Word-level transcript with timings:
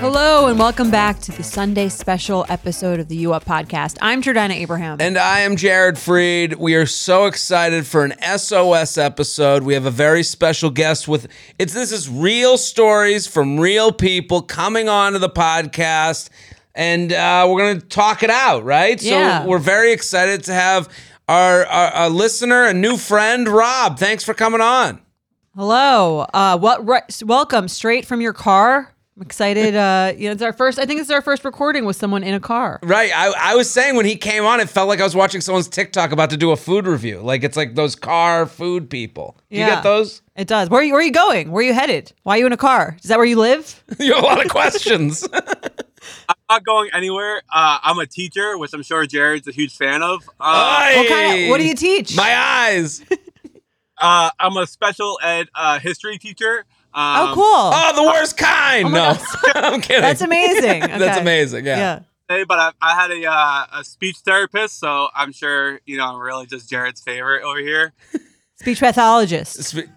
Hello 0.00 0.48
and 0.48 0.58
welcome 0.58 0.90
back 0.90 1.20
to 1.20 1.32
the 1.32 1.42
Sunday 1.42 1.88
special 1.88 2.44
episode 2.48 3.00
of 3.00 3.08
the 3.08 3.16
U 3.16 3.32
Up 3.32 3.44
podcast. 3.44 3.96
I'm 4.02 4.20
Jordana 4.20 4.54
Abraham. 4.54 4.98
And 5.00 5.16
I 5.16 5.40
am 5.40 5.56
Jared 5.56 5.94
Freid. 5.94 6.56
We 6.56 6.74
are 6.74 6.84
so 6.84 7.26
excited 7.26 7.86
for 7.86 8.04
an 8.04 8.14
SOS 8.20 8.98
episode. 8.98 9.62
We 9.62 9.74
have 9.74 9.86
a 9.86 9.90
very 9.90 10.22
special 10.22 10.68
guest 10.70 11.08
with 11.08 11.28
it's 11.58 11.72
this 11.72 11.92
is 11.92 12.08
real 12.08 12.58
stories 12.58 13.26
from 13.26 13.58
real 13.58 13.92
people 13.92 14.42
coming 14.42 14.88
onto 14.88 15.18
the 15.18 15.30
podcast, 15.30 16.28
and 16.74 17.12
uh, 17.12 17.46
we're 17.48 17.60
gonna 17.60 17.80
talk 17.80 18.22
it 18.22 18.30
out, 18.30 18.64
right? 18.64 19.00
Yeah. 19.02 19.42
So 19.42 19.48
we're 19.48 19.58
very 19.58 19.92
excited 19.92 20.44
to 20.44 20.52
have 20.52 20.88
our, 21.28 21.64
our, 21.64 21.90
our 21.92 22.10
listener, 22.10 22.64
a 22.64 22.74
new 22.74 22.96
friend, 22.96 23.48
Rob. 23.48 23.98
Thanks 23.98 24.24
for 24.24 24.34
coming 24.34 24.60
on. 24.60 25.00
Hello. 25.56 26.26
Uh, 26.34 26.58
what? 26.58 26.86
Re- 26.86 27.00
welcome 27.24 27.68
straight 27.68 28.06
from 28.06 28.20
your 28.20 28.32
car. 28.32 28.92
I'm 29.16 29.22
excited. 29.22 29.76
Uh, 29.76 30.12
you 30.16 30.26
know, 30.26 30.32
it's 30.32 30.42
our 30.42 30.52
first. 30.52 30.80
I 30.80 30.84
think 30.86 31.00
it's 31.00 31.10
our 31.10 31.22
first 31.22 31.44
recording 31.44 31.84
with 31.84 31.94
someone 31.94 32.24
in 32.24 32.34
a 32.34 32.40
car. 32.40 32.80
Right. 32.82 33.12
I, 33.14 33.32
I 33.52 33.54
was 33.54 33.70
saying 33.70 33.94
when 33.94 34.04
he 34.06 34.16
came 34.16 34.44
on, 34.44 34.58
it 34.58 34.68
felt 34.68 34.88
like 34.88 34.98
I 35.00 35.04
was 35.04 35.14
watching 35.14 35.40
someone's 35.40 35.68
TikTok 35.68 36.10
about 36.10 36.30
to 36.30 36.36
do 36.36 36.50
a 36.50 36.56
food 36.56 36.88
review. 36.88 37.20
Like 37.20 37.44
it's 37.44 37.56
like 37.56 37.76
those 37.76 37.94
car 37.94 38.46
food 38.46 38.90
people. 38.90 39.36
You 39.48 39.60
Yeah. 39.60 39.74
get 39.76 39.84
those? 39.84 40.22
It 40.34 40.48
does. 40.48 40.68
Where 40.70 40.80
are 40.80 40.82
you? 40.82 40.92
Where 40.92 41.00
are 41.00 41.04
you 41.04 41.12
going? 41.12 41.52
Where 41.52 41.60
are 41.60 41.66
you 41.68 41.74
headed? 41.74 42.12
Why 42.24 42.34
are 42.34 42.38
you 42.40 42.46
in 42.46 42.52
a 42.52 42.56
car? 42.56 42.96
Is 43.00 43.08
that 43.08 43.18
where 43.18 43.26
you 43.26 43.38
live? 43.38 43.84
You 44.00 44.14
have 44.14 44.24
a 44.24 44.26
lot 44.26 44.44
of 44.44 44.50
questions. 44.50 45.24
I'm 45.34 46.34
not 46.50 46.64
going 46.64 46.90
anywhere. 46.92 47.42
Uh, 47.52 47.78
I'm 47.82 47.98
a 48.00 48.06
teacher, 48.06 48.58
which 48.58 48.72
I'm 48.74 48.82
sure 48.82 49.06
Jared's 49.06 49.46
a 49.46 49.52
huge 49.52 49.76
fan 49.76 50.02
of. 50.02 50.28
Uh, 50.40 50.92
What 50.96 51.08
kind 51.08 51.44
of? 51.44 51.50
What 51.50 51.58
do 51.58 51.66
you 51.68 51.76
teach? 51.76 52.16
My 52.16 52.34
eyes. 52.36 53.04
uh, 54.04 54.30
I'm 54.38 54.56
a 54.56 54.66
special 54.66 55.18
ed 55.22 55.48
uh, 55.54 55.78
history 55.80 56.18
teacher. 56.18 56.64
Um, 56.92 57.30
oh, 57.30 57.32
cool. 57.34 57.44
Oh, 57.44 57.92
the 57.96 58.02
worst 58.02 58.36
kind. 58.36 58.86
Oh 58.86 58.90
no, 58.90 59.16
I'm 59.54 59.80
kidding. 59.80 60.02
That's 60.02 60.20
amazing. 60.20 60.80
That's 60.80 61.18
amazing. 61.18 61.66
Yeah. 61.66 61.76
yeah. 61.76 62.00
Hey, 62.28 62.44
but 62.44 62.58
I, 62.58 62.70
I 62.80 62.94
had 62.94 63.10
a, 63.10 63.26
uh, 63.30 63.80
a 63.80 63.84
speech 63.84 64.18
therapist, 64.24 64.78
so 64.78 65.08
I'm 65.14 65.32
sure 65.32 65.80
you 65.86 65.96
know 65.96 66.06
I'm 66.06 66.20
really 66.20 66.46
just 66.46 66.70
Jared's 66.70 67.00
favorite 67.00 67.42
over 67.42 67.58
here. 67.58 67.92
Speech 68.60 68.78
pathologist. 68.80 69.62
Spe- 69.64 69.90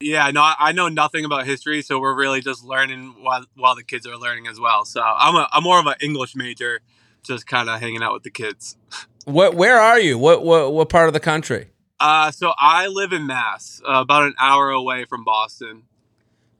Yeah, 0.00 0.30
no, 0.32 0.42
I, 0.42 0.54
I 0.58 0.72
know 0.72 0.88
nothing 0.88 1.24
about 1.24 1.46
history, 1.46 1.80
so 1.80 1.98
we're 2.00 2.14
really 2.14 2.40
just 2.40 2.64
learning 2.64 3.14
while 3.22 3.44
while 3.56 3.74
the 3.76 3.84
kids 3.84 4.06
are 4.06 4.16
learning 4.16 4.48
as 4.48 4.58
well. 4.58 4.84
So 4.84 5.00
I'm 5.00 5.34
a 5.34 5.48
I'm 5.52 5.62
more 5.62 5.78
of 5.78 5.86
an 5.86 5.94
English 6.00 6.34
major, 6.34 6.80
just 7.22 7.46
kind 7.46 7.68
of 7.70 7.80
hanging 7.80 8.02
out 8.02 8.12
with 8.12 8.22
the 8.24 8.30
kids. 8.30 8.76
What? 9.24 9.54
Where 9.54 9.78
are 9.78 9.98
you? 10.00 10.18
What? 10.18 10.44
What? 10.44 10.72
What 10.72 10.88
part 10.88 11.08
of 11.08 11.12
the 11.14 11.20
country? 11.20 11.68
Uh, 12.00 12.30
so 12.30 12.52
I 12.58 12.86
live 12.88 13.12
in 13.12 13.26
Mass, 13.26 13.80
uh, 13.88 13.92
about 14.00 14.24
an 14.24 14.34
hour 14.38 14.70
away 14.70 15.04
from 15.04 15.24
Boston. 15.24 15.82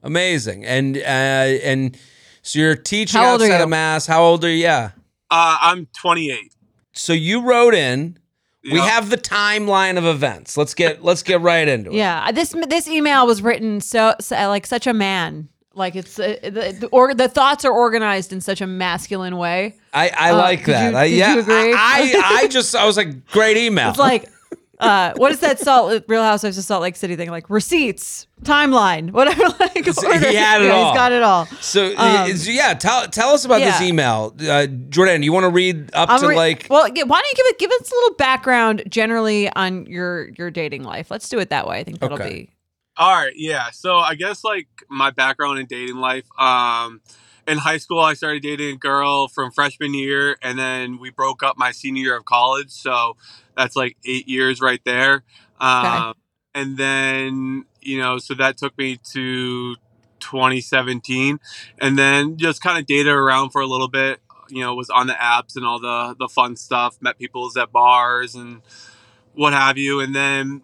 Amazing. 0.03 0.65
And 0.65 0.97
uh, 0.97 0.99
and 0.99 1.97
so 2.41 2.59
you're 2.59 2.75
teaching 2.75 3.19
How 3.19 3.31
old 3.33 3.41
are 3.41 3.45
outside 3.45 3.57
you? 3.57 3.63
of 3.63 3.69
Mass. 3.69 4.05
How 4.07 4.23
old 4.23 4.43
are 4.45 4.49
you? 4.49 4.57
Yeah. 4.57 4.91
Uh, 5.31 5.57
I'm 5.61 5.87
28. 5.97 6.53
So 6.93 7.13
you 7.13 7.41
wrote 7.41 7.73
in. 7.73 8.17
We 8.63 8.77
Yeah. 8.79 8.85
have 8.87 9.09
the 9.11 9.17
timeline 9.17 9.95
of 9.97 10.05
events. 10.05 10.57
Let's 10.57 10.73
get 10.73 11.03
let's 11.03 11.21
get 11.21 11.39
right 11.41 11.67
into 11.67 11.91
it. 11.91 11.97
Yeah, 11.97 12.31
this 12.31 12.55
this 12.67 12.87
email 12.87 13.27
was 13.27 13.43
written 13.43 13.79
so, 13.79 14.15
so 14.19 14.35
like 14.47 14.65
such 14.65 14.87
a 14.87 14.93
man. 14.93 15.49
Like 15.75 15.95
it's 15.95 16.17
uh, 16.17 16.37
the 16.41 16.77
the, 16.79 16.87
or, 16.91 17.13
the 17.13 17.27
thoughts 17.27 17.65
are 17.65 17.71
organized 17.73 18.31
in 18.33 18.39
such 18.41 18.61
a 18.61 18.67
masculine 18.67 19.35
way. 19.37 19.75
I, 19.93 20.09
I 20.17 20.31
Uh, 20.31 20.37
like 20.37 20.65
that. 20.65 20.91
you- 20.93 20.97
I, 20.97 21.09
did 21.09 21.17
yeah. 21.17 21.33
you 21.35 21.39
agree? 21.41 21.73
I, 21.73 21.75
I 21.75 22.39
I 22.43 22.47
just 22.57 22.75
I 22.75 22.85
was 22.85 22.95
like 22.97 23.25
great 23.27 23.57
email. 23.57 23.89
It's 23.89 23.99
like 23.99 24.29
uh, 24.79 25.13
what 25.15 25.31
is 25.31 25.39
that 25.39 25.57
Salt 25.59 26.03
Real 26.09 26.21
Housewives 26.23 26.57
of 26.57 26.63
Salt 26.65 26.81
Lake 26.81 26.95
City 26.97 27.15
thing? 27.15 27.29
Like 27.29 27.49
receipts, 27.49 28.27
timeline, 28.43 29.11
whatever. 29.11 29.43
Like 29.59 29.85
So 29.93 30.07
order. 30.07 30.29
he 30.29 30.35
had 30.35 30.61
it 30.61 30.65
yeah, 30.67 30.71
all. 30.71 30.91
He's 30.91 30.97
got 30.97 31.11
it 31.11 31.23
all. 31.23 31.45
So, 31.61 31.87
Um, 31.97 32.31
yeah, 32.43 32.73
tell 32.73 33.07
tell 33.07 33.29
us 33.29 33.43
about 33.45 33.59
this 33.59 33.81
email, 33.81 34.33
uh, 34.49 34.67
Jordan. 34.89 35.23
You 35.23 35.31
want 35.33 35.43
to 35.45 35.49
read 35.49 35.89
up 35.93 36.09
I'm 36.09 36.19
to 36.21 36.27
re- 36.27 36.35
like? 36.35 36.67
well, 36.69 36.87
yeah, 36.89 37.03
why 37.03 37.19
don't 37.21 37.27
you 37.29 37.35
give 37.35 37.45
it 37.47 37.59
give 37.59 37.71
us 37.71 37.91
a 37.91 37.95
little 37.95 38.15
background 38.15 38.83
generally 38.89 39.49
on 39.53 39.85
your 39.87 40.29
your 40.37 40.51
dating 40.51 40.83
life? 40.83 41.11
Let's 41.11 41.27
do 41.29 41.39
it 41.39 41.49
that 41.49 41.67
way. 41.67 41.79
I 41.79 41.83
think 41.83 41.99
that'll 41.99 42.15
Okay. 42.21 42.29
be 42.29 42.49
All 42.97 43.11
right, 43.13 43.33
yeah. 43.35 43.71
So 43.71 43.97
I 43.97 44.15
guess 44.15 44.43
like 44.43 44.67
my 44.89 45.11
background 45.11 45.59
in 45.59 45.65
dating 45.65 45.97
life. 45.97 46.25
Um, 46.39 47.01
in 47.47 47.57
high 47.59 47.77
school, 47.77 47.99
I 47.99 48.13
started 48.13 48.41
dating 48.41 48.75
a 48.75 48.77
girl 48.77 49.27
from 49.27 49.51
freshman 49.51 49.93
year, 49.93 50.37
and 50.41 50.57
then 50.57 50.97
we 50.99 51.09
broke 51.09 51.43
up 51.43 51.57
my 51.57 51.71
senior 51.71 52.03
year 52.03 52.17
of 52.17 52.25
college. 52.25 52.71
So 52.71 53.17
that's 53.55 53.75
like 53.75 53.97
eight 54.05 54.27
years 54.27 54.61
right 54.61 54.81
there. 54.85 55.23
Um, 55.59 56.13
And 56.55 56.77
then 56.77 57.65
you 57.81 57.99
know, 57.99 58.17
so 58.17 58.33
that 58.35 58.57
took 58.57 58.77
me 58.77 58.97
to 59.13 59.75
2017, 60.19 61.39
and 61.79 61.99
then 61.99 62.37
just 62.37 62.61
kind 62.63 62.79
of 62.79 62.85
dated 62.85 63.11
around 63.13 63.49
for 63.51 63.61
a 63.61 63.67
little 63.67 63.89
bit. 63.89 64.21
You 64.49 64.61
know, 64.61 64.73
was 64.75 64.89
on 64.89 65.07
the 65.07 65.13
apps 65.13 65.55
and 65.57 65.65
all 65.65 65.79
the 65.79 66.15
the 66.17 66.29
fun 66.29 66.55
stuff. 66.55 66.97
Met 67.01 67.19
people 67.19 67.51
at 67.59 67.71
bars 67.73 68.35
and 68.35 68.61
what 69.33 69.53
have 69.53 69.77
you, 69.77 69.99
and 70.01 70.15
then 70.15 70.61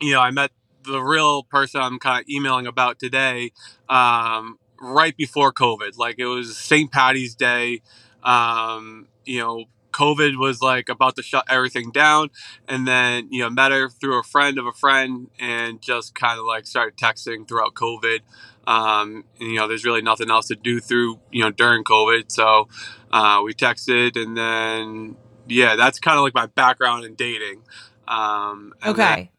you 0.00 0.12
know, 0.12 0.20
I 0.20 0.30
met 0.30 0.50
the 0.88 1.02
real 1.02 1.42
person 1.44 1.80
I'm 1.80 1.98
kind 1.98 2.22
of 2.22 2.28
emailing 2.28 2.66
about 2.66 2.98
today, 2.98 3.52
um, 3.88 4.58
right 4.80 5.16
before 5.16 5.52
COVID. 5.52 5.96
Like 5.96 6.16
it 6.18 6.26
was 6.26 6.56
St. 6.56 6.90
Patty's 6.90 7.34
Day. 7.34 7.82
Um, 8.22 9.08
you 9.24 9.38
know, 9.40 9.64
COVID 9.92 10.38
was 10.38 10.60
like 10.60 10.88
about 10.88 11.16
to 11.16 11.22
shut 11.22 11.44
everything 11.48 11.90
down, 11.90 12.30
and 12.68 12.86
then 12.86 13.28
you 13.30 13.42
know 13.42 13.50
met 13.50 13.72
her 13.72 13.88
through 13.88 14.18
a 14.18 14.22
friend 14.22 14.58
of 14.58 14.66
a 14.66 14.72
friend, 14.72 15.28
and 15.38 15.80
just 15.80 16.14
kind 16.14 16.38
of 16.38 16.44
like 16.44 16.66
started 16.66 16.96
texting 16.96 17.46
throughout 17.46 17.74
COVID. 17.74 18.20
Um, 18.66 19.24
and, 19.40 19.50
you 19.50 19.56
know, 19.56 19.66
there's 19.66 19.86
really 19.86 20.02
nothing 20.02 20.30
else 20.30 20.48
to 20.48 20.54
do 20.56 20.80
through 20.80 21.20
you 21.30 21.42
know 21.42 21.50
during 21.50 21.84
COVID, 21.84 22.30
so 22.30 22.68
uh, 23.10 23.42
we 23.44 23.54
texted, 23.54 24.16
and 24.20 24.36
then 24.36 25.16
yeah, 25.48 25.76
that's 25.76 25.98
kind 25.98 26.18
of 26.18 26.22
like 26.22 26.34
my 26.34 26.46
background 26.46 27.04
in 27.04 27.14
dating. 27.14 27.62
Um, 28.06 28.74
okay. 28.84 29.30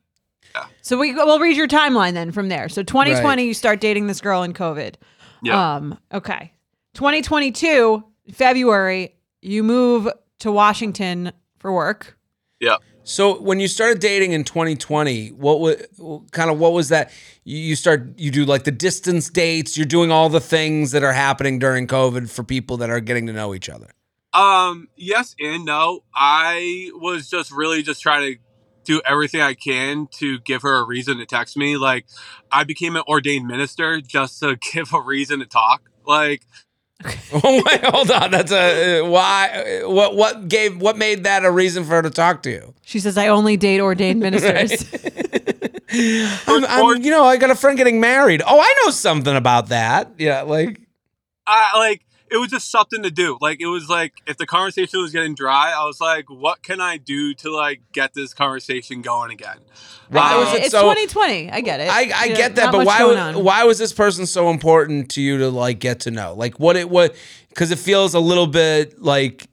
Yeah. 0.55 0.65
So 0.81 0.97
we 0.97 1.13
we'll 1.13 1.39
read 1.39 1.57
your 1.57 1.67
timeline 1.67 2.13
then 2.13 2.31
from 2.31 2.49
there. 2.49 2.69
So 2.69 2.83
2020, 2.83 3.43
you 3.43 3.53
start 3.53 3.79
dating 3.79 4.07
this 4.07 4.21
girl 4.21 4.43
in 4.43 4.53
COVID. 4.53 4.95
Yeah. 5.43 5.75
Um. 5.75 5.97
Okay. 6.13 6.53
2022 6.95 8.03
February, 8.33 9.15
you 9.41 9.63
move 9.63 10.09
to 10.39 10.51
Washington 10.51 11.31
for 11.59 11.71
work. 11.73 12.17
yeah. 12.59 12.77
So 13.03 13.41
when 13.41 13.59
you 13.59 13.67
started 13.67 13.99
dating 13.99 14.33
in 14.33 14.43
2020, 14.43 15.29
what 15.29 15.59
was 15.59 15.77
kind 16.31 16.51
of 16.51 16.59
what 16.59 16.73
was 16.73 16.89
that? 16.89 17.11
You, 17.43 17.57
you 17.57 17.75
start 17.75 18.07
you 18.17 18.29
do 18.29 18.45
like 18.45 18.65
the 18.65 18.71
distance 18.71 19.29
dates. 19.31 19.75
You're 19.77 19.87
doing 19.87 20.11
all 20.11 20.29
the 20.29 20.39
things 20.39 20.91
that 20.91 21.03
are 21.03 21.13
happening 21.13 21.57
during 21.57 21.87
COVID 21.87 22.29
for 22.29 22.43
people 22.43 22.77
that 22.77 22.91
are 22.91 22.99
getting 22.99 23.25
to 23.25 23.33
know 23.33 23.55
each 23.55 23.67
other. 23.67 23.87
Um, 24.31 24.89
yes 24.95 25.35
and 25.39 25.65
no. 25.65 26.03
I 26.13 26.91
was 26.93 27.29
just 27.31 27.51
really 27.51 27.81
just 27.81 28.03
trying 28.03 28.33
to 28.33 28.39
do 28.89 29.01
everything 29.05 29.39
I 29.39 29.53
can 29.53 30.07
to 30.13 30.39
give 30.39 30.63
her 30.63 30.77
a 30.77 30.83
reason 30.83 31.19
to 31.19 31.25
text 31.27 31.55
me. 31.55 31.77
Like, 31.77 32.07
I 32.51 32.63
became 32.63 32.95
an 32.95 33.03
ordained 33.07 33.47
minister 33.47 34.01
just 34.01 34.39
to 34.39 34.55
give 34.73 34.93
a 34.93 34.99
reason 34.99 35.39
to 35.39 35.45
talk. 35.45 35.89
Like, 36.07 36.41
oh 37.31 37.63
wait, 37.65 37.85
hold 37.85 38.09
on. 38.11 38.31
That's 38.31 38.51
a 38.51 39.01
uh, 39.01 39.09
why. 39.09 39.81
Uh, 39.83 39.89
what 39.89 40.15
what 40.15 40.49
gave 40.49 40.81
what 40.81 40.97
made 40.97 41.23
that 41.23 41.45
a 41.45 41.51
reason 41.51 41.85
for 41.85 41.91
her 41.91 42.01
to 42.01 42.09
talk 42.09 42.43
to 42.43 42.49
you? 42.49 42.73
She 42.81 42.99
says, 42.99 43.17
"I 43.17 43.27
only 43.27 43.55
date 43.55 43.79
ordained 43.79 44.19
ministers." 44.27 44.83
I'm, 45.91 46.65
I'm, 46.65 47.01
you 47.01 47.09
know, 47.09 47.23
I 47.23 47.37
got 47.37 47.51
a 47.51 47.55
friend 47.55 47.77
getting 47.77 48.01
married. 48.01 48.41
Oh, 48.45 48.59
I 48.59 48.75
know 48.83 48.91
something 48.91 49.35
about 49.35 49.69
that. 49.69 50.11
Yeah, 50.17 50.41
like 50.41 50.81
I 51.47 51.77
like 51.77 52.01
it 52.31 52.37
was 52.37 52.49
just 52.49 52.69
something 52.71 53.03
to 53.03 53.11
do. 53.11 53.37
Like, 53.41 53.61
it 53.61 53.67
was 53.67 53.89
like 53.89 54.13
if 54.27 54.37
the 54.37 54.45
conversation 54.45 55.01
was 55.01 55.11
getting 55.11 55.35
dry, 55.35 55.73
I 55.75 55.85
was 55.85 55.99
like, 55.99 56.29
what 56.29 56.61
can 56.63 56.79
I 56.81 56.97
do 56.97 57.33
to 57.35 57.51
like 57.51 57.81
get 57.91 58.13
this 58.13 58.33
conversation 58.33 59.01
going 59.01 59.31
again? 59.31 59.57
Why 60.09 60.37
was 60.37 60.53
it 60.53 60.61
it's 60.63 60.71
so- 60.71 60.81
2020. 60.81 61.51
I 61.51 61.61
get 61.61 61.79
it. 61.79 61.89
I, 61.89 62.11
I 62.15 62.23
You 62.25 62.29
know, 62.31 62.37
get 62.37 62.55
that, 62.55 62.71
but 62.71 62.85
why 62.85 63.03
was, 63.03 63.35
why 63.37 63.63
was 63.63 63.77
this 63.77 63.93
person 63.93 64.25
so 64.25 64.49
important 64.49 65.11
to 65.11 65.21
you 65.21 65.37
to 65.39 65.49
like 65.49 65.79
get 65.79 66.01
to 66.01 66.11
know? 66.11 66.33
Like 66.33 66.59
what 66.59 66.75
it 66.75 66.89
what 66.89 67.15
because 67.49 67.71
it 67.71 67.79
feels 67.79 68.13
a 68.13 68.19
little 68.19 68.47
bit 68.47 69.01
like 69.01 69.47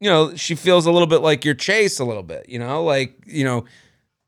you 0.00 0.10
know 0.10 0.34
she 0.34 0.54
feels 0.54 0.86
a 0.86 0.90
little 0.90 1.06
bit 1.06 1.20
like 1.22 1.44
your 1.44 1.54
chase 1.54 1.98
a 2.00 2.04
little 2.04 2.22
bit. 2.22 2.48
You 2.48 2.58
know, 2.58 2.82
like 2.84 3.16
you 3.26 3.44
know 3.44 3.64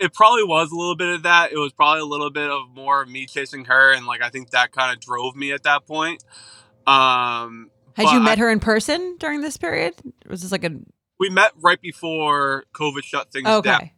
it 0.00 0.12
probably 0.12 0.44
was 0.44 0.72
a 0.72 0.76
little 0.76 0.96
bit 0.96 1.08
of 1.08 1.22
that. 1.22 1.52
It 1.52 1.56
was 1.58 1.72
probably 1.72 2.00
a 2.00 2.04
little 2.06 2.30
bit 2.30 2.50
of 2.50 2.68
more 2.74 3.06
me 3.06 3.26
chasing 3.26 3.64
her, 3.66 3.92
and 3.92 4.06
like 4.06 4.22
I 4.22 4.28
think 4.28 4.50
that 4.50 4.72
kind 4.72 4.92
of 4.92 5.00
drove 5.00 5.36
me 5.36 5.52
at 5.52 5.62
that 5.62 5.86
point. 5.86 6.22
Um, 6.86 7.70
Had 7.94 8.04
you 8.12 8.20
I- 8.20 8.24
met 8.24 8.38
her 8.38 8.50
in 8.50 8.60
person 8.60 9.16
during 9.18 9.40
this 9.40 9.56
period? 9.56 9.94
Was 10.28 10.42
this 10.42 10.52
like 10.52 10.64
a 10.64 10.72
we 11.18 11.30
met 11.30 11.52
right 11.60 11.80
before 11.80 12.64
COVID 12.74 13.04
shut 13.04 13.30
things 13.32 13.46
down. 13.62 13.90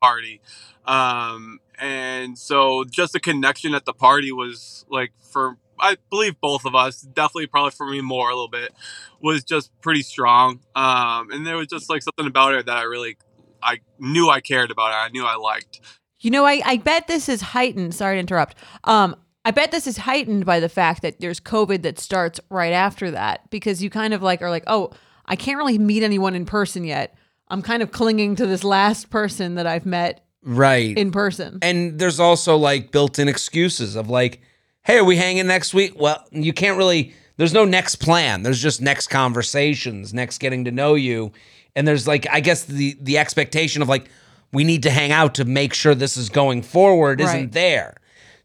party. 0.00 0.40
Um, 0.86 1.58
and 1.78 2.38
so 2.38 2.84
just 2.84 3.12
the 3.12 3.20
connection 3.20 3.74
at 3.74 3.84
the 3.84 3.92
party 3.92 4.32
was 4.32 4.84
like 4.88 5.12
for 5.32 5.58
I 5.78 5.96
believe 6.10 6.40
both 6.40 6.66
of 6.66 6.74
us, 6.74 7.00
definitely 7.00 7.46
probably 7.46 7.70
for 7.70 7.86
me 7.86 8.00
more 8.02 8.28
a 8.30 8.34
little 8.34 8.48
bit, 8.48 8.72
was 9.20 9.42
just 9.42 9.70
pretty 9.80 10.02
strong. 10.02 10.60
Um, 10.76 11.30
and 11.30 11.46
there 11.46 11.56
was 11.56 11.68
just 11.68 11.88
like 11.88 12.02
something 12.02 12.26
about 12.26 12.52
her 12.52 12.62
that 12.62 12.76
I 12.76 12.82
really 12.82 13.16
I 13.62 13.80
knew 13.98 14.28
I 14.28 14.40
cared 14.40 14.70
about. 14.70 14.92
Her. 14.92 14.98
I 14.98 15.08
knew 15.08 15.24
I 15.24 15.36
liked. 15.36 15.80
You 16.20 16.30
know, 16.30 16.44
I, 16.44 16.60
I 16.64 16.76
bet 16.76 17.06
this 17.06 17.28
is 17.28 17.40
heightened. 17.40 17.94
Sorry 17.94 18.16
to 18.16 18.20
interrupt. 18.20 18.56
Um, 18.84 19.16
I 19.44 19.50
bet 19.52 19.70
this 19.70 19.86
is 19.86 19.96
heightened 19.98 20.44
by 20.44 20.60
the 20.60 20.68
fact 20.68 21.02
that 21.02 21.20
there's 21.20 21.40
COVID 21.40 21.82
that 21.82 21.98
starts 21.98 22.40
right 22.50 22.72
after 22.72 23.10
that 23.12 23.48
because 23.50 23.82
you 23.82 23.88
kind 23.90 24.12
of 24.12 24.22
like 24.22 24.42
are 24.42 24.50
like, 24.50 24.64
oh, 24.66 24.90
I 25.26 25.36
can't 25.36 25.56
really 25.58 25.78
meet 25.78 26.02
anyone 26.02 26.34
in 26.34 26.44
person 26.44 26.84
yet. 26.84 27.16
I'm 27.48 27.62
kind 27.62 27.82
of 27.82 27.90
clinging 27.90 28.36
to 28.36 28.46
this 28.46 28.62
last 28.64 29.10
person 29.10 29.54
that 29.56 29.66
I've 29.66 29.86
met 29.86 30.24
Right. 30.42 30.96
in 30.96 31.10
person. 31.10 31.58
and 31.62 31.98
there's 31.98 32.18
also 32.20 32.56
like 32.56 32.92
built-in 32.92 33.28
excuses 33.28 33.96
of 33.96 34.08
like, 34.08 34.40
hey, 34.82 34.98
are 34.98 35.04
we 35.04 35.16
hanging 35.16 35.46
next 35.46 35.74
week? 35.74 35.92
Well, 35.96 36.24
you 36.30 36.52
can't 36.52 36.76
really. 36.78 37.14
There's 37.36 37.52
no 37.54 37.64
next 37.64 37.96
plan. 37.96 38.42
There's 38.42 38.60
just 38.60 38.80
next 38.82 39.06
conversations, 39.08 40.12
next 40.12 40.38
getting 40.38 40.64
to 40.66 40.70
know 40.70 40.94
you, 40.94 41.32
and 41.74 41.86
there's 41.88 42.06
like 42.06 42.26
I 42.30 42.40
guess 42.40 42.64
the 42.64 42.96
the 43.00 43.18
expectation 43.18 43.82
of 43.82 43.88
like 43.88 44.10
we 44.52 44.64
need 44.64 44.82
to 44.84 44.90
hang 44.90 45.12
out 45.12 45.34
to 45.36 45.44
make 45.44 45.74
sure 45.74 45.94
this 45.94 46.16
is 46.16 46.28
going 46.28 46.62
forward 46.62 47.20
isn't 47.20 47.52
there. 47.52 47.96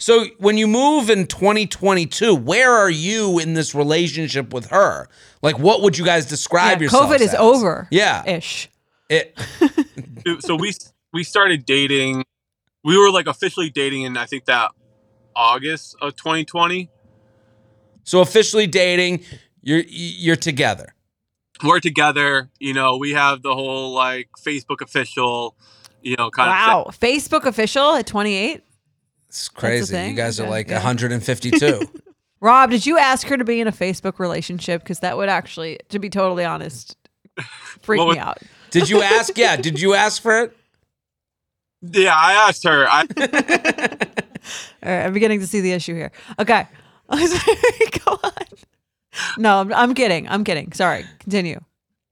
So 0.05 0.25
when 0.37 0.55
you 0.55 0.67
move 0.67 1.09
in 1.09 1.25
2022, 1.25 2.35
where 2.35 2.71
are 2.71 2.91
you 2.91 3.39
in 3.39 3.55
this 3.55 3.73
relationship 3.73 4.53
with 4.53 4.67
her? 4.67 5.09
Like, 5.41 5.57
what 5.57 5.81
would 5.81 5.97
you 5.97 6.05
guys 6.05 6.27
describe 6.27 6.73
Yeah, 6.77 6.81
yourselves 6.81 7.11
COVID 7.11 7.21
is 7.21 7.33
as? 7.33 7.39
over. 7.39 7.87
Yeah. 7.89 8.23
Ish. 8.29 8.69
It, 9.09 9.35
So 10.41 10.55
we 10.57 10.73
we 11.11 11.23
started 11.23 11.65
dating. 11.65 12.23
We 12.83 12.95
were 12.99 13.09
like 13.09 13.25
officially 13.25 13.71
dating 13.71 14.03
in 14.03 14.15
I 14.15 14.27
think 14.27 14.45
that 14.45 14.69
August 15.35 15.95
of 16.03 16.15
2020. 16.15 16.87
so 18.03 18.21
officially 18.21 18.67
dating, 18.67 19.23
you're 19.63 19.81
you're 19.87 20.35
together. 20.35 20.93
We're 21.63 21.79
together. 21.79 22.51
You 22.59 22.75
know, 22.75 22.97
we 22.97 23.13
have 23.13 23.41
the 23.41 23.55
whole 23.55 23.91
like 23.95 24.29
Facebook 24.39 24.81
official. 24.81 25.55
You 26.03 26.15
know, 26.15 26.29
kind 26.29 26.49
of 26.49 26.53
Wow. 26.53 26.91
Facebook 26.91 27.45
official 27.45 27.95
at 27.95 28.05
28. 28.05 28.61
It's 29.35 29.49
crazy. 29.49 29.97
You 29.97 30.13
guys 30.13 30.39
are 30.39 30.49
like 30.49 30.69
yeah. 30.69 30.75
152. 30.75 31.81
Rob, 32.39 32.71
did 32.71 32.85
you 32.85 32.97
ask 32.97 33.27
her 33.27 33.35
to 33.35 33.43
be 33.43 33.59
in 33.59 33.67
a 33.67 33.71
Facebook 33.71 34.17
relationship? 34.17 34.81
Because 34.81 35.01
that 35.01 35.17
would 35.17 35.27
actually, 35.27 35.77
to 35.89 35.99
be 35.99 36.09
totally 36.09 36.45
honest, 36.45 36.95
freak 37.81 37.99
What 37.99 38.13
me 38.13 38.19
out. 38.19 38.37
did 38.71 38.89
you 38.89 39.01
ask? 39.01 39.37
Yeah. 39.37 39.57
Did 39.57 39.81
you 39.81 39.93
ask 39.93 40.21
for 40.21 40.39
it? 40.39 40.55
Yeah, 41.81 42.15
I 42.15 42.47
asked 42.47 42.63
her. 42.63 42.87
I 42.87 43.01
All 44.83 44.89
right, 44.89 45.05
I'm 45.05 45.11
beginning 45.11 45.41
to 45.41 45.47
see 45.47 45.59
the 45.59 45.73
issue 45.73 45.95
here. 45.95 46.13
Okay. 46.39 46.65
Go 47.11 48.19
on. 48.23 48.31
No, 49.37 49.59
I'm, 49.59 49.73
I'm 49.73 49.93
kidding. 49.93 50.29
I'm 50.29 50.45
kidding. 50.45 50.71
Sorry. 50.71 51.03
Continue. 51.19 51.59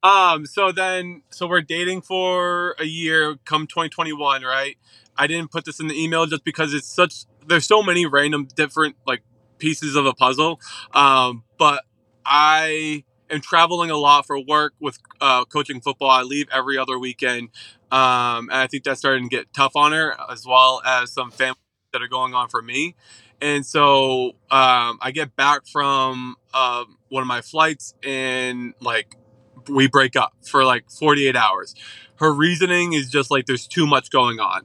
Um, 0.04 0.46
so 0.46 0.74
then, 0.74 1.22
so 1.30 1.48
we're 1.48 1.62
dating 1.62 2.02
for 2.02 2.76
a 2.80 2.86
year 2.86 3.38
come 3.46 3.66
2021, 3.66 4.42
right? 4.42 4.76
I 5.18 5.28
didn't 5.28 5.52
put 5.52 5.66
this 5.66 5.80
in 5.80 5.88
the 5.88 6.02
email 6.02 6.26
just 6.26 6.44
because 6.44 6.74
it's 6.74 6.88
such, 6.88 7.26
there's 7.48 7.66
so 7.66 7.84
many 7.84 8.06
random 8.06 8.48
different 8.56 8.96
like 9.06 9.24
pieces 9.58 9.96
of 9.96 10.06
a 10.06 10.14
puzzle. 10.14 10.60
Um, 10.94 11.44
but 11.58 11.84
I 12.26 13.04
am 13.30 13.42
traveling 13.42 13.92
a 13.92 13.98
lot 13.98 14.26
for 14.26 14.40
work 14.40 14.74
with 14.80 14.98
uh, 15.22 15.46
coaching 15.46 15.82
football. 15.82 16.10
I 16.10 16.22
leave 16.24 16.48
every 16.52 16.78
other 16.78 16.98
weekend. 16.98 17.50
Um, 17.92 18.50
and 18.50 18.54
I 18.54 18.68
think 18.68 18.84
that's 18.84 19.00
starting 19.00 19.30
to 19.30 19.36
get 19.36 19.54
tough 19.54 19.76
on 19.76 19.92
her 19.92 20.16
as 20.32 20.46
well 20.46 20.82
as 20.86 21.12
some 21.12 21.32
family 21.32 21.60
that 21.92 22.02
are 22.02 22.08
going 22.08 22.34
on 22.34 22.50
for 22.50 22.62
me. 22.62 22.96
And 23.42 23.66
so 23.66 24.30
um, 24.50 24.98
I 25.02 25.12
get 25.14 25.36
back 25.36 25.68
from 25.68 26.36
um 26.54 26.98
one 27.10 27.22
of 27.22 27.28
my 27.28 27.42
flights 27.42 27.94
and 28.04 28.74
like 28.80 29.16
we 29.68 29.88
break 29.88 30.16
up 30.16 30.34
for 30.46 30.64
like 30.66 30.90
48 30.90 31.36
hours. 31.36 31.76
Her 32.16 32.34
reasoning 32.34 32.94
is 32.94 33.10
just 33.10 33.32
like 33.32 33.46
there's 33.46 33.68
too 33.68 33.86
much 33.86 34.10
going 34.10 34.40
on. 34.40 34.64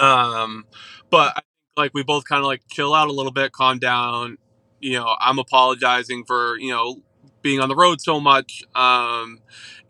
Um, 0.00 0.64
but 1.10 1.44
like 1.76 1.92
we 1.94 2.02
both 2.02 2.24
kind 2.24 2.40
of 2.40 2.46
like 2.46 2.62
chill 2.70 2.94
out 2.94 3.08
a 3.08 3.12
little 3.12 3.32
bit, 3.32 3.52
calm 3.52 3.78
down. 3.78 4.38
You 4.80 4.94
know, 4.94 5.14
I'm 5.20 5.38
apologizing 5.38 6.24
for 6.24 6.58
you 6.58 6.70
know 6.70 7.02
being 7.42 7.60
on 7.60 7.68
the 7.68 7.76
road 7.76 8.00
so 8.00 8.20
much. 8.20 8.62
Um, 8.74 9.40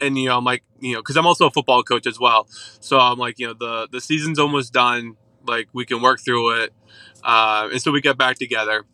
and 0.00 0.18
you 0.18 0.28
know, 0.28 0.38
I'm 0.38 0.44
like 0.44 0.64
you 0.80 0.94
know 0.94 1.00
because 1.00 1.16
I'm 1.16 1.26
also 1.26 1.46
a 1.46 1.50
football 1.50 1.82
coach 1.82 2.06
as 2.06 2.18
well. 2.18 2.46
So 2.80 2.98
I'm 2.98 3.18
like 3.18 3.38
you 3.38 3.46
know 3.48 3.54
the 3.54 3.88
the 3.90 4.00
season's 4.00 4.38
almost 4.38 4.72
done. 4.72 5.16
Like 5.46 5.68
we 5.72 5.84
can 5.86 6.02
work 6.02 6.20
through 6.24 6.62
it. 6.62 6.72
Uh, 7.22 7.68
and 7.72 7.80
so 7.82 7.92
we 7.92 8.00
get 8.00 8.18
back 8.18 8.38
together. 8.38 8.84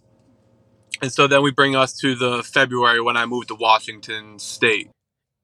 And 1.02 1.12
so 1.12 1.26
then 1.26 1.42
we 1.42 1.50
bring 1.50 1.76
us 1.76 1.96
to 2.00 2.14
the 2.14 2.42
February 2.42 3.00
when 3.00 3.16
I 3.16 3.26
moved 3.26 3.48
to 3.48 3.54
Washington 3.54 4.38
State. 4.38 4.90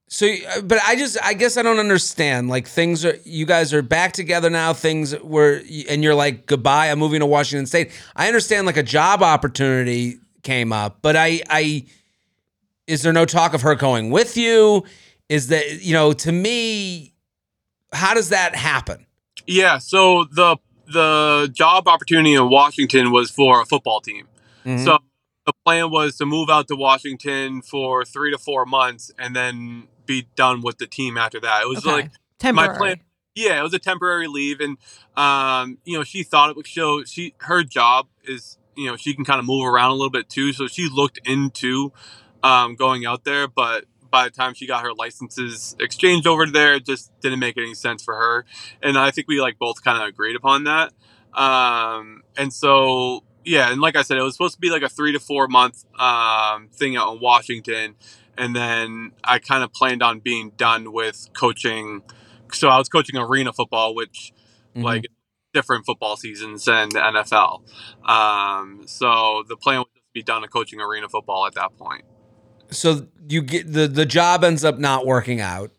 So, 0.07 0.27
uh, 0.27 0.61
but 0.61 0.79
I 0.85 0.95
just, 0.95 1.17
I 1.23 1.33
guess 1.33 1.57
I 1.57 1.63
don't 1.63 1.79
understand. 1.79 2.49
Like 2.49 2.67
things 2.67 3.03
are, 3.03 3.17
you 3.23 3.45
guys 3.45 3.73
are 3.73 3.81
back 3.81 4.13
together 4.13 4.49
now. 4.49 4.73
Things 4.73 5.19
were, 5.21 5.61
and 5.89 6.03
you're 6.03 6.13
like, 6.15 6.45
goodbye. 6.45 6.91
I'm 6.91 6.99
moving 6.99 7.21
to 7.21 7.25
Washington 7.25 7.65
State. 7.65 7.91
I 8.15 8.27
understand 8.27 8.67
like 8.67 8.77
a 8.77 8.83
job 8.83 9.23
opportunity 9.23 10.19
came 10.43 10.71
up, 10.71 10.99
but 11.01 11.15
I, 11.15 11.41
I, 11.49 11.85
is 12.85 13.01
there 13.01 13.13
no 13.13 13.25
talk 13.25 13.53
of 13.53 13.61
her 13.61 13.75
going 13.75 14.11
with 14.11 14.37
you? 14.37 14.83
Is 15.29 15.47
that, 15.47 15.81
you 15.81 15.93
know, 15.93 16.13
to 16.13 16.31
me, 16.31 17.13
how 17.91 18.13
does 18.13 18.29
that 18.29 18.55
happen? 18.55 19.05
Yeah, 19.47 19.77
so 19.77 20.25
the 20.31 20.57
the 20.85 21.49
job 21.53 21.87
opportunity 21.87 22.33
in 22.33 22.49
Washington 22.49 23.11
was 23.11 23.31
for 23.31 23.61
a 23.61 23.65
football 23.65 24.01
team. 24.01 24.27
Mhm. 24.65 24.83
So 24.83 24.97
the 25.45 25.53
plan 25.65 25.91
was 25.91 26.17
to 26.17 26.25
move 26.25 26.49
out 26.49 26.67
to 26.67 26.75
Washington 26.75 27.61
for 27.61 28.05
three 28.05 28.31
to 28.31 28.37
four 28.37 28.65
months 28.65 29.11
and 29.17 29.35
then 29.35 29.87
be 30.05 30.27
done 30.35 30.61
with 30.61 30.77
the 30.77 30.87
team 30.87 31.17
after 31.17 31.39
that. 31.39 31.63
It 31.63 31.69
was 31.69 31.79
Okay. 31.85 31.91
like 31.91 32.11
Temporary. 32.39 32.77
plan- 32.77 33.01
yeah, 33.35 33.59
it 33.59 33.63
was 33.63 33.73
a 33.73 33.79
temporary 33.79 34.27
leave, 34.27 34.59
and 34.59 34.77
um, 35.17 35.79
you 35.85 35.97
know, 35.97 36.03
she 36.03 36.21
thought 36.23 36.49
it 36.51 36.55
would 36.55 36.67
show. 36.67 37.03
She 37.03 37.33
her 37.39 37.63
job 37.63 38.07
is 38.23 38.57
you 38.75 38.85
know 38.87 38.95
she 38.95 39.13
can 39.15 39.25
kind 39.25 39.39
of 39.39 39.45
move 39.45 39.65
around 39.65 39.89
a 39.91 39.95
little 39.95 40.11
bit 40.11 40.29
too, 40.29 40.53
so 40.53 40.67
she 40.67 40.87
looked 40.87 41.19
into 41.27 41.91
um, 42.43 42.75
going 42.75 43.05
out 43.07 43.23
there, 43.23 43.47
but 43.47 43.85
by 44.11 44.25
the 44.25 44.29
time 44.29 44.53
she 44.53 44.67
got 44.67 44.83
her 44.83 44.93
licenses 44.93 45.75
exchanged 45.79 46.27
over 46.27 46.45
there, 46.45 46.75
it 46.75 46.85
just 46.85 47.11
didn't 47.21 47.39
make 47.39 47.57
any 47.57 47.73
sense 47.73 48.03
for 48.03 48.13
her, 48.15 48.45
and 48.83 48.99
I 48.99 49.09
think 49.09 49.27
we 49.27 49.41
like 49.41 49.57
both 49.57 49.83
kind 49.83 49.99
of 49.99 50.07
agreed 50.07 50.35
upon 50.35 50.65
that. 50.65 50.93
Um, 51.33 52.21
and 52.37 52.53
so 52.53 53.23
yeah, 53.43 53.71
and 53.71 53.81
like 53.81 53.95
I 53.95 54.03
said, 54.03 54.17
it 54.17 54.21
was 54.21 54.35
supposed 54.35 54.53
to 54.55 54.61
be 54.61 54.69
like 54.69 54.83
a 54.83 54.89
three 54.89 55.11
to 55.13 55.19
four 55.19 55.47
month 55.47 55.85
um, 55.99 56.69
thing 56.71 56.95
out 56.95 57.13
in 57.15 57.19
Washington, 57.19 57.95
and 58.37 58.55
then 58.55 59.11
I 59.23 59.39
kind 59.39 59.63
of 59.63 59.71
planned 59.73 60.01
on 60.03 60.19
being 60.19 60.51
done 60.57 60.91
with 60.93 61.29
coaching. 61.33 62.01
So 62.51 62.67
I 62.69 62.77
was 62.77 62.89
coaching 62.89 63.17
arena 63.17 63.53
football, 63.53 63.95
which 63.95 64.31
Mhm. 64.75 64.83
like 64.83 65.05
different 65.53 65.85
football 65.85 66.17
seasons 66.17 66.65
than 66.65 66.89
the 66.89 66.99
NFL. 66.99 67.61
Um, 68.09 68.83
so 68.87 69.43
the 69.47 69.55
plan 69.55 69.79
was 69.79 69.87
to 69.95 70.01
be 70.13 70.23
done 70.23 70.41
with 70.41 70.51
coaching 70.51 70.81
arena 70.81 71.07
football 71.09 71.45
at 71.45 71.53
that 71.55 71.77
point. 71.77 72.03
so 72.71 73.05
you 73.29 73.41
get 73.43 73.71
the 73.71 73.87
the 73.87 74.05
job 74.05 74.43
ends 74.43 74.63
up 74.65 74.79
not 74.79 75.05
working 75.05 75.39
out 75.39 75.69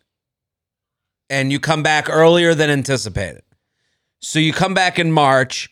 and 1.29 1.51
you 1.51 1.59
come 1.59 1.83
back 1.83 2.09
earlier 2.09 2.55
than 2.55 2.71
anticipated 2.71 3.43
so 4.21 4.39
you 4.39 4.53
come 4.53 4.75
back 4.75 4.97
in 4.99 5.11
march 5.11 5.71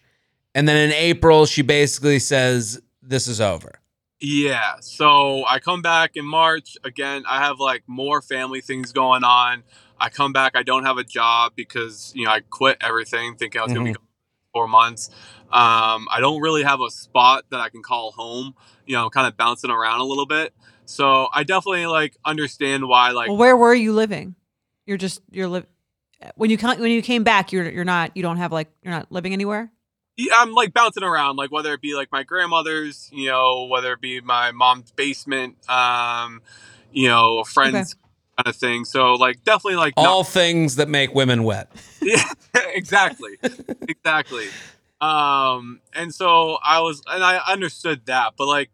and 0.55 0.67
then 0.67 0.77
in 0.77 0.93
april 0.97 1.47
she 1.47 1.63
basically 1.63 2.19
says 2.19 2.81
this 3.03 3.29
is 3.29 3.41
over 3.41 3.79
Yeah. 4.23 4.77
So 4.81 5.45
I 5.47 5.59
come 5.59 5.83
back 5.83 6.13
in 6.15 6.25
March. 6.25 6.77
Again, 6.85 7.25
I 7.29 7.41
have 7.41 7.59
like 7.59 7.83
more 7.89 8.23
family 8.23 8.61
things 8.61 8.93
going 8.93 9.25
on. 9.25 9.65
I 9.99 10.09
come 10.11 10.33
back, 10.33 10.53
I 10.57 10.63
don't 10.63 10.85
have 10.85 10.97
a 10.97 11.05
job 11.05 11.53
because, 11.55 12.13
you 12.15 12.25
know, 12.25 12.31
I 12.31 12.41
quit 12.41 12.77
everything 12.81 13.37
thinking 13.37 13.61
I 13.61 13.65
was 13.65 13.73
going 13.73 13.87
to 13.87 13.99
be 13.99 14.07
four 14.53 14.67
months. 14.67 15.11
Um, 15.53 16.09
I 16.11 16.19
don't 16.19 16.41
really 16.41 16.63
have 16.63 16.81
a 16.81 16.91
spot 16.91 17.45
that 17.51 17.61
I 17.61 17.69
can 17.69 17.83
call 17.83 18.13
home. 18.13 18.55
You 18.87 18.97
know, 18.97 19.11
kind 19.11 19.27
of 19.27 19.37
bouncing 19.37 19.71
around 19.71 20.01
a 20.01 20.05
little 20.05 20.27
bit. 20.27 20.53
So 20.85 21.29
I 21.33 21.45
definitely 21.45 21.87
like 21.87 22.17
understand 22.25 22.89
why, 22.89 23.11
like, 23.11 23.29
well, 23.29 23.37
where 23.37 23.57
were 23.57 23.75
you 23.75 23.93
living? 23.93 24.35
You're 24.87 24.97
just 24.97 25.21
you're 25.31 25.47
live 25.47 25.67
when 26.35 26.51
you 26.51 26.59
come 26.59 26.79
when 26.81 26.91
you 26.91 27.03
came 27.03 27.25
back. 27.25 27.53
You're 27.53 27.71
you're 27.71 27.85
not 27.85 28.17
you 28.17 28.23
don't 28.23 28.39
have 28.39 28.53
like 28.53 28.69
you're 28.83 28.93
not 28.93 29.11
living 29.11 29.33
anywhere. 29.33 29.71
Yeah, 30.17 30.35
I'm 30.37 30.53
like 30.53 30.75
bouncing 30.75 31.03
around, 31.03 31.37
like 31.37 31.51
whether 31.51 31.73
it 31.73 31.81
be 31.81 31.95
like 31.95 32.13
my 32.13 32.23
grandmother's, 32.23 33.09
you 33.13 33.29
know, 33.29 33.65
whether 33.65 33.93
it 33.95 34.01
be 34.01 34.21
my 34.21 34.53
mom's 34.53 34.91
basement, 34.93 35.57
um, 35.71 36.43
you 36.93 37.09
know, 37.09 37.45
friends 37.45 37.95
kind 37.95 37.99
kind 38.37 38.49
of 38.49 38.57
thing. 38.57 38.85
So 38.85 39.15
like 39.15 39.43
definitely 39.45 39.77
like 39.77 39.95
not- 39.97 40.07
All 40.07 40.25
things 40.25 40.77
that 40.77 40.89
make 40.89 41.15
women 41.15 41.45
wet. 41.45 41.71
yeah, 42.03 42.25
exactly, 42.75 43.39
exactly. 43.89 44.49
Um, 45.01 45.81
and 45.95 46.15
so 46.15 46.59
I 46.63 46.81
was, 46.81 47.03
and 47.09 47.25
I 47.25 47.39
understood 47.51 48.07
that, 48.07 48.35
but 48.37 48.47
like, 48.47 48.71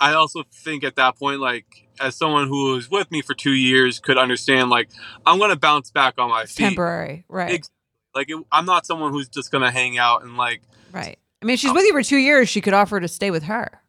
I 0.00 0.14
also 0.14 0.44
think 0.52 0.82
at 0.84 0.96
that 0.96 1.16
point, 1.18 1.40
like, 1.40 1.86
as 2.00 2.16
someone 2.16 2.48
who 2.48 2.72
was 2.74 2.90
with 2.90 3.10
me 3.10 3.20
for 3.22 3.34
two 3.34 3.52
years, 3.52 3.98
could 3.98 4.16
understand, 4.18 4.70
like, 4.70 4.88
I'm 5.26 5.38
gonna 5.38 5.56
bounce 5.56 5.90
back 5.90 6.14
on 6.18 6.30
my 6.30 6.42
It's 6.42 6.52
feet. 6.54 6.64
temporary, 6.64 7.24
right? 7.28 7.52
Ex- 7.52 7.70
Like, 8.14 8.30
it, 8.30 8.38
I'm 8.50 8.64
not 8.64 8.86
someone 8.86 9.12
who's 9.12 9.28
just 9.28 9.50
gonna 9.52 9.70
hang 9.70 9.98
out 9.98 10.22
and 10.22 10.36
like, 10.36 10.62
right. 10.92 11.18
I 11.42 11.46
mean, 11.46 11.54
if 11.54 11.60
she's 11.60 11.72
with 11.72 11.84
you 11.84 11.92
for 11.92 12.02
two 12.02 12.18
years. 12.18 12.48
She 12.48 12.60
could 12.60 12.74
offer 12.74 13.00
to 13.00 13.08
stay 13.08 13.30
with 13.30 13.44
her. 13.44 13.80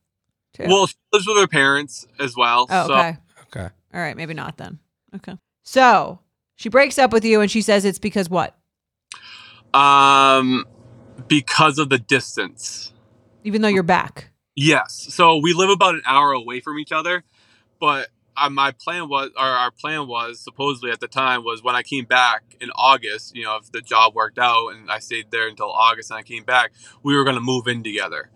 too. 0.54 0.66
well, 0.68 0.88
she 0.88 0.96
lives 1.12 1.28
with 1.28 1.38
her 1.38 1.48
parents 1.48 2.08
as 2.20 2.36
well. 2.36 2.68
oh, 2.70 2.88
so 2.88 2.94
okay. 2.94 3.18
Okay. 3.48 3.70
All 3.94 4.00
right, 4.00 4.16
maybe 4.16 4.34
not 4.34 4.58
then. 4.58 4.80
Okay. 5.16 5.38
So 5.64 6.20
she 6.56 6.70
breaks 6.70 6.98
up 6.98 7.12
with 7.12 7.26
you, 7.26 7.42
and 7.42 7.52
she 7.52 7.62
says 7.62 7.84
it's 7.84 8.00
because 8.00 8.30
what? 8.30 8.58
um, 9.74 10.66
because 11.28 11.80
of 11.80 11.90
the 11.90 11.98
distance. 11.98 12.94
Even 13.44 13.62
though 13.62 13.68
you're 13.68 13.84
back. 13.84 14.30
Yes. 14.56 15.08
So 15.10 15.38
we 15.38 15.54
live 15.54 15.70
about 15.70 15.96
an 15.96 16.02
hour 16.06 16.32
away 16.32 16.60
from 16.60 16.78
each 16.78 16.92
other, 16.92 17.24
but 17.80 18.10
uh, 18.42 18.50
my 18.50 18.72
plan 18.72 19.08
was, 19.08 19.30
or 19.38 19.46
our 19.46 19.72
plan 19.72 20.08
was, 20.08 20.40
supposedly 20.40 20.92
at 20.92 21.00
the 21.00 21.08
time, 21.08 21.44
was 21.44 21.64
when 21.64 21.76
I 21.76 21.84
came 21.84 22.06
back 22.06 22.44
in 22.60 22.70
August. 22.76 23.36
You 23.36 23.44
know, 23.44 23.58
if 23.58 23.72
the 23.72 23.82
job 23.82 24.16
worked 24.16 24.40
out 24.40 24.70
and 24.70 24.90
I 24.90 25.00
stayed 25.00 25.32
there 25.32 25.48
until 25.48 25.72
August 25.72 26.12
and 26.12 26.20
I 26.20 26.24
came 26.24 26.44
back, 26.44 26.72
we 27.04 27.16
were 27.16 27.24
going 27.24 27.36
to 27.36 27.42
move 27.42 27.68
in 27.68 27.84
together. 27.84 28.30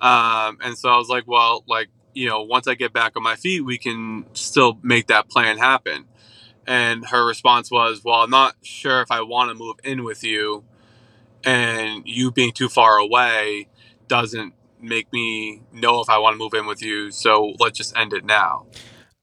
Um, 0.00 0.58
and 0.62 0.76
so 0.76 0.88
I 0.88 0.96
was 0.96 1.08
like, 1.08 1.26
well, 1.26 1.64
like 1.66 1.88
you 2.14 2.28
know, 2.28 2.42
once 2.42 2.68
I 2.68 2.74
get 2.74 2.92
back 2.92 3.16
on 3.16 3.22
my 3.22 3.36
feet, 3.36 3.62
we 3.62 3.78
can 3.78 4.26
still 4.34 4.78
make 4.82 5.06
that 5.06 5.28
plan 5.28 5.58
happen. 5.58 6.06
And 6.66 7.06
her 7.06 7.26
response 7.26 7.70
was, 7.70 8.02
well, 8.04 8.22
I'm 8.22 8.30
not 8.30 8.54
sure 8.62 9.00
if 9.00 9.10
I 9.10 9.22
want 9.22 9.50
to 9.50 9.54
move 9.54 9.76
in 9.82 10.04
with 10.04 10.22
you, 10.22 10.64
and 11.44 12.02
you 12.06 12.30
being 12.30 12.52
too 12.52 12.68
far 12.68 12.98
away 12.98 13.68
doesn't 14.06 14.54
make 14.80 15.12
me 15.12 15.62
know 15.72 16.00
if 16.00 16.08
I 16.08 16.18
want 16.18 16.34
to 16.34 16.38
move 16.38 16.54
in 16.54 16.66
with 16.66 16.82
you. 16.82 17.10
So 17.10 17.54
let's 17.58 17.78
just 17.78 17.96
end 17.96 18.12
it 18.12 18.24
now. 18.24 18.66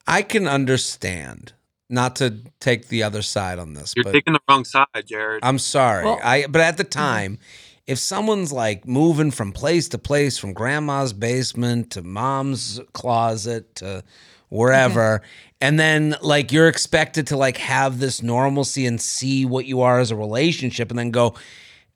I 0.10 0.22
can 0.24 0.48
understand. 0.48 1.54
Not 1.92 2.18
to 2.18 2.36
take 2.60 2.90
the 2.90 3.02
other 3.02 3.24
side 3.24 3.58
on 3.58 3.74
this, 3.74 3.94
You're 3.96 4.04
but 4.04 4.12
taking 4.12 4.34
the 4.34 4.40
wrong 4.48 4.64
side, 4.64 4.86
Jared. 5.08 5.40
I'm 5.44 5.58
sorry. 5.58 6.06
Well- 6.06 6.20
I 6.24 6.46
but 6.48 6.62
at 6.62 6.78
the 6.78 6.84
time, 6.84 7.40
if 7.88 7.98
someone's 7.98 8.52
like 8.52 8.88
moving 8.88 9.32
from 9.32 9.52
place 9.52 9.90
to 9.90 9.98
place, 9.98 10.38
from 10.38 10.54
grandma's 10.54 11.14
basement 11.14 11.90
to 11.94 12.04
mom's 12.04 12.80
closet 12.94 13.74
to 13.78 14.04
wherever, 14.50 15.24
and 15.62 15.80
then 15.80 16.16
like 16.22 16.52
you're 16.52 16.68
expected 16.68 17.26
to 17.28 17.38
like 17.38 17.58
have 17.58 18.00
this 18.00 18.22
normalcy 18.22 18.86
and 18.86 19.02
see 19.02 19.44
what 19.46 19.66
you 19.66 19.82
are 19.82 20.00
as 20.00 20.12
a 20.12 20.16
relationship, 20.16 20.92
and 20.92 21.00
then 21.00 21.10
go, 21.10 21.34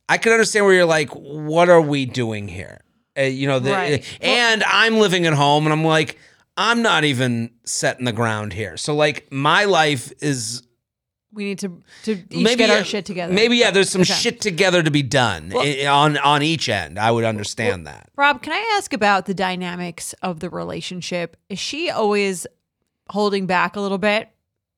I 0.10 0.18
can 0.18 0.32
understand 0.32 0.66
where 0.66 0.74
you're 0.74 0.86
like, 0.86 1.10
what 1.12 1.70
are 1.70 1.82
we 1.82 2.08
doing 2.08 2.48
here? 2.48 2.80
Uh, 3.16 3.22
you 3.24 3.46
know, 3.48 3.60
the, 3.60 3.72
Right. 3.72 4.18
and 4.22 4.64
I'm 4.64 4.98
living 4.98 5.28
at 5.28 5.34
home, 5.34 5.68
and 5.68 5.74
I'm 5.74 5.86
like. 5.86 6.18
I'm 6.58 6.82
not 6.82 7.04
even 7.04 7.52
setting 7.66 8.06
the 8.06 8.12
ground 8.12 8.54
here. 8.54 8.78
So 8.78 8.96
like 8.96 9.32
my 9.32 9.66
life 9.66 10.12
is 10.22 10.62
We 11.32 11.46
need 11.46 11.60
to 11.60 11.82
to 12.04 12.24
each 12.30 12.58
get 12.58 12.70
our 12.70 12.84
shit 12.84 13.06
together. 13.06 13.34
Maybe 13.34 13.58
yeah, 13.58 13.72
there's 13.72 13.90
some 13.90 14.02
Okay. 14.02 14.14
shit 14.14 14.40
together 14.42 14.84
to 14.84 14.92
be 14.92 15.02
done 15.02 15.52
i- 15.56 15.86
on 15.88 16.18
on 16.20 16.44
each 16.44 16.70
end. 16.70 17.00
I 17.00 17.10
would 17.12 17.24
understand 17.26 17.88
that. 17.88 18.10
Rob, 18.16 18.42
can 18.44 18.54
I 18.54 18.76
ask 18.78 18.94
about 18.94 19.26
the 19.26 19.34
dynamics 19.34 20.14
of 20.22 20.40
the 20.42 20.50
relationship? 20.50 21.38
Is 21.50 21.58
she 21.60 21.90
always 21.90 22.46
holding 23.10 23.48
back 23.48 23.76
a 23.76 23.82
little 23.82 23.98
bit 23.98 24.30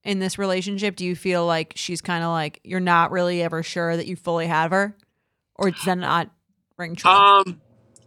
in 0.06 0.20
this 0.20 0.38
relationship? 0.38 0.96
Do 0.96 1.04
you 1.06 1.16
feel 1.16 1.46
like 1.46 1.74
she's 1.76 2.00
kind 2.02 2.24
of 2.24 2.30
like 2.30 2.62
you're 2.64 2.80
not 2.80 3.12
really 3.12 3.42
ever 3.42 3.62
sure 3.64 3.98
that 3.98 4.08
you 4.08 4.16
fully 4.16 4.48
have 4.48 4.72
her, 4.72 4.96
or 5.56 5.72
does 5.72 5.84
that 5.84 5.98
not 5.98 6.30
ring 6.78 6.96
true? 6.96 7.12
Um, 7.12 7.60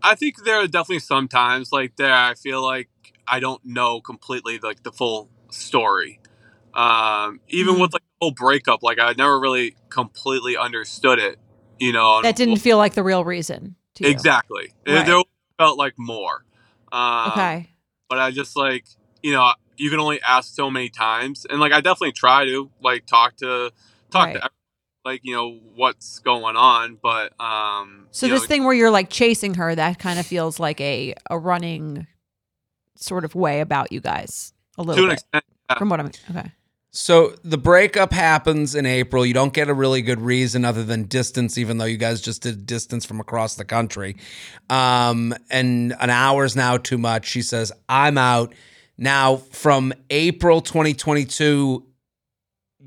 I 0.03 0.15
think 0.15 0.45
there 0.45 0.57
are 0.57 0.67
definitely 0.67 1.01
some 1.01 1.29
times 1.29 1.71
like 1.71 1.97
there. 1.97 2.15
I 2.15 2.35
feel 2.35 2.63
like 2.63 2.89
I 3.31 3.41
don't 3.41 3.65
know 3.65 4.01
completely 4.01 4.59
like 4.59 4.83
the 4.83 4.93
full 4.93 5.31
story. 5.51 6.21
Um, 6.75 7.41
even 7.49 7.75
Mhm. 7.77 7.81
with 7.81 7.93
like 7.93 8.03
the 8.03 8.17
whole 8.21 8.31
breakup, 8.33 8.83
like 8.83 8.99
I 9.01 9.13
never 9.17 9.39
really 9.41 9.75
completely 9.89 10.57
understood 10.57 11.19
it. 11.19 11.39
You 11.79 11.93
know, 11.93 12.23
that 12.23 12.37
didn't 12.37 12.57
feel 12.57 12.77
like 12.77 12.95
the 12.95 13.03
real 13.03 13.25
reason 13.25 13.77
to 13.95 14.07
exactly. 14.09 14.73
Right. 14.87 15.07
There 15.07 15.23
felt 15.59 15.79
like 15.79 15.95
more. 15.99 16.45
Um, 16.93 17.33
Okay. 17.33 17.71
but 18.09 18.19
I 18.19 18.31
just 18.31 18.57
like 18.57 18.85
you 19.23 19.33
know 19.33 19.53
you 19.77 19.91
can 19.91 20.01
only 20.01 20.21
ask 20.23 20.55
so 20.55 20.71
many 20.71 20.89
times, 20.89 21.47
and 21.49 21.61
like 21.61 21.73
I 21.73 21.81
definitely 21.81 22.13
try 22.13 22.45
to 22.45 22.71
like 22.83 23.07
talk 23.07 23.37
to 23.39 23.73
talk 24.11 24.27
Right. 24.27 24.35
to 24.35 24.39
everyone, 24.39 24.51
like 25.05 25.21
you 25.25 25.35
know 25.35 25.59
what's 25.75 26.19
going 26.21 26.57
on, 26.57 26.99
but 27.01 27.39
um. 27.41 28.07
So 28.11 28.27
this 28.27 28.43
know, 28.43 28.47
thing 28.47 28.65
where 28.65 28.75
you're 28.75 28.91
like 28.91 29.11
chasing 29.11 29.55
her, 29.55 29.75
that 29.75 29.99
kind 29.99 30.19
of 30.19 30.27
feels 30.27 30.59
like 30.59 30.81
a 30.81 31.15
a 31.31 31.39
running 31.39 32.07
sort 33.01 33.25
of 33.25 33.35
way 33.35 33.61
about 33.61 33.93
you 33.93 34.01
guys 34.01 34.53
a 34.77 34.83
to 34.83 34.89
little 34.89 35.05
an 35.05 35.11
bit 35.11 35.15
extent, 35.15 35.45
yeah. 35.71 35.79
from 35.79 35.89
what 35.89 36.01
I'm 36.01 36.11
okay. 36.31 36.53
So 36.91 37.35
the 37.45 37.59
breakup 37.59 38.13
happens 38.13 38.75
in 38.75 38.87
April. 38.87 39.25
You 39.25 39.35
don't 39.35 39.53
get 39.53 39.69
a 39.69 39.75
really 39.75 40.01
good 40.01 40.21
reason 40.21 40.65
other 40.65 40.83
than 40.83 41.05
distance, 41.05 41.59
even 41.59 41.79
though 41.79 41.85
you 41.85 41.99
guys 41.99 42.21
just 42.21 42.43
did 42.43 42.65
distance 42.65 43.05
from 43.05 43.21
across 43.21 43.57
the 43.57 43.65
country. 43.65 44.17
Um, 44.71 45.35
and 45.51 45.95
an 46.01 46.11
hour's 46.11 46.57
now 46.57 46.79
too 46.79 46.99
much. 46.99 47.27
She 47.27 47.43
says, 47.43 47.73
"I'm 47.89 48.19
out." 48.19 48.55
Now 48.97 49.37
from 49.37 49.93
April 50.11 50.61
2022, 50.61 51.87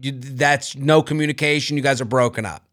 you, 0.02 0.12
that's 0.12 0.76
no 0.76 1.02
communication. 1.02 1.78
You 1.78 1.84
guys 1.84 2.02
are 2.02 2.06
broken 2.06 2.46
up. 2.46 2.64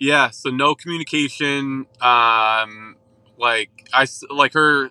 Yeah, 0.00 0.30
so 0.30 0.50
no 0.50 0.74
communication. 0.74 1.86
Um, 2.00 2.96
like 3.38 3.88
I 3.92 4.06
like 4.30 4.54
her 4.54 4.90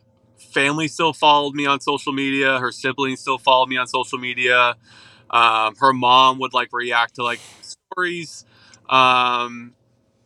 family 0.53 0.88
still 0.88 1.13
followed 1.13 1.56
me 1.56 1.65
on 1.65 1.79
social 1.79 2.13
media. 2.13 2.60
Her 2.60 2.72
siblings 2.72 3.20
still 3.22 3.38
followed 3.38 3.68
me 3.70 3.77
on 3.77 3.88
social 3.88 4.18
media. 4.18 4.75
Um, 5.29 5.75
her 5.77 5.94
mom 5.94 6.39
would 6.39 6.53
like 6.53 6.70
react 6.74 7.15
to 7.15 7.24
like 7.24 7.39
stories. 7.62 8.46
Um, 8.89 9.74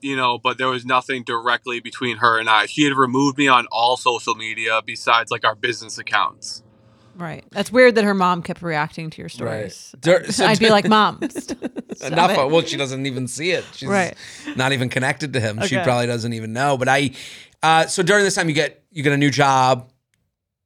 you 0.02 0.16
know, 0.16 0.38
but 0.38 0.58
there 0.58 0.68
was 0.68 0.86
nothing 0.86 1.24
directly 1.24 1.80
between 1.80 2.18
her 2.18 2.40
and 2.40 2.50
I. 2.50 2.66
She 2.66 2.84
had 2.84 2.94
removed 2.94 3.38
me 3.38 3.48
on 3.48 3.68
all 3.72 3.96
social 3.98 4.36
media 4.36 4.82
besides 4.86 5.32
like 5.32 5.46
our 5.46 5.56
business 5.56 5.98
accounts. 5.98 6.62
Right. 7.16 7.46
That's 7.52 7.72
weird 7.72 7.96
that 7.96 8.04
her 8.06 8.16
mom 8.16 8.42
kept 8.42 8.62
reacting 8.64 9.12
to 9.12 9.22
your 9.22 9.30
stories. 9.30 9.94
Dur- 10.02 10.32
so 10.32 10.46
I'd 10.46 10.58
be 10.60 10.70
like, 10.72 10.88
Mom. 10.88 11.20
stop 11.30 11.62
Enough. 12.02 12.32
it." 12.32 12.50
Well, 12.52 12.62
she 12.64 12.76
doesn't 12.76 13.06
even 13.06 13.28
see 13.28 13.52
it. 13.52 13.64
She's 13.76 13.88
Right. 13.88 14.16
not 14.56 14.72
even 14.74 14.90
connected 14.90 15.34
to 15.34 15.40
him. 15.40 15.62
She 15.62 15.78
probably 15.78 16.08
doesn't 16.08 16.34
even 16.34 16.54
know. 16.54 16.76
But 16.76 16.90
I, 16.90 17.12
uh, 17.62 17.86
so 17.86 18.02
during 18.02 18.24
this 18.24 18.34
time, 18.36 18.50
you 18.50 18.56
get 18.56 18.84
you 18.92 19.04
get 19.04 19.14
a 19.14 19.18
new 19.18 19.30
job, 19.30 19.92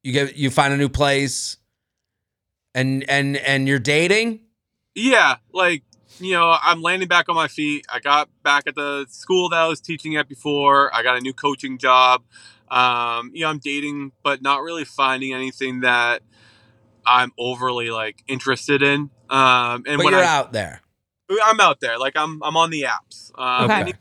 you 0.04 0.13
get 0.13 0.36
you 0.36 0.50
find 0.50 0.74
a 0.74 0.77
new 0.77 0.89
place, 0.89 1.58
and 2.74 3.08
and 3.10 3.38
and 3.38 3.68
you're 3.68 3.80
dating. 3.80 4.42
Yeah, 4.96 5.38
like 5.54 5.84
you 6.20 6.34
know, 6.34 6.56
I'm 6.62 6.82
landing 6.82 7.08
back 7.08 7.30
on 7.30 7.36
my 7.36 7.48
feet. 7.48 7.86
I 7.92 8.00
got 8.00 8.30
back 8.44 8.63
at 8.68 8.75
the 8.75 9.06
school 9.10 9.50
that 9.50 9.58
I 9.60 9.68
was 9.68 9.82
teaching 9.82 10.16
at 10.16 10.27
before. 10.27 10.94
I 10.96 11.04
got 11.04 11.18
a 11.18 11.22
new 11.22 11.34
coaching 11.34 11.77
job. 11.77 12.24
Um, 12.70 13.32
you 13.34 13.42
know, 13.42 13.50
I'm 13.50 13.60
dating, 13.60 14.12
but 14.24 14.42
not 14.42 14.62
really 14.62 14.86
finding 14.86 15.34
anything 15.34 15.82
that 15.82 16.22
I'm 17.06 17.32
overly 17.38 17.89
like 17.89 18.24
interested 18.27 18.82
in. 18.82 19.10
Um, 19.30 19.84
and 19.86 19.98
But 19.98 20.06
when 20.06 20.13
you're 20.13 20.24
I, 20.24 20.25
out 20.25 20.54
there. 20.54 20.82
I'm 21.44 21.60
out 21.60 21.80
there, 21.82 21.98
like 21.98 22.16
I'm, 22.16 22.42
I'm 22.42 22.56
on 22.56 22.70
the 22.70 22.84
apps. 22.84 23.38
Um, 23.38 23.70
Okay. 23.70 23.94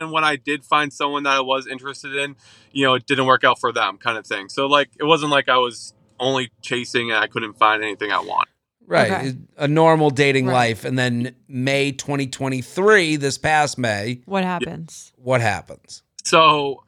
And, 0.00 0.06
and 0.06 0.12
when 0.12 0.24
I 0.24 0.36
did 0.36 0.64
find 0.64 0.92
someone 0.92 1.22
that 1.24 1.34
I 1.34 1.40
was 1.40 1.66
interested 1.66 2.14
in, 2.16 2.36
you 2.72 2.84
know, 2.84 2.94
it 2.94 3.06
didn't 3.06 3.26
work 3.26 3.44
out 3.44 3.58
for 3.60 3.72
them, 3.72 3.98
kind 3.98 4.18
of 4.18 4.26
thing. 4.26 4.48
So 4.48 4.66
like, 4.66 4.90
it 4.98 5.04
wasn't 5.04 5.30
like 5.32 5.48
I 5.48 5.58
was 5.58 5.94
only 6.18 6.50
chasing 6.62 7.10
and 7.10 7.20
I 7.22 7.26
couldn't 7.26 7.54
find 7.54 7.82
anything 7.82 8.10
I 8.10 8.18
wanted. 8.20 8.52
Right. 8.86 9.10
Okay. 9.10 9.34
A 9.56 9.66
normal 9.68 10.10
dating 10.10 10.46
Right. 10.46 10.52
life. 10.52 10.84
And 10.84 10.98
then 10.98 11.34
May 11.48 11.92
2023, 11.92 13.16
this 13.16 13.36
past 13.38 13.78
May, 13.78 14.20
What 14.26 14.44
happens? 14.44 15.12
what 15.16 15.40
happens? 15.40 16.02
so 16.24 16.82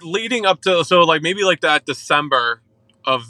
leading 0.00 0.46
up 0.46 0.62
to 0.62 0.84
so 0.84 1.00
like 1.02 1.22
maybe 1.22 1.42
like 1.42 1.60
that 1.62 1.84
december 1.84 2.62
of 3.04 3.24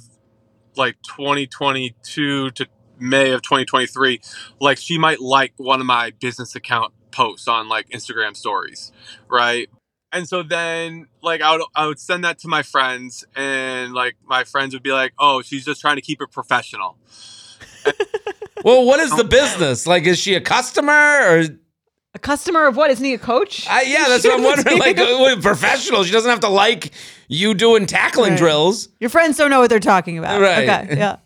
like 0.76 1.00
2022 1.00 2.50
to 2.50 2.66
may 2.98 3.30
of 3.30 3.40
2023 3.40 4.20
like 4.60 4.76
she 4.76 4.98
might 4.98 5.18
like 5.18 5.54
one 5.56 5.80
of 5.80 5.86
my 5.86 6.10
business 6.20 6.54
account 6.54 6.92
posts 7.18 7.48
on 7.48 7.68
like 7.68 7.86
instagram 7.98 8.32
stories 8.36 8.92
right 9.28 9.68
and 10.12 10.26
so 10.32 10.42
then 10.42 11.06
like 11.22 11.40
I 11.42 11.50
would, 11.56 11.62
I 11.74 11.86
would 11.88 12.00
send 12.08 12.24
that 12.24 12.38
to 12.40 12.48
my 12.48 12.62
friends 12.62 13.24
and 13.36 13.92
like 14.02 14.14
my 14.24 14.42
friends 14.44 14.70
would 14.74 14.82
be 14.90 14.92
like 15.02 15.12
oh 15.18 15.42
she's 15.42 15.64
just 15.64 15.80
trying 15.80 15.96
to 15.96 16.02
keep 16.08 16.20
it 16.22 16.30
professional 16.30 16.96
Well, 18.64 18.84
what 18.84 18.98
is 19.00 19.14
the 19.16 19.24
business? 19.24 19.86
Like, 19.86 20.04
is 20.04 20.18
she 20.18 20.34
a 20.34 20.40
customer 20.40 20.92
or? 20.92 21.44
A 22.14 22.18
customer 22.18 22.66
of 22.66 22.76
what? 22.76 22.90
Isn't 22.90 23.04
he 23.04 23.14
a 23.14 23.18
coach? 23.18 23.68
I, 23.68 23.82
yeah, 23.82 24.06
that's 24.08 24.24
what 24.24 24.34
I'm 24.34 24.42
wondering. 24.50 24.78
Like, 24.78 24.98
uh, 24.98 25.36
professional. 25.40 26.02
She 26.02 26.10
doesn't 26.10 26.28
have 26.28 26.40
to 26.40 26.48
like 26.48 26.92
you 27.28 27.54
doing 27.54 27.86
tackling 27.86 28.30
Right. 28.30 28.38
drills. 28.38 28.88
Your 28.98 29.10
friends 29.10 29.36
don't 29.36 29.50
know 29.50 29.60
what 29.60 29.70
they're 29.70 29.78
talking 29.78 30.18
about. 30.18 30.40
Right. 30.40 30.68
Okay. 30.68 30.98
Yeah. 30.98 31.16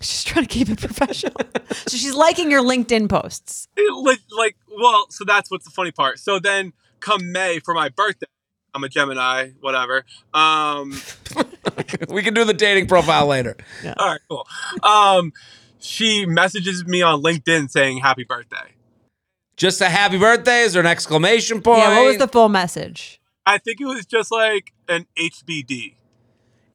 She's 0.00 0.24
trying 0.24 0.44
to 0.44 0.48
keep 0.48 0.68
it 0.68 0.78
professional. 0.78 1.34
so 1.70 1.96
she's 1.96 2.14
liking 2.14 2.50
your 2.50 2.62
LinkedIn 2.62 3.08
posts. 3.08 3.68
It 3.76 3.92
li- 3.92 4.18
like, 4.36 4.56
well, 4.78 5.06
so 5.10 5.24
that's 5.24 5.50
what's 5.50 5.64
the 5.64 5.70
funny 5.70 5.90
part. 5.90 6.18
So 6.18 6.38
then, 6.38 6.72
come 7.00 7.32
May 7.32 7.60
for 7.60 7.74
my 7.74 7.88
birthday, 7.88 8.26
I'm 8.74 8.84
a 8.84 8.88
Gemini, 8.88 9.50
whatever. 9.60 10.04
Um, 10.34 11.00
we 12.10 12.22
can 12.22 12.34
do 12.34 12.44
the 12.44 12.54
dating 12.54 12.88
profile 12.88 13.26
later. 13.26 13.56
all 13.84 14.06
right, 14.06 14.20
cool. 14.28 14.46
Um, 14.82 15.32
she 15.78 16.26
messages 16.26 16.86
me 16.86 17.00
on 17.00 17.22
LinkedIn 17.22 17.70
saying 17.70 17.98
happy 17.98 18.24
birthday. 18.24 18.74
Just 19.56 19.80
a 19.80 19.88
happy 19.88 20.18
birthday. 20.18 20.60
Is 20.60 20.74
there 20.74 20.80
an 20.80 20.86
exclamation 20.86 21.62
point? 21.62 21.78
Yeah, 21.78 21.96
what 21.96 22.06
was 22.06 22.18
the 22.18 22.28
full 22.28 22.50
message? 22.50 23.20
I 23.46 23.58
think 23.58 23.80
it 23.80 23.86
was 23.86 24.04
just 24.04 24.30
like 24.30 24.72
an 24.88 25.06
HBD. 25.18 25.94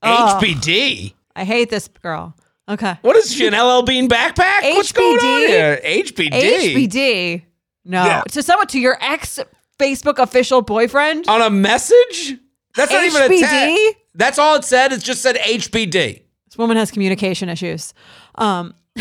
Oh. 0.01 0.39
HBD? 0.41 1.13
I 1.35 1.43
hate 1.43 1.69
this 1.69 1.87
girl. 1.87 2.33
Okay. 2.71 2.97
What 3.01 3.17
is 3.17 3.33
she, 3.33 3.47
an 3.47 3.53
LL 3.53 3.81
Bean 3.83 4.07
backpack? 4.07 4.61
What's 4.61 4.93
going 4.93 5.17
on 5.17 5.41
HBD? 5.41 5.47
here? 5.47 5.81
HBD? 5.83 6.31
HBD. 6.31 7.43
No. 7.83 8.05
Yeah. 8.05 8.21
To 8.29 8.41
someone 8.41 8.67
to 8.67 8.79
your 8.79 8.97
ex 9.01 9.39
Facebook 9.77 10.19
official 10.19 10.61
boyfriend? 10.61 11.27
On 11.27 11.41
a 11.41 11.49
message? 11.49 12.37
That's 12.75 12.91
not 12.91 13.03
even 13.03 13.23
a 13.23 13.27
HBD? 13.27 13.39
tag. 13.41 13.95
That's 14.15 14.39
all 14.39 14.55
it 14.55 14.63
said. 14.63 14.93
It 14.93 15.01
just 15.01 15.21
said 15.21 15.35
HBD. 15.35 16.21
This 16.45 16.57
woman 16.57 16.77
has 16.77 16.91
communication 16.91 17.49
issues. 17.49 17.93
Um, 18.35 18.73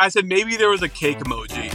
I 0.00 0.08
said 0.08 0.26
maybe 0.26 0.56
there 0.56 0.70
was 0.70 0.82
a 0.82 0.88
cake 0.88 1.18
emoji. 1.18 1.72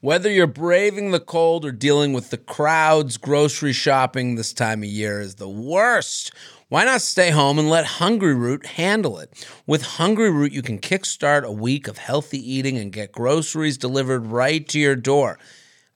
Whether 0.00 0.30
you're 0.30 0.46
braving 0.46 1.10
the 1.10 1.20
cold 1.20 1.64
or 1.64 1.72
dealing 1.72 2.12
with 2.12 2.30
the 2.30 2.36
crowds, 2.36 3.16
grocery 3.16 3.72
shopping 3.72 4.34
this 4.34 4.52
time 4.52 4.82
of 4.82 4.88
year 4.88 5.20
is 5.20 5.36
the 5.36 5.48
worst. 5.48 6.32
Why 6.68 6.84
not 6.84 7.00
stay 7.00 7.30
home 7.30 7.60
and 7.60 7.70
let 7.70 7.84
Hungry 7.84 8.34
Root 8.34 8.66
handle 8.66 9.20
it? 9.20 9.46
With 9.68 9.82
Hungry 9.82 10.32
Root, 10.32 10.50
you 10.50 10.62
can 10.62 10.80
kickstart 10.80 11.44
a 11.44 11.52
week 11.52 11.86
of 11.86 11.98
healthy 11.98 12.40
eating 12.40 12.76
and 12.76 12.92
get 12.92 13.12
groceries 13.12 13.78
delivered 13.78 14.26
right 14.26 14.68
to 14.70 14.80
your 14.80 14.96
door. 14.96 15.38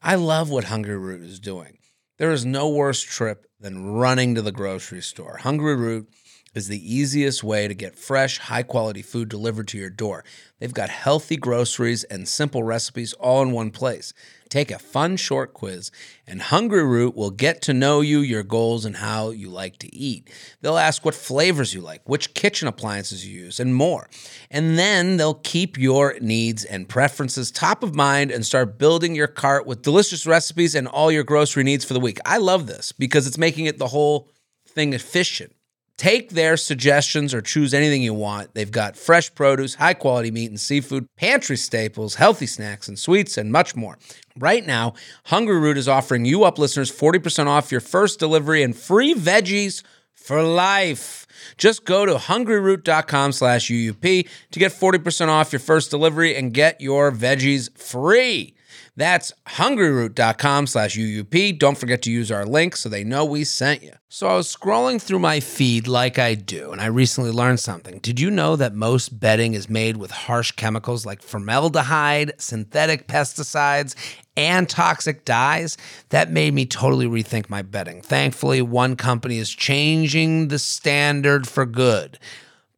I 0.01 0.15
love 0.15 0.49
what 0.49 0.63
Hungry 0.63 0.97
Root 0.97 1.23
is 1.23 1.41
doing. 1.41 1.79
There 2.19 2.31
is 2.31 2.47
no 2.47 2.69
worse 2.69 3.03
trip 3.03 3.47
than 3.59 3.85
running 3.85 4.37
to 4.37 4.43
the 4.43 4.53
grocery 4.53 5.03
store. 5.03 5.39
Hungry 5.39 5.75
Root 5.75 6.09
is 6.55 6.69
the 6.69 6.95
easiest 6.95 7.43
way 7.43 7.67
to 7.67 7.75
get 7.75 7.99
fresh, 7.99 8.39
high 8.39 8.63
quality 8.63 9.03
food 9.03 9.29
delivered 9.29 9.67
to 9.69 9.79
your 9.79 9.91
door. 9.91 10.25
They've 10.61 10.73
got 10.73 10.89
healthy 10.89 11.37
groceries 11.37 12.05
and 12.05 12.29
simple 12.29 12.63
recipes 12.63 13.13
all 13.15 13.43
in 13.43 13.51
one 13.51 13.73
place. 13.73 14.13
Take 14.51 14.73
a 14.73 14.81
fun 14.81 15.17
short 15.17 15.55
quiz, 15.55 15.93
and 16.27 16.43
Hungry 16.43 16.85
Root 16.85 17.15
will 17.15 17.31
get 17.31 17.63
to 17.63 17.73
know 17.73 18.01
you, 18.01 18.19
your 18.19 18.43
goals, 18.43 18.85
and 18.85 18.97
how 18.97 19.31
you 19.31 19.49
like 19.49 19.79
to 19.79 19.95
eat. 19.95 20.29
They'll 20.61 20.77
ask 20.77 21.05
what 21.05 21.15
flavors 21.15 21.73
you 21.73 21.81
like, 21.81 22.09
which 22.09 22.35
kitchen 22.35 22.67
appliances 22.67 23.25
you 23.25 23.43
use, 23.43 23.61
and 23.61 23.73
more. 23.73 24.11
And 24.51 24.77
then 24.77 25.19
they'll 25.19 25.35
keep 25.35 25.79
your 25.79 26.17
needs 26.21 26.65
and 26.65 26.89
preferences 26.89 27.53
top 27.53 27.85
of 27.85 27.95
mind 27.95 28.33
and 28.33 28.45
start 28.45 28.77
building 28.77 29.15
your 29.15 29.29
cart 29.29 29.67
with 29.67 29.83
delicious 29.83 30.27
recipes 30.27 30.75
and 30.75 30.89
all 30.89 31.13
your 31.13 31.25
grocery 31.25 31.63
needs 31.63 31.85
for 31.85 31.95
the 31.95 32.01
week. 32.01 32.19
I 32.27 32.39
love 32.39 32.67
this 32.67 32.91
because 32.91 33.29
it's 33.29 33.39
making 33.39 33.67
it 33.67 33.79
the 33.79 33.87
whole 33.87 34.29
thing 34.67 34.95
efficient. 34.95 35.55
Take 36.01 36.31
their 36.31 36.57
suggestions 36.57 37.35
or 37.35 37.43
choose 37.43 37.75
anything 37.75 38.03
you 38.03 38.15
want. 38.15 38.55
They've 38.55 38.71
got 38.71 38.97
fresh 38.97 39.35
produce, 39.35 39.75
high 39.75 39.93
quality 39.93 40.31
meat 40.31 40.49
and 40.49 40.59
seafood, 40.59 41.07
pantry 41.19 41.59
staples, 41.59 42.15
healthy 42.15 42.47
snacks 42.47 42.89
and 42.89 42.99
sweets, 42.99 43.37
and 43.37 43.53
much 43.53 43.77
more. 43.77 43.99
Right 44.39 44.65
now, 44.65 44.95
Hungry 45.27 45.61
Root 45.61 45.77
is 45.77 45.89
offering 45.89 46.25
you 46.25 46.45
up 46.45 46.59
listeners 46.59 46.91
40% 46.91 47.49
off 47.49 47.71
your 47.71 47.83
first 47.83 48.19
delivery 48.19 48.63
and 48.63 48.75
free 48.75 49.13
veggies 49.13 49.83
for 50.15 50.43
life. 50.43 51.27
Just 51.59 51.85
go 51.85 52.07
to 52.07 52.15
hungryroot.com 52.15 53.33
slash 53.33 53.69
UUP 53.69 54.27
to 54.53 54.59
get 54.59 54.73
40% 54.73 55.29
off 55.29 55.53
your 55.53 55.61
first 55.61 55.91
delivery 55.91 56.35
and 56.35 56.55
get 56.55 56.81
your 56.81 57.13
veggies 57.13 57.77
free. 57.77 58.55
That's 58.97 59.33
hungryroot.com 59.47 60.67
slash 60.67 60.97
UUP. 60.97 61.59
Don't 61.59 61.79
forget 61.79 62.03
to 62.03 62.11
use 62.11 62.31
our 62.31 62.45
link 62.45 62.77
so 62.77 62.89
they 62.89 63.05
know 63.05 63.25
we 63.25 63.45
sent 63.45 63.83
you. 63.83 63.93
So 64.09 64.27
I 64.27 64.35
was 64.35 64.55
scrolling 64.55 65.01
through 65.01 65.21
my 65.21 65.39
feed 65.39 65.87
like 65.87 66.19
I 66.19 66.35
do, 66.35 66.73
and 66.73 66.81
I 66.81 66.87
recently 66.87 67.31
learned 67.31 67.61
something. 67.61 68.01
Did 68.01 68.19
you 68.19 68.31
know 68.31 68.57
that 68.57 68.75
most 68.75 69.21
bedding 69.21 69.55
is 69.55 69.71
made 69.71 69.97
with 69.97 70.11
harsh 70.11 70.51
chemicals 70.53 71.07
like 71.07 71.23
formaldehyde, 71.23 72.33
synthetic 72.39 73.07
pesticides, 73.07 73.95
and 74.37 74.69
toxic 74.69 75.25
dyes? 75.25 75.77
That 76.09 76.33
made 76.33 76.55
me 76.55 76.67
totally 76.67 77.07
rethink 77.07 77.49
my 77.49 77.63
bedding. 77.63 78.03
Thankfully, 78.03 78.61
one 78.63 78.97
company 78.97 79.39
is 79.39 79.51
changing 79.51 80.49
the 80.49 80.59
standard 80.59 81.47
for 81.47 81.65
good. 81.65 82.19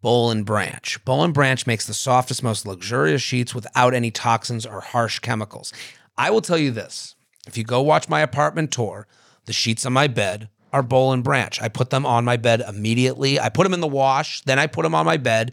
Boll 0.03 0.33
and 0.33 0.45
Branch. 0.45 1.03
Boll 1.05 1.25
and 1.25 1.33
Branch 1.33 1.67
makes 1.67 1.87
the 1.87 1.95
softest, 1.95 2.43
most 2.43 2.67
luxurious 2.67 3.23
sheets 3.23 3.55
without 3.55 3.95
any 3.95 4.11
toxins 4.11 4.67
or 4.67 4.81
harsh 4.81 5.21
chemicals. 5.21 5.73
I 6.17 6.31
will 6.31 6.41
tell 6.41 6.59
you 6.59 6.71
this 6.71 7.15
if 7.47 7.57
you 7.57 7.65
go 7.65 7.83
watch 7.83 8.09
my 8.09 8.21
apartment 8.21 8.73
tour, 8.73 9.07
the 9.47 9.53
sheets 9.53 9.85
on 9.87 9.93
my 9.93 10.07
bed 10.07 10.49
are 10.73 10.83
Boll 10.83 11.13
and 11.13 11.25
Branch. 11.25 11.61
I 11.61 11.69
put 11.69 11.91
them 11.91 12.07
on 12.07 12.25
my 12.25 12.37
bed 12.37 12.63
immediately. 12.67 13.39
I 13.39 13.49
put 13.49 13.65
them 13.65 13.75
in 13.75 13.81
the 13.81 13.87
wash, 13.87 14.41
then 14.43 14.59
I 14.59 14.67
put 14.67 14.83
them 14.83 14.95
on 14.95 15.05
my 15.05 15.17
bed. 15.17 15.53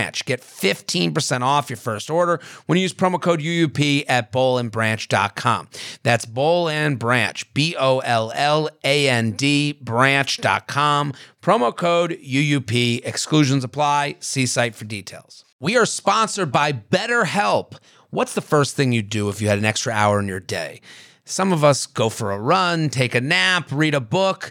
Branch. 0.00 0.24
Get 0.24 0.40
15% 0.40 1.42
off 1.42 1.68
your 1.68 1.76
first 1.76 2.08
order 2.08 2.40
when 2.64 2.78
you 2.78 2.82
use 2.82 2.94
promo 2.94 3.20
code 3.20 3.40
UUP 3.40 4.04
at 4.08 4.32
bollandbranch.com. 4.32 5.68
That's 6.02 6.24
Boll 6.24 6.70
and 6.70 6.98
Branch, 6.98 7.52
B 7.52 7.76
O 7.78 7.98
L 7.98 8.32
L 8.34 8.70
A 8.82 9.08
N 9.10 9.32
D, 9.32 9.72
branch.com. 9.72 11.12
Promo 11.42 11.76
code 11.76 12.12
UUP. 12.12 13.04
Exclusions 13.04 13.62
apply. 13.62 14.16
See 14.20 14.46
site 14.46 14.74
for 14.74 14.86
details. 14.86 15.44
We 15.60 15.76
are 15.76 15.84
sponsored 15.84 16.50
by 16.50 16.72
BetterHelp. 16.72 17.74
What's 18.08 18.34
the 18.34 18.40
first 18.40 18.76
thing 18.76 18.92
you 18.92 19.02
do 19.02 19.28
if 19.28 19.42
you 19.42 19.48
had 19.48 19.58
an 19.58 19.66
extra 19.66 19.92
hour 19.92 20.18
in 20.18 20.28
your 20.28 20.40
day? 20.40 20.80
Some 21.26 21.52
of 21.52 21.62
us 21.62 21.84
go 21.86 22.08
for 22.08 22.32
a 22.32 22.38
run, 22.38 22.88
take 22.88 23.14
a 23.14 23.20
nap, 23.20 23.68
read 23.70 23.94
a 23.94 24.00
book. 24.00 24.50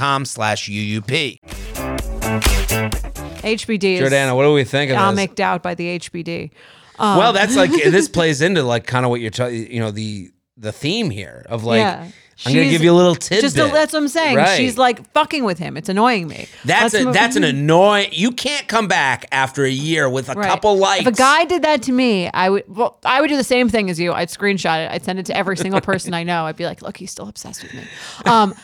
com 0.00 0.24
slash 0.24 0.66
UUP. 0.70 1.36
HBD 3.42 3.84
is 3.84 4.00
Jordana, 4.10 4.34
what 4.34 4.44
do 4.44 4.54
we 4.54 4.64
think 4.64 4.90
of 4.90 4.94
this? 4.96 5.02
comicked 5.02 5.40
out 5.40 5.62
by 5.62 5.74
the 5.74 5.98
HBD. 5.98 6.50
Um, 6.98 7.18
well, 7.18 7.32
that's 7.34 7.54
like 7.54 7.70
this 7.84 8.08
plays 8.08 8.40
into 8.40 8.62
like 8.62 8.86
kind 8.86 9.04
of 9.04 9.10
what 9.10 9.20
you're 9.20 9.30
talking, 9.30 9.70
you 9.70 9.78
know, 9.80 9.90
the 9.90 10.30
the 10.56 10.72
theme 10.72 11.10
here 11.10 11.44
of 11.50 11.64
like 11.64 11.80
Yeah. 11.80 12.08
I'm 12.46 12.52
gonna 12.54 12.64
She's 12.64 12.72
give 12.72 12.82
you 12.82 12.92
a 12.92 12.94
little 12.96 13.14
tidbit. 13.14 13.42
Just 13.42 13.58
a, 13.58 13.64
that's 13.70 13.92
what 13.92 13.98
I'm 14.00 14.08
saying. 14.08 14.34
Right. 14.36 14.56
She's 14.56 14.78
like 14.78 15.12
fucking 15.12 15.44
with 15.44 15.58
him. 15.58 15.76
It's 15.76 15.90
annoying 15.90 16.26
me. 16.26 16.48
That's 16.64 16.94
Let's 16.94 16.94
a, 16.94 17.04
move- 17.04 17.12
that's 17.12 17.36
an 17.36 17.44
annoying. 17.44 18.08
You 18.12 18.30
can't 18.30 18.66
come 18.66 18.88
back 18.88 19.26
after 19.30 19.62
a 19.66 19.70
year 19.70 20.08
with 20.08 20.30
a 20.30 20.32
Right. 20.32 20.48
couple 20.48 20.78
likes. 20.78 21.02
If 21.02 21.08
a 21.08 21.12
guy 21.12 21.44
did 21.44 21.60
that 21.64 21.82
to 21.82 21.92
me, 21.92 22.30
I 22.32 22.48
would 22.48 22.64
well, 22.74 22.98
I 23.04 23.20
would 23.20 23.28
do 23.28 23.36
the 23.36 23.44
same 23.44 23.68
thing 23.68 23.90
as 23.90 24.00
you. 24.00 24.14
I'd 24.14 24.30
screenshot 24.30 24.86
it. 24.86 24.90
I'd 24.90 25.04
send 25.04 25.18
it 25.18 25.26
to 25.26 25.36
every 25.36 25.58
single 25.58 25.80
person 25.82 26.14
I 26.14 26.22
know. 26.22 26.46
I'd 26.46 26.56
be 26.56 26.64
like, 26.64 26.80
"Look, 26.80 26.96
he's 26.96 27.10
still 27.10 27.28
obsessed 27.28 27.62
with 27.62 27.74
me." 27.74 27.82
Um, 28.24 28.54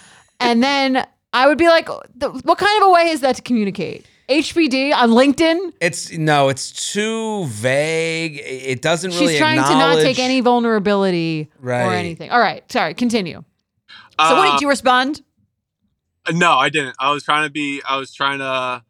and 0.41 0.63
then 0.63 1.07
I 1.37 1.47
would 1.49 1.59
be 1.59 1.69
like, 1.69 1.87
"The- 2.15 2.31
"What 2.45 2.59
kind 2.59 2.83
of 2.83 2.89
a 2.89 2.93
way 2.93 3.09
is 3.11 3.21
that 3.21 3.37
to 3.37 3.43
communicate?" 3.43 4.07
HBD 4.29 4.93
on 4.93 5.11
LinkedIn. 5.11 5.73
It's 5.81 6.11
no, 6.13 6.49
it's 6.49 6.93
too 6.93 7.45
vague. 7.47 8.41
It 8.45 8.83
doesn't 8.83 9.11
really. 9.13 9.29
She's 9.29 9.39
trying 9.39 9.63
to 9.63 9.75
not 9.75 9.97
take 10.03 10.19
any 10.19 10.41
vulnerability 10.41 11.49
Right. 11.61 11.85
or 11.85 11.93
anything. 11.93 12.31
All 12.31 12.41
right, 12.41 12.65
sorry. 12.73 12.95
Continue. 12.95 13.45
So, 14.19 14.35
what 14.37 14.49
Uh, 14.49 14.53
did 14.53 14.63
you 14.63 14.69
respond? 14.69 15.23
No, 16.33 16.53
I 16.55 16.71
didn't. 16.71 16.97
I 16.99 17.11
was 17.13 17.23
trying 17.23 17.47
to 17.47 17.51
be. 17.53 17.81
I 17.89 17.99
was 17.99 18.13
trying 18.13 18.39
to 18.41 18.83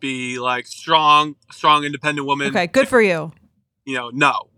be 0.00 0.38
like 0.40 0.66
strong, 0.66 1.36
strong, 1.52 1.84
independent 1.84 2.26
woman. 2.26 2.48
Okay, 2.48 2.66
good 2.66 2.88
for 2.88 3.00
you. 3.00 3.30
You 3.84 3.94
know, 3.94 4.10
no. 4.12 4.48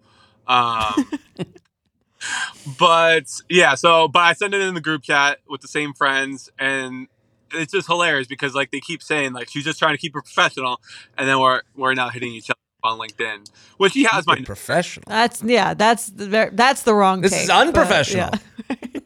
Um, 0.46 1.10
but 2.78 3.24
yeah, 3.48 3.74
so 3.74 4.08
but 4.08 4.20
I 4.20 4.32
sent 4.32 4.54
it 4.54 4.62
in 4.62 4.74
the 4.74 4.80
group 4.80 5.02
chat 5.02 5.40
with 5.48 5.60
the 5.60 5.68
same 5.68 5.92
friends, 5.92 6.50
and 6.58 7.08
it's 7.52 7.72
just 7.72 7.86
hilarious 7.86 8.26
because 8.26 8.54
like 8.54 8.70
they 8.70 8.80
keep 8.80 9.02
saying 9.02 9.32
like 9.32 9.48
she's 9.48 9.64
just 9.64 9.78
trying 9.78 9.94
to 9.94 9.98
keep 9.98 10.16
it 10.16 10.22
professional, 10.22 10.80
and 11.16 11.28
then 11.28 11.40
we're 11.40 11.62
we're 11.74 11.94
now 11.94 12.08
hitting 12.08 12.32
each 12.32 12.50
other 12.50 12.58
on 12.82 12.98
LinkedIn, 12.98 13.48
which 13.76 13.94
he 13.94 14.04
has 14.04 14.26
my 14.26 14.40
professional. 14.40 15.04
That's 15.06 15.42
yeah. 15.42 15.74
That's 15.74 16.06
the 16.06 16.50
that's 16.52 16.82
the 16.82 16.94
wrong. 16.94 17.20
This 17.20 17.32
take, 17.32 17.42
is 17.42 17.48
but, 17.48 17.68
unprofessional. 17.68 18.30
yeah. 18.70 18.76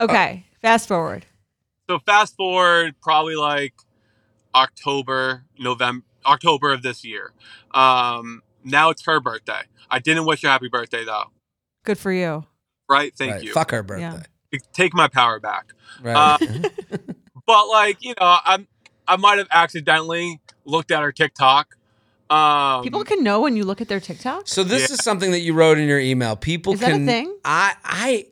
okay, 0.00 0.46
fast 0.62 0.88
forward. 0.88 1.26
So 1.88 1.98
fast 1.98 2.36
forward 2.36 2.94
probably 3.02 3.36
like 3.36 3.74
October, 4.54 5.44
November, 5.58 6.04
October 6.26 6.72
of 6.72 6.82
this 6.82 7.04
year. 7.04 7.32
Um, 7.72 8.42
now 8.64 8.90
it's 8.90 9.04
her 9.06 9.20
birthday. 9.20 9.62
I 9.90 9.98
didn't 9.98 10.24
wish 10.24 10.42
her 10.42 10.48
happy 10.48 10.68
birthday 10.68 11.04
though. 11.04 11.24
Good 11.84 11.98
for 11.98 12.12
you. 12.12 12.44
Right? 12.88 13.12
Thank 13.16 13.32
Right, 13.32 13.42
you. 13.44 13.52
Fuck 13.52 13.70
her 13.70 13.82
birthday. 13.82 14.22
Take 14.72 14.94
my 14.94 15.08
power 15.08 15.38
back. 15.40 15.72
Right. 16.02 16.16
Uh, 16.16 16.38
But 17.46 17.66
like 17.68 17.96
you 18.04 18.14
know, 18.20 18.36
I'm 18.44 18.68
I 19.08 19.16
might 19.16 19.38
have 19.38 19.48
accidentally 19.50 20.40
looked 20.64 20.90
at 20.92 21.02
her 21.02 21.10
TikTok. 21.10 21.74
Um, 22.28 22.84
People 22.84 23.02
can 23.02 23.24
know 23.24 23.40
when 23.40 23.56
you 23.56 23.64
look 23.64 23.80
at 23.80 23.88
their 23.88 23.98
TikTok. 23.98 24.46
so 24.46 24.62
this 24.62 24.88
Yeah. 24.88 24.94
is 24.94 25.02
something 25.02 25.32
that 25.32 25.40
you 25.40 25.52
wrote 25.52 25.76
in 25.78 25.88
your 25.88 25.98
email. 25.98 26.36
People 26.36 26.74
Is 26.74 26.80
that 26.80 26.90
a 26.90 26.92
can. 26.92 27.06
thing? 27.06 27.36
I 27.44 27.74
I. 27.84 28.26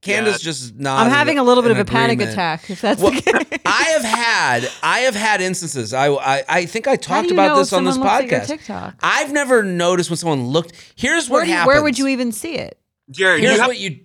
Candace 0.00 0.42
Yeah. 0.42 0.50
just 0.50 0.74
not. 0.76 1.04
I'm 1.04 1.10
having 1.12 1.38
a 1.38 1.42
little 1.42 1.62
bit 1.62 1.72
of 1.72 1.78
a 1.78 1.84
panic 1.84 2.22
attack. 2.22 2.70
If 2.70 2.80
that's 2.80 3.02
Well, 3.02 3.10
the 3.12 3.20
case. 3.50 3.60
I 3.66 3.82
have 3.98 4.02
had 4.04 4.70
I 4.82 5.00
have 5.00 5.14
had 5.14 5.42
instances. 5.42 5.92
I 5.92 6.06
I, 6.06 6.44
I 6.48 6.64
think 6.64 6.88
I 6.88 6.96
talked 6.96 7.30
about 7.30 7.58
this 7.58 7.74
on 7.74 7.84
this 7.84 7.96
someone 7.96 8.10
looks 8.10 8.24
at 8.24 8.30
your 8.30 8.40
podcast. 8.40 8.46
TikTok. 8.46 8.94
I've 9.02 9.32
never 9.32 9.62
noticed 9.62 10.08
when 10.08 10.16
someone 10.16 10.44
looked. 10.46 10.72
Here's 10.96 11.28
what 11.28 11.38
Where, 11.38 11.44
do 11.44 11.50
you- 11.50 11.56
happens. 11.56 11.66
where 11.74 11.82
would 11.82 11.98
you 11.98 12.08
even 12.08 12.32
see 12.32 12.54
it? 12.54 12.78
Jared, 13.10 13.40
Here's 13.42 13.54
you 13.56 13.60
have 13.60 13.68
what 13.68 13.78
you. 13.78 14.00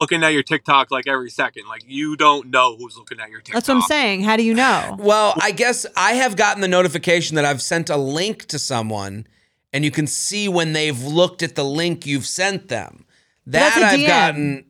Looking 0.00 0.22
at 0.24 0.32
your 0.32 0.42
TikTok 0.42 0.90
like 0.90 1.06
every 1.06 1.30
second. 1.30 1.66
Like 1.68 1.84
you 1.86 2.16
don't 2.16 2.50
know 2.50 2.76
who's 2.76 2.96
looking 2.96 3.20
at 3.20 3.30
your 3.30 3.40
TikTok. 3.40 3.54
That's 3.54 3.68
what 3.68 3.76
I'm 3.76 3.82
saying. 3.82 4.22
How 4.22 4.36
do 4.36 4.42
you 4.42 4.54
know? 4.54 4.96
Well, 4.98 5.34
I 5.40 5.50
guess 5.50 5.86
I 5.96 6.12
have 6.14 6.36
gotten 6.36 6.60
the 6.60 6.68
notification 6.68 7.36
that 7.36 7.44
I've 7.44 7.62
sent 7.62 7.90
a 7.90 7.96
link 7.96 8.46
to 8.46 8.58
someone, 8.58 9.26
and 9.72 9.84
you 9.84 9.90
can 9.90 10.06
see 10.06 10.48
when 10.48 10.72
they've 10.72 11.00
looked 11.02 11.42
at 11.42 11.54
the 11.54 11.64
link 11.64 12.06
you've 12.06 12.26
sent 12.26 12.68
them. 12.68 13.04
That 13.46 13.74
That's 13.74 13.76
a 13.76 13.86
I've 13.86 14.00
DM. 14.00 14.06
gotten. 14.06 14.64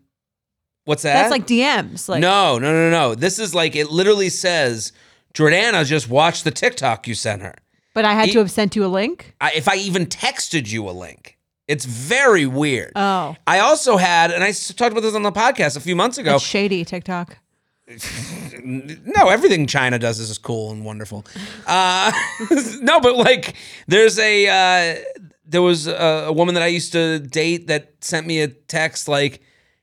What's 0.84 1.02
that? 1.04 1.14
That's 1.14 1.30
like 1.30 1.46
DMs. 1.46 2.08
Like 2.08 2.20
no, 2.20 2.58
no, 2.58 2.72
no, 2.72 2.90
no. 2.90 3.14
This 3.14 3.38
is 3.38 3.54
like 3.54 3.74
it 3.74 3.90
literally 3.90 4.28
says 4.28 4.92
Jordana 5.32 5.84
just 5.86 6.08
watched 6.10 6.44
the 6.44 6.50
TikTok 6.50 7.08
you 7.08 7.14
sent 7.14 7.40
her. 7.42 7.54
but 7.94 8.04
I 8.04 8.12
had 8.12 8.28
E- 8.28 8.32
to 8.32 8.38
have 8.40 8.50
sent 8.50 8.76
you 8.76 8.84
a 8.84 8.88
link. 8.88 9.34
I, 9.40 9.52
if 9.52 9.66
I 9.68 9.76
even 9.76 10.06
texted 10.06 10.70
you 10.70 10.88
a 10.88 10.92
link, 10.92 11.33
it's 11.68 11.84
very 11.84 12.46
weird. 12.46 12.92
Oh, 12.94 13.36
I 13.46 13.60
also 13.60 13.96
had, 13.96 14.30
and 14.30 14.44
I 14.44 14.52
talked 14.52 14.92
about 14.92 15.02
this 15.02 15.14
on 15.14 15.22
the 15.22 15.32
podcast 15.32 15.76
a 15.76 15.80
few 15.80 15.96
months 15.96 16.18
ago. 16.18 16.32
that's 16.32 16.44
shady 16.44 16.84
TikTok. 16.84 17.38
no, 18.64 19.28
everything 19.28 19.66
China 19.66 19.98
does 19.98 20.18
is 20.18 20.36
cool 20.38 20.70
and 20.70 20.84
wonderful. 20.84 21.24
Uh, 21.66 22.10
no, 22.80 23.00
but 23.00 23.16
like, 23.16 23.54
there's 23.86 24.18
a 24.18 24.46
uh, 24.48 25.02
there 25.44 25.62
was 25.62 25.86
a, 25.86 26.24
a 26.28 26.32
woman 26.32 26.54
that 26.54 26.62
I 26.62 26.68
used 26.68 26.92
to 26.92 27.18
date 27.18 27.66
that 27.66 27.92
sent 28.00 28.26
me 28.26 28.40
a 28.40 28.48
text 28.48 29.06
like, 29.06 29.42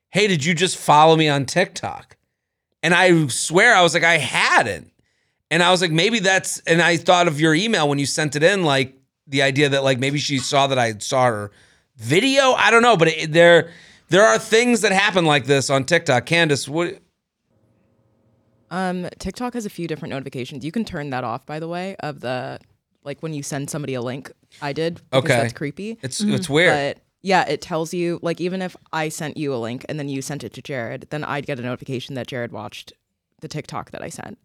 "Hey, 0.09 0.27
did 0.27 0.43
you 0.43 0.55
just 0.55 0.77
follow 0.77 1.15
me 1.15 1.29
on 1.29 1.45
TikTok?" 1.45 2.17
And 2.83 2.93
I 2.93 3.27
swear 3.27 3.75
I 3.75 3.81
was 3.81 3.93
like, 3.93 4.03
I 4.03 4.17
hadn't. 4.17 4.91
And 5.49 5.61
I 5.61 5.69
was 5.71 5.81
like, 5.81 5.91
maybe 5.91 6.19
that's. 6.19 6.59
And 6.61 6.81
I 6.81 6.97
thought 6.97 7.27
of 7.27 7.39
your 7.39 7.53
email 7.53 7.87
when 7.87 7.99
you 7.99 8.05
sent 8.05 8.35
it 8.35 8.43
in, 8.43 8.63
like 8.63 8.95
the 9.27 9.41
idea 9.41 9.69
that 9.69 9.83
like 9.83 9.99
maybe 9.99 10.17
she 10.17 10.37
saw 10.39 10.67
that 10.67 10.79
I 10.79 10.97
saw 10.97 11.25
her 11.25 11.51
video. 12.01 12.53
I 12.53 12.71
don't 12.71 12.81
know, 12.81 12.97
but 12.97 13.07
it, 13.09 13.31
there 13.31 13.71
there 14.09 14.23
are 14.23 14.37
things 14.37 14.81
that 14.81 14.91
happen 14.91 15.25
like 15.25 15.45
this 15.45 15.69
on 15.69 15.85
TikTok. 15.85 16.25
Candace, 16.25 16.67
what? 16.67 16.99
Um, 18.69 19.09
TikTok 19.19 19.53
has 19.53 19.65
a 19.65 19.69
few 19.69 19.87
different 19.87 20.11
notifications. 20.11 20.63
You 20.63 20.71
can 20.71 20.85
turn 20.85 21.09
that 21.11 21.23
off, 21.23 21.45
by 21.45 21.59
the 21.59 21.67
way, 21.67 21.95
of 21.99 22.21
the 22.21 22.59
like 23.03 23.21
when 23.21 23.33
you 23.33 23.43
send 23.43 23.69
somebody 23.69 23.93
a 23.93 24.01
link. 24.01 24.31
I 24.61 24.73
did. 24.73 25.01
Okay. 25.13 25.27
That's 25.27 25.53
creepy. 25.53 25.97
It's 26.01 26.21
it's 26.21 26.49
weird. 26.49 26.73
But 26.73 27.03
yeah, 27.21 27.47
it 27.47 27.61
tells 27.61 27.93
you 27.93 28.19
like 28.21 28.41
even 28.41 28.61
if 28.61 28.75
I 28.91 29.09
sent 29.09 29.37
you 29.37 29.53
a 29.53 29.57
link 29.57 29.85
and 29.87 29.99
then 29.99 30.09
you 30.09 30.21
sent 30.21 30.43
it 30.43 30.53
to 30.53 30.61
Jared, 30.61 31.07
then 31.09 31.23
I'd 31.23 31.45
get 31.45 31.59
a 31.59 31.61
notification 31.61 32.15
that 32.15 32.27
Jared 32.27 32.51
watched 32.51 32.93
the 33.41 33.47
TikTok 33.47 33.91
that 33.91 34.01
I 34.01 34.09
sent. 34.09 34.37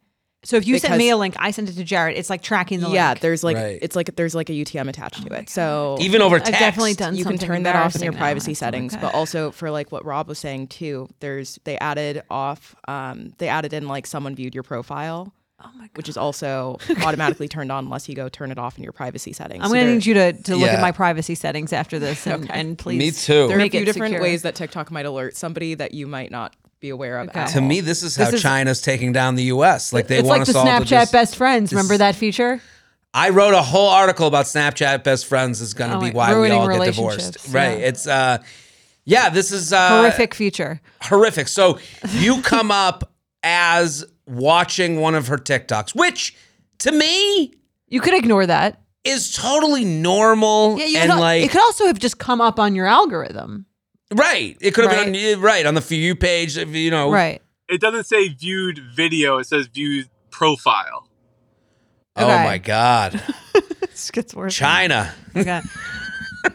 So 0.47 0.57
if 0.57 0.67
you 0.67 0.79
sent 0.79 0.97
me 0.97 1.11
a 1.11 1.17
link, 1.17 1.35
I 1.39 1.51
sent 1.51 1.69
it 1.69 1.75
to 1.75 1.85
Jared. 1.85 2.17
It's 2.17 2.31
like 2.31 2.41
tracking 2.43 2.81
the 2.81 2.87
link. 2.87 2.95
yeah, 2.95 3.09
link. 3.11 3.21
there's 3.21 3.43
like 3.45 3.57
Right. 3.57 3.79
it's 3.83 3.97
like 3.97 4.15
there's 4.17 4.35
like 4.35 4.49
a 4.49 4.53
UTM 4.53 4.89
attached 4.89 5.27
to 5.27 5.33
it. 5.35 5.51
So 5.51 5.97
Even 6.01 6.23
over 6.23 6.39
text. 6.39 6.53
I've 6.55 6.59
definitely 6.59 6.95
done 6.95 7.17
you 7.17 7.25
can 7.25 7.33
something 7.33 7.47
turn 7.49 7.63
that 7.65 7.75
off 7.77 7.95
in 7.97 8.03
your 8.03 8.13
embarrassing 8.13 8.13
now. 8.13 8.19
privacy 8.19 8.51
That's 8.53 8.59
settings 8.61 8.93
okay. 8.95 9.03
but 9.03 9.15
also 9.15 9.51
for 9.51 9.71
like 9.71 9.91
what 9.93 10.05
rob 10.05 10.29
was 10.29 10.39
saying 10.39 10.69
too 10.69 11.09
there's 11.21 11.59
they 11.65 11.77
added 11.79 12.23
off 12.31 12.75
um 12.89 13.33
they 13.39 13.49
added 13.49 13.73
in 13.73 13.89
like 13.89 14.07
someone 14.07 14.35
viewed 14.35 14.55
your 14.55 14.63
profile 14.63 15.33
Oh 15.59 15.71
my 15.75 15.85
god. 15.89 15.91
which 15.97 16.09
is 16.09 16.17
also 16.17 16.79
automatically 17.03 17.49
turned 17.49 17.73
on 17.73 17.85
unless 17.87 18.09
you 18.09 18.15
go 18.15 18.29
turn 18.29 18.53
it 18.53 18.59
off 18.59 18.77
in 18.77 18.85
your 18.85 18.93
privacy 18.93 19.33
settings 19.33 19.63
I'm 19.65 19.71
So 19.71 19.75
gonna 19.75 19.87
there- 19.87 19.95
need 19.95 20.07
you 20.07 20.15
to, 20.15 20.33
to 20.35 20.57
look 20.57 20.67
Yeah. 20.67 20.75
at 20.75 20.81
my 20.81 20.93
privacy 20.93 21.35
settings 21.35 21.73
after 21.73 21.99
this 21.99 22.27
and, 22.27 22.51
and 22.51 22.79
please. 22.79 22.99
Me 22.99 23.11
too. 23.11 23.49
there 23.49 23.57
are 23.57 23.61
a 23.61 23.65
make 23.65 23.73
few 23.73 23.81
it 23.81 23.85
different 23.87 24.13
secure. 24.13 24.23
ways 24.23 24.43
that 24.43 24.55
tiktok 24.55 24.91
might 24.91 25.07
alert 25.07 25.35
somebody 25.37 25.75
that 25.75 25.93
you 25.93 26.07
might 26.07 26.31
not 26.31 26.55
be 26.81 26.91
aware 26.91 27.19
of 27.19 27.29
Okay. 27.29 27.41
at 27.41 27.49
To 27.51 27.61
all. 27.61 27.65
me, 27.67 27.81
this 27.81 28.03
is 28.03 28.17
how 28.17 28.27
This 28.27 28.35
is- 28.35 28.43
China's 28.43 28.81
taking 28.83 29.13
down 29.13 29.35
the 29.35 29.45
U.S. 29.45 29.93
Like 29.93 30.07
they 30.09 30.19
it's 30.19 30.29
want 30.29 30.41
like 30.41 30.49
us 30.49 30.53
the 30.55 30.59
all 30.61 30.65
to 30.67 30.71
Snapchat 30.71 30.87
just- 30.87 31.13
best 31.13 31.37
friends. 31.37 31.73
Remember 31.73 31.97
that 31.99 32.15
feature? 32.15 32.61
I 33.15 33.31
wrote 33.31 33.55
a 33.55 33.63
whole 33.63 33.89
article 33.89 34.27
about 34.27 34.45
Snapchat 34.45 35.03
best 35.03 35.25
friends 35.27 35.63
is 35.63 35.73
going 35.73 35.91
to 35.91 35.97
Oh, 35.97 36.01
be 36.01 36.11
why 36.11 36.39
we 36.39 36.51
all 36.51 36.69
get 36.69 36.85
divorced. 36.85 37.17
relationships, 37.19 37.49
Right? 37.49 37.79
yeah. 37.79 37.87
It's 37.87 38.07
uh, 38.07 38.39
yeah. 39.07 39.31
This 39.31 39.53
is 39.53 39.73
uh, 39.73 39.89
Horrific 40.01 40.35
feature. 40.35 40.81
horrific. 41.01 41.49
So 41.49 41.79
you 42.11 42.43
come 42.43 42.71
up 42.71 43.11
as 43.43 44.05
watching 44.27 45.01
one 45.01 45.15
of 45.15 45.29
her 45.29 45.39
TikToks, 45.39 45.95
which 45.95 46.37
to 46.81 46.93
me 46.93 47.55
You 47.89 48.01
could 48.03 48.13
ignore 48.15 48.45
that. 48.45 48.83
is 49.05 49.35
totally 49.35 49.85
normal 49.87 50.79
Yeah, 50.79 50.85
you 50.87 50.99
and 50.99 51.13
could, 51.13 51.21
like 51.21 51.43
it 51.45 51.51
could 51.53 51.63
also 51.63 51.87
have 51.87 51.99
just 51.99 52.19
come 52.19 52.43
up 52.43 52.61
on 52.61 52.75
your 52.75 52.87
algorithm. 52.87 53.65
Right. 54.15 54.57
It 54.61 54.73
could 54.75 54.91
have 54.91 55.07
been 55.07 55.35
on, 55.37 55.41
right 55.41 55.67
on 55.67 55.75
the 55.75 55.81
for 55.81 55.95
you 55.95 56.15
page. 56.17 56.57
if 56.57 56.69
You 56.69 56.91
know, 56.91 57.11
Right. 57.11 57.43
It 57.69 57.81
doesn't 57.81 58.05
say 58.05 58.29
viewed 58.29 58.79
video. 58.79 59.39
It 59.39 59.45
says 59.45 59.67
viewed 59.67 60.09
profile. 60.31 61.09
Oh 62.19 62.27
my 62.29 62.59
God, 62.59 63.21
This 63.81 64.11
gets 64.11 64.35
worse. 64.35 64.55
China. 64.55 65.13
Oh 65.35 65.41
okay. 65.41 65.61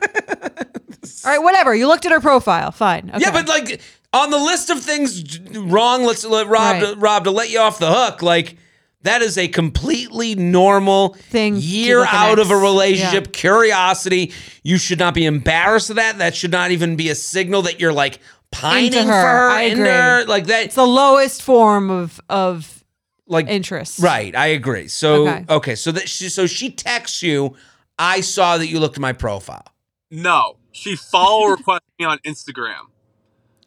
All 1.25 1.31
right, 1.31 1.39
whatever. 1.39 1.75
You 1.75 1.87
looked 1.87 2.05
at 2.05 2.11
her 2.11 2.19
profile. 2.21 2.71
Fine. 2.71 3.09
Okay. 3.13 3.19
Yeah, 3.19 3.31
but 3.31 3.47
like 3.47 3.81
on 4.13 4.31
the 4.31 4.37
list 4.37 4.69
of 4.69 4.81
things 4.81 5.39
wrong, 5.51 6.03
let's 6.03 6.23
let 6.25 6.47
Rob 6.47 6.81
Right. 6.81 6.97
Rob 6.97 7.23
to 7.25 7.31
let 7.31 7.49
you 7.49 7.59
off 7.59 7.77
the 7.79 7.91
hook. 7.91 8.21
Like 8.21 8.57
that 9.03 9.21
is 9.21 9.37
a 9.37 9.47
completely 9.47 10.35
normal 10.35 11.13
Thing 11.15 11.55
to 11.55 11.59
Year 11.61 11.99
look 11.99 12.07
at 12.13 12.13
out 12.31 12.39
of 12.39 12.51
a 12.51 12.55
relationship, 12.55 13.25
Yeah. 13.27 13.31
curiosity. 13.31 14.31
You 14.63 14.77
should 14.77 14.99
not 14.99 15.13
be 15.13 15.25
embarrassed 15.25 15.89
of 15.89 15.95
that. 15.97 16.17
That 16.19 16.35
should 16.35 16.51
not 16.51 16.71
even 16.71 16.95
be 16.95 17.09
a 17.09 17.15
signal 17.15 17.63
that 17.63 17.79
you're 17.79 17.93
like 17.93 18.19
pining 18.51 18.87
Into 18.93 19.03
for 19.03 19.11
her. 19.11 19.21
her. 19.21 19.49
I 19.49 19.61
agree. 19.63 19.87
her. 19.87 20.25
Like 20.25 20.45
that. 20.47 20.65
it's 20.65 20.75
the 20.75 20.85
lowest 20.85 21.41
form 21.41 21.89
of 21.89 22.19
of 22.29 22.83
like 23.27 23.47
interest. 23.47 23.99
right. 23.99 24.35
I 24.35 24.47
agree. 24.47 24.87
So 24.89 25.27
Okay. 25.27 25.45
okay. 25.49 25.75
so 25.75 25.91
that 25.93 26.09
she 26.09 26.27
so 26.29 26.45
she 26.47 26.69
texts 26.69 27.23
you. 27.23 27.55
I 27.97 28.21
saw 28.21 28.57
that 28.57 28.67
you 28.67 28.79
looked 28.79 28.97
at 28.97 29.01
my 29.01 29.13
profile. 29.13 29.63
No, 30.09 30.57
she 30.73 30.95
follow 30.95 31.47
requested 31.47 31.87
me 31.99 32.05
on 32.05 32.17
Instagram, 32.25 32.81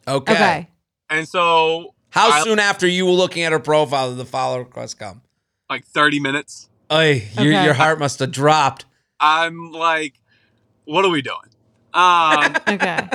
Okay. 0.07 0.33
Okay. 0.33 0.69
and 1.09 1.27
so 1.27 1.95
How 2.09 2.29
I- 2.29 2.43
soon 2.43 2.59
after 2.59 2.85
you 2.87 3.05
were 3.05 3.13
looking 3.13 3.43
at 3.43 3.51
her 3.51 3.59
profile 3.59 4.09
did 4.09 4.17
the 4.19 4.25
follow 4.25 4.59
request 4.59 4.99
come? 4.99 5.21
Like 5.69 5.85
30 5.85 6.19
minutes. 6.19 6.69
Oy, 6.91 7.27
your, 7.37 7.47
Okay. 7.53 7.63
your 7.65 7.73
heart 7.73 7.99
must 7.99 8.19
have 8.19 8.31
dropped. 8.31 8.85
I'm 9.19 9.71
like, 9.71 10.13
what 10.85 11.03
are 11.05 11.09
we 11.09 11.21
doing? 11.21 11.37
Um, 11.93 12.55
Okay. 12.67 13.09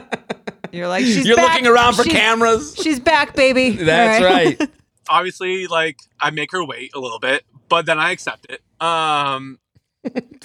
You're 0.73 0.89
like, 0.89 1.05
she's 1.05 1.27
You're 1.27 1.37
back. 1.37 1.53
looking 1.55 1.67
around 1.67 1.95
for 1.95 2.05
She's- 2.05 2.17
cameras. 2.17 2.77
She's 2.81 3.01
back, 3.01 3.35
baby. 3.35 3.71
That's 3.71 4.23
right. 4.23 4.71
Obviously, 5.09 5.67
like 5.67 5.99
I 6.21 6.31
make 6.31 6.53
her 6.53 6.65
wait 6.65 6.93
a 6.95 7.01
little 7.01 7.19
bit, 7.19 7.45
but 7.69 7.87
then 7.87 7.99
I 7.99 8.13
accept 8.13 8.47
it. 8.49 8.63
Um, 8.81 9.59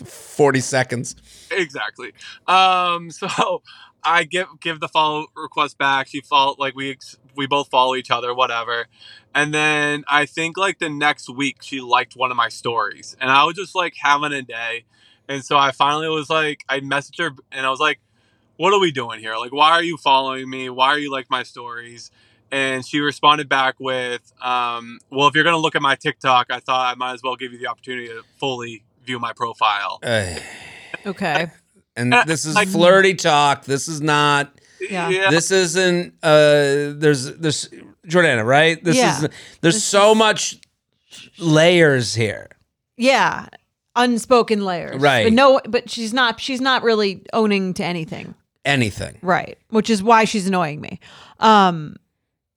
40 0.04 0.60
seconds. 0.62 1.16
exactly. 1.52 2.12
Um, 2.48 3.12
so 3.12 3.62
I 4.04 4.24
give 4.24 4.48
give 4.60 4.80
the 4.80 4.88
follow 4.88 5.28
request 5.36 5.78
back. 5.78 6.08
She 6.08 6.22
follow 6.22 6.56
like 6.58 6.76
we 6.76 6.92
ex- 6.92 7.18
we 7.36 7.48
both 7.48 7.70
follow 7.70 7.96
each 7.96 8.12
other, 8.12 8.34
whatever. 8.34 8.88
And 9.34 9.54
then 9.54 10.04
I 10.08 10.26
think 10.26 10.58
like 10.58 10.80
the 10.80 10.90
next 10.90 11.30
week 11.30 11.58
she 11.62 11.82
liked 11.82 12.16
one 12.16 12.32
of 12.32 12.38
my 12.38 12.50
stories, 12.50 13.16
and 13.20 13.30
I 13.30 13.44
was 13.44 13.56
just 13.56 13.76
like 13.76 13.96
having 14.02 14.32
a 14.34 14.42
day. 14.42 14.86
And 15.28 15.44
so 15.44 15.58
I 15.58 15.72
finally 15.72 16.08
was 16.08 16.30
like, 16.30 16.64
I 16.70 16.80
messaged 16.82 17.20
her, 17.20 17.32
and 17.52 17.66
I 17.66 17.70
was 17.70 17.80
like, 17.80 18.00
"What 18.58 18.74
are 18.74 18.80
we 18.80 18.92
doing 18.92 19.20
here? 19.20 19.36
Like, 19.38 19.52
why 19.52 19.72
are 19.72 19.84
you 19.84 19.98
following 19.98 20.50
me? 20.50 20.70
Why 20.70 20.88
are 20.90 21.00
you 21.00 21.12
like 21.12 21.30
my 21.30 21.44
stories?" 21.44 22.12
And 22.52 22.86
she 22.86 23.00
responded 23.00 23.50
back 23.50 23.76
with, 23.80 24.32
um, 24.42 25.00
"Well, 25.10 25.28
if 25.28 25.34
you're 25.36 25.44
gonna 25.44 25.58
look 25.58 25.76
at 25.76 25.82
my 25.82 25.96
TikTok, 25.96 26.48
I 26.52 26.60
thought 26.60 26.92
I 26.92 26.96
might 26.96 27.14
as 27.14 27.22
well 27.24 27.36
give 27.36 27.52
you 27.52 27.58
the 27.58 27.68
opportunity 27.68 28.08
to 28.08 28.22
fully 28.40 28.84
view 29.04 29.20
my 29.20 29.34
profile." 29.34 30.00
Okay. 31.06 31.48
and 31.98 32.14
this 32.28 32.46
is 32.46 32.56
Like- 32.56 32.68
flirty 32.70 33.16
talk. 33.16 33.66
This 33.66 33.88
is 33.88 34.00
not. 34.00 34.54
Yeah. 34.80 35.30
This 35.30 35.52
isn't. 35.52 36.14
Uh, 36.24 36.94
there's 36.98 37.26
there's 37.38 37.70
Jordana, 38.08 38.46
right? 38.46 38.84
This 38.84 38.98
Yeah. 38.98 39.24
is. 39.24 39.30
There's 39.62 39.84
so 39.84 40.14
much 40.16 40.58
layers 41.38 42.16
here. 42.16 42.50
Yeah. 42.98 43.48
Unspoken 43.96 44.66
layers. 44.66 45.02
Right. 45.02 45.26
But 45.26 45.34
no 45.34 45.62
but 45.70 45.90
she's 45.90 46.14
not 46.14 46.40
she's 46.40 46.62
not 46.62 46.84
really 46.84 47.24
owning 47.34 47.74
to 47.76 47.84
anything. 47.84 48.36
Anything. 48.66 49.18
Right. 49.22 49.58
Which 49.70 49.90
is 49.90 50.04
why 50.04 50.26
she's 50.26 50.48
annoying 50.48 50.82
me. 50.82 51.00
Um 51.40 51.96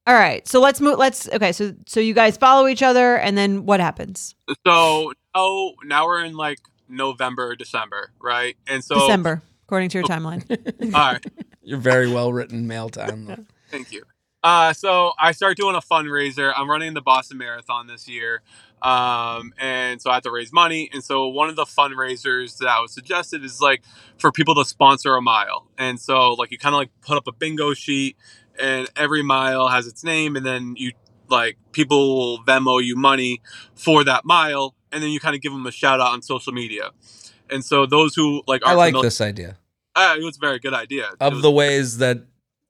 all 0.07 0.15
right. 0.15 0.47
So 0.49 0.61
let's 0.61 0.81
move 0.81 0.99
let's 0.99 1.29
okay, 1.29 1.53
so 1.53 1.75
so 1.87 2.01
you 2.01 2.15
guys 2.15 2.37
follow 2.37 2.67
each 2.67 2.83
other 2.83 3.17
and 3.17 3.39
then 3.39 3.67
what 3.67 3.79
happens? 3.79 4.35
So 4.67 5.13
now, 5.35 5.75
now 5.85 6.07
we're 6.07 6.25
in 6.25 6.35
like 6.35 6.59
November, 6.89 7.55
December, 7.55 8.11
right? 8.21 8.57
And 8.67 8.83
so, 8.83 8.99
December, 8.99 9.43
according 9.67 9.91
to 9.91 9.99
your 9.99 10.07
timeline. 10.07 10.43
all 10.95 11.13
right, 11.13 11.25
You're 11.69 11.79
very 11.79 12.11
well 12.11 12.33
written 12.33 12.67
mail 12.67 12.89
time. 12.89 13.47
thank 13.71 13.93
you. 13.93 14.03
Uh, 14.43 14.73
so 14.73 15.13
I 15.21 15.33
start 15.33 15.59
doing 15.59 15.77
a 15.77 15.83
fundraiser. 15.83 16.51
I'm 16.57 16.71
running 16.71 16.95
the 16.95 17.03
Boston 17.03 17.37
Marathon 17.37 17.87
this 17.87 18.09
year, 18.09 18.41
um, 18.81 19.53
and 19.59 20.01
so 20.01 20.09
I 20.09 20.15
have 20.15 20.23
to 20.23 20.31
raise 20.31 20.51
money. 20.51 20.89
And 20.95 21.05
so 21.05 21.29
one 21.29 21.51
of 21.51 21.57
the 21.57 21.67
fundraisers 21.67 22.57
that 22.57 22.69
I 22.69 22.81
was 22.81 22.95
suggested 22.95 23.45
is 23.45 23.61
like 23.61 23.83
for 24.17 24.33
people 24.33 24.55
to 24.55 24.65
sponsor 24.65 25.15
a 25.15 25.21
mile. 25.21 25.67
And 25.77 26.01
so 26.01 26.33
like 26.33 26.51
you 26.53 26.57
kind 26.57 26.75
of 26.75 26.79
like 26.79 26.91
put 27.03 27.19
up 27.19 27.27
a 27.27 27.33
bingo 27.33 27.75
sheet, 27.75 28.17
and 28.59 28.89
every 28.97 29.23
mile 29.23 29.69
has 29.69 29.87
its 29.87 30.03
name, 30.03 30.37
and 30.37 30.47
then 30.47 30.73
you 30.79 30.93
like 31.29 31.59
people 31.73 32.17
will 32.17 32.45
Venmo 32.45 32.83
you 32.83 32.97
money 32.97 33.43
for 33.75 34.05
that 34.05 34.25
mile, 34.25 34.75
and 34.91 35.03
then 35.03 35.11
you 35.11 35.21
kind 35.21 35.37
of 35.37 35.43
give 35.43 35.53
them 35.53 35.67
a 35.67 35.73
shout 35.73 36.01
out 36.01 36.15
on 36.15 36.23
social 36.23 36.55
media. 36.55 36.93
And 37.51 37.63
so 37.63 37.85
those 37.85 38.15
who 38.15 38.43
like 38.47 38.63
I 38.65 38.73
like 38.73 38.93
familiar, 38.93 39.07
this 39.07 39.21
idea 39.21 39.59
Uh, 39.99 40.17
it 40.19 40.23
was 40.25 40.37
a 40.37 40.41
very 40.41 40.59
good 40.59 40.75
idea. 40.75 41.11
Of 41.21 41.35
was- 41.35 41.43
the 41.43 41.51
ways 41.51 41.99
that 41.99 42.19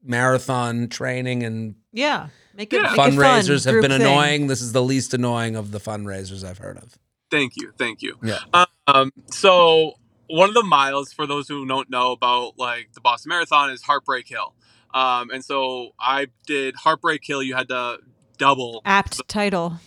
marathon 0.03 0.89
training 0.89 1.43
and 1.43 1.75
yeah. 1.93 2.29
Make 2.55 2.73
it, 2.73 2.77
Yeah. 2.77 2.83
make 2.83 2.93
it 2.93 2.97
fun, 2.97 3.13
fundraisers 3.13 3.65
have 3.67 3.81
been 3.83 3.91
thing. 3.93 4.01
annoying. 4.03 4.47
This 4.49 4.61
is 4.61 4.73
the 4.73 4.83
least 4.83 5.15
annoying 5.15 5.55
of 5.55 5.71
the 5.71 5.79
fundraisers 5.79 6.43
I've 6.43 6.59
heard 6.59 6.77
of. 6.79 6.99
Thank 7.31 7.53
you, 7.57 7.73
thank 7.79 8.03
you. 8.03 8.17
Yeah. 8.23 8.39
Um, 8.87 9.13
so 9.31 9.95
one 10.29 10.49
of 10.49 10.55
the 10.55 10.63
miles 10.65 11.13
for 11.13 11.27
those 11.27 11.47
who 11.49 11.67
don't 11.67 11.89
know 11.91 12.13
about 12.13 12.59
like 12.59 12.89
the 12.95 13.01
Boston 13.01 13.29
Marathon 13.31 13.71
is 13.71 13.83
Heartbreak 13.83 14.27
Hill. 14.29 14.55
Um, 14.95 15.31
and 15.31 15.45
so 15.45 15.91
I 16.01 16.29
did 16.47 16.75
Heartbreak 16.77 17.21
Hill. 17.25 17.43
You 17.43 17.55
had 17.55 17.69
to 17.69 17.99
double. 18.39 18.81
Apt 18.85 19.21
title. 19.29 19.79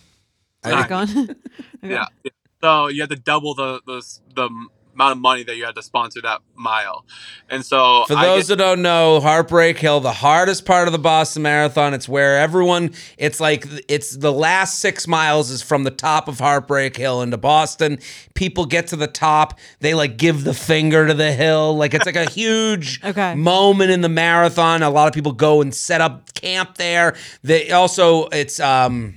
Nice. 0.64 0.82
Keep 0.82 0.88
going. 0.88 1.36
Yeah. 1.82 2.06
yeah. 2.24 2.30
So 2.62 2.86
you 2.86 3.00
had 3.02 3.10
to 3.10 3.16
double 3.16 3.54
the 3.54 3.80
the 3.86 4.02
the 4.36 4.48
amount 4.94 5.12
of 5.12 5.18
money 5.18 5.42
that 5.44 5.56
you 5.56 5.64
had 5.64 5.74
to 5.74 5.82
sponsor 5.82 6.20
that 6.22 6.40
mile. 6.54 7.04
And 7.48 7.64
so 7.64 8.04
For 8.06 8.14
those 8.14 8.48
get- 8.48 8.58
that 8.58 8.64
don't 8.64 8.82
know, 8.82 9.20
Heartbreak 9.20 9.78
Hill, 9.78 10.00
the 10.00 10.12
hardest 10.12 10.64
part 10.64 10.88
of 10.88 10.92
the 10.92 10.98
Boston 10.98 11.42
Marathon, 11.42 11.94
it's 11.94 12.08
where 12.08 12.38
everyone, 12.38 12.92
it's 13.18 13.40
like, 13.40 13.66
it's 13.88 14.16
the 14.16 14.32
last 14.32 14.78
six 14.80 15.06
miles 15.08 15.50
is 15.50 15.62
from 15.62 15.84
the 15.84 15.90
top 15.90 16.28
of 16.28 16.38
Heartbreak 16.38 16.96
Hill 16.96 17.22
into 17.22 17.36
Boston. 17.38 17.98
People 18.34 18.66
get 18.66 18.86
to 18.88 18.96
the 18.96 19.06
top, 19.06 19.58
they 19.80 19.94
like 19.94 20.16
give 20.16 20.44
the 20.44 20.54
finger 20.54 21.06
to 21.06 21.14
the 21.14 21.32
hill. 21.32 21.76
Like 21.76 21.94
it's 21.94 22.06
like 22.06 22.16
a 22.16 22.28
huge 22.30 23.00
Okay. 23.04 23.34
moment 23.34 23.90
in 23.90 24.00
the 24.02 24.08
marathon. 24.08 24.82
A 24.82 24.90
lot 24.90 25.08
of 25.08 25.14
people 25.14 25.32
go 25.32 25.60
and 25.62 25.74
set 25.74 26.00
up 26.00 26.32
camp 26.34 26.76
there. 26.76 27.16
They 27.42 27.70
also, 27.70 28.26
it's, 28.28 28.60
um, 28.60 29.14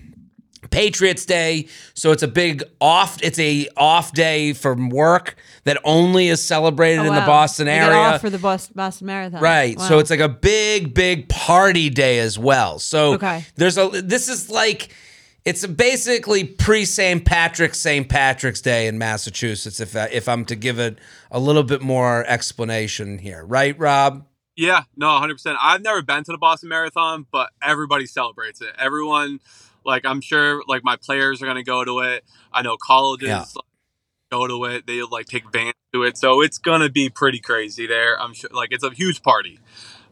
Patriots 0.72 1.26
Day, 1.26 1.68
so 1.94 2.12
it's 2.12 2.24
a 2.24 2.28
big 2.28 2.64
off. 2.82 3.22
It's 3.22 3.40
a 3.40 3.68
off 3.78 4.14
day 4.14 4.54
from 4.54 4.90
work 4.90 5.36
that 5.64 5.78
only 5.84 6.28
is 6.30 6.44
celebrated 6.44 7.00
Oh, 7.02 7.06
in 7.08 7.16
the. 7.16 7.22
Boston 7.26 7.68
area. 7.68 7.96
off 7.98 8.22
for 8.22 8.30
the 8.30 8.38
Boston, 8.38 8.74
Boston 8.76 9.08
Marathon. 9.08 9.42
Right. 9.42 9.80
So 9.80 10.00
it's 10.00 10.10
like 10.10 10.20
a 10.20 10.30
big, 10.30 10.94
big 10.94 11.28
party 11.28 11.90
day 11.90 12.20
as 12.20 12.38
well. 12.38 12.78
So 12.80 13.14
Okay. 13.16 13.44
there's 13.56 13.78
a 13.78 13.90
this 13.90 14.30
is 14.30 14.50
like 14.50 14.90
it's 15.44 15.66
basically 15.66 16.44
pre 16.44 16.86
St. 16.86 17.24
Patrick's 17.26 17.80
St. 17.80 18.08
Patrick's 18.10 18.62
Day 18.62 18.88
in 18.88 18.98
Massachusetts. 18.98 19.80
If 19.80 19.96
I, 19.96 20.06
if 20.12 20.28
I'm 20.30 20.46
to 20.46 20.56
give 20.56 20.80
it 20.80 20.98
a 21.32 21.40
little 21.40 21.64
bit 21.64 21.82
more 21.82 22.26
explanation 22.28 23.18
here, 23.20 23.46
right, 23.46 23.78
Rob? 23.78 24.26
Yeah, 24.56 24.84
no, 24.96 25.08
100%. 25.08 25.58
I've 25.62 25.82
never 25.82 26.02
been 26.02 26.24
to 26.24 26.32
the 26.32 26.38
Boston 26.38 26.70
Marathon, 26.70 27.26
but 27.30 27.50
everybody 27.62 28.06
celebrates 28.06 28.62
it. 28.62 28.74
Everyone, 28.80 29.40
like, 29.86 30.06
I'm 30.06 30.22
sure, 30.22 30.62
like, 30.68 30.84
my 30.84 30.96
players 30.98 31.42
are 31.42 31.46
going 31.46 31.58
to 31.58 31.64
go 31.64 31.86
to 31.86 32.00
it. 32.00 32.24
I 32.52 32.62
know 32.64 32.76
colleges 32.78 33.28
Yeah. 33.30 33.40
like, 33.40 33.66
go 34.32 34.48
to 34.48 34.66
it. 34.66 34.88
They, 34.88 35.02
like, 35.04 35.28
take 35.28 35.52
vans 35.52 35.74
to 35.94 36.04
it. 36.04 36.18
So 36.18 36.42
it's 36.42 36.58
going 36.58 36.82
to 36.82 36.90
be 36.90 37.10
pretty 37.10 37.40
crazy 37.40 37.86
there. 37.88 38.20
I'm 38.20 38.34
sure, 38.34 38.50
like, 38.54 38.70
it's 38.72 38.84
a 38.84 38.90
huge 38.92 39.22
party. 39.22 39.60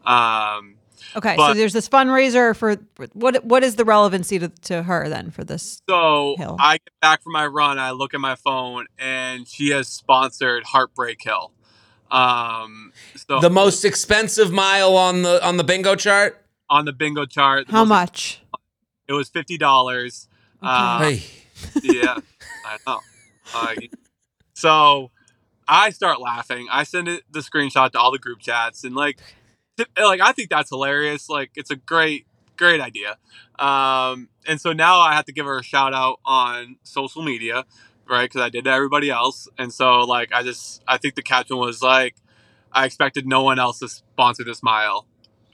Um, 0.06 0.76
Okay, 1.16 1.36
so 1.36 1.54
there's 1.54 1.72
this 1.72 1.88
fundraiser 1.88 2.56
for 2.56 2.76
for- 2.96 3.06
what? 3.12 3.44
What 3.44 3.62
is 3.62 3.76
the 3.76 3.84
relevancy 3.84 4.38
to, 4.40 4.48
to 4.48 4.82
her 4.82 5.08
then 5.08 5.30
for 5.30 5.44
this? 5.44 5.80
so 5.88 6.34
Hill. 6.38 6.56
I 6.58 6.74
get 6.78 6.92
back 7.00 7.22
from 7.22 7.34
my 7.34 7.46
run. 7.46 7.78
I 7.78 7.92
look 7.92 8.14
at 8.14 8.20
my 8.20 8.34
phone, 8.34 8.86
and 8.98 9.46
she 9.46 9.68
has 9.70 9.86
sponsored 9.86 10.64
Heartbreak 10.64 11.22
Hill. 11.22 11.52
Um, 12.10 12.92
so 13.28 13.38
The 13.38 13.50
most 13.50 13.84
expensive 13.84 14.50
mile 14.50 14.96
on 14.96 15.22
the 15.22 15.44
on 15.46 15.56
the 15.56 15.62
bingo 15.64 15.94
chart. 15.94 16.44
on 16.70 16.84
the 16.84 16.92
bingo 16.92 17.26
chart, 17.26 17.70
How 17.70 17.80
most- 17.84 17.88
much? 17.88 18.40
It 19.08 19.12
was 19.12 19.28
fifty 19.28 19.58
dollars. 19.58 20.28
Uh, 20.62 20.98
Hey, 21.00 21.22
yeah, 21.82 22.18
I 22.64 22.78
know. 22.86 23.00
Uh, 23.52 23.74
so 24.54 25.10
I 25.68 25.90
start 25.90 26.20
laughing. 26.20 26.68
I 26.70 26.84
send 26.84 27.08
it 27.08 27.24
the 27.30 27.40
screenshot 27.40 27.90
to 27.92 27.98
all 27.98 28.10
the 28.12 28.18
group 28.18 28.40
chats, 28.40 28.84
and 28.84 28.94
like, 28.94 29.18
th- 29.76 29.88
like 29.96 30.20
I 30.20 30.32
think 30.32 30.50
that's 30.50 30.70
hilarious. 30.70 31.28
Like, 31.28 31.50
it's 31.54 31.70
a 31.70 31.76
great, 31.76 32.26
great 32.56 32.80
idea. 32.80 33.18
Um, 33.58 34.28
and 34.46 34.60
so 34.60 34.72
now 34.72 34.98
I 35.00 35.14
have 35.14 35.24
to 35.26 35.32
give 35.32 35.46
her 35.46 35.58
a 35.58 35.62
shout 35.62 35.94
out 35.94 36.20
on 36.24 36.76
social 36.82 37.22
media, 37.22 37.64
right? 38.08 38.24
Because 38.28 38.40
I 38.40 38.48
did 38.48 38.64
to 38.64 38.70
everybody 38.70 39.10
else, 39.10 39.48
and 39.58 39.72
so 39.72 40.00
like 40.00 40.32
I 40.32 40.42
just 40.42 40.82
I 40.88 40.98
think 40.98 41.14
the 41.14 41.22
caption 41.22 41.56
was 41.58 41.82
like, 41.82 42.16
I 42.72 42.86
expected 42.86 43.26
no 43.26 43.42
one 43.42 43.58
else 43.58 43.78
to 43.80 43.88
sponsor 43.88 44.44
this 44.44 44.62
mile 44.62 45.06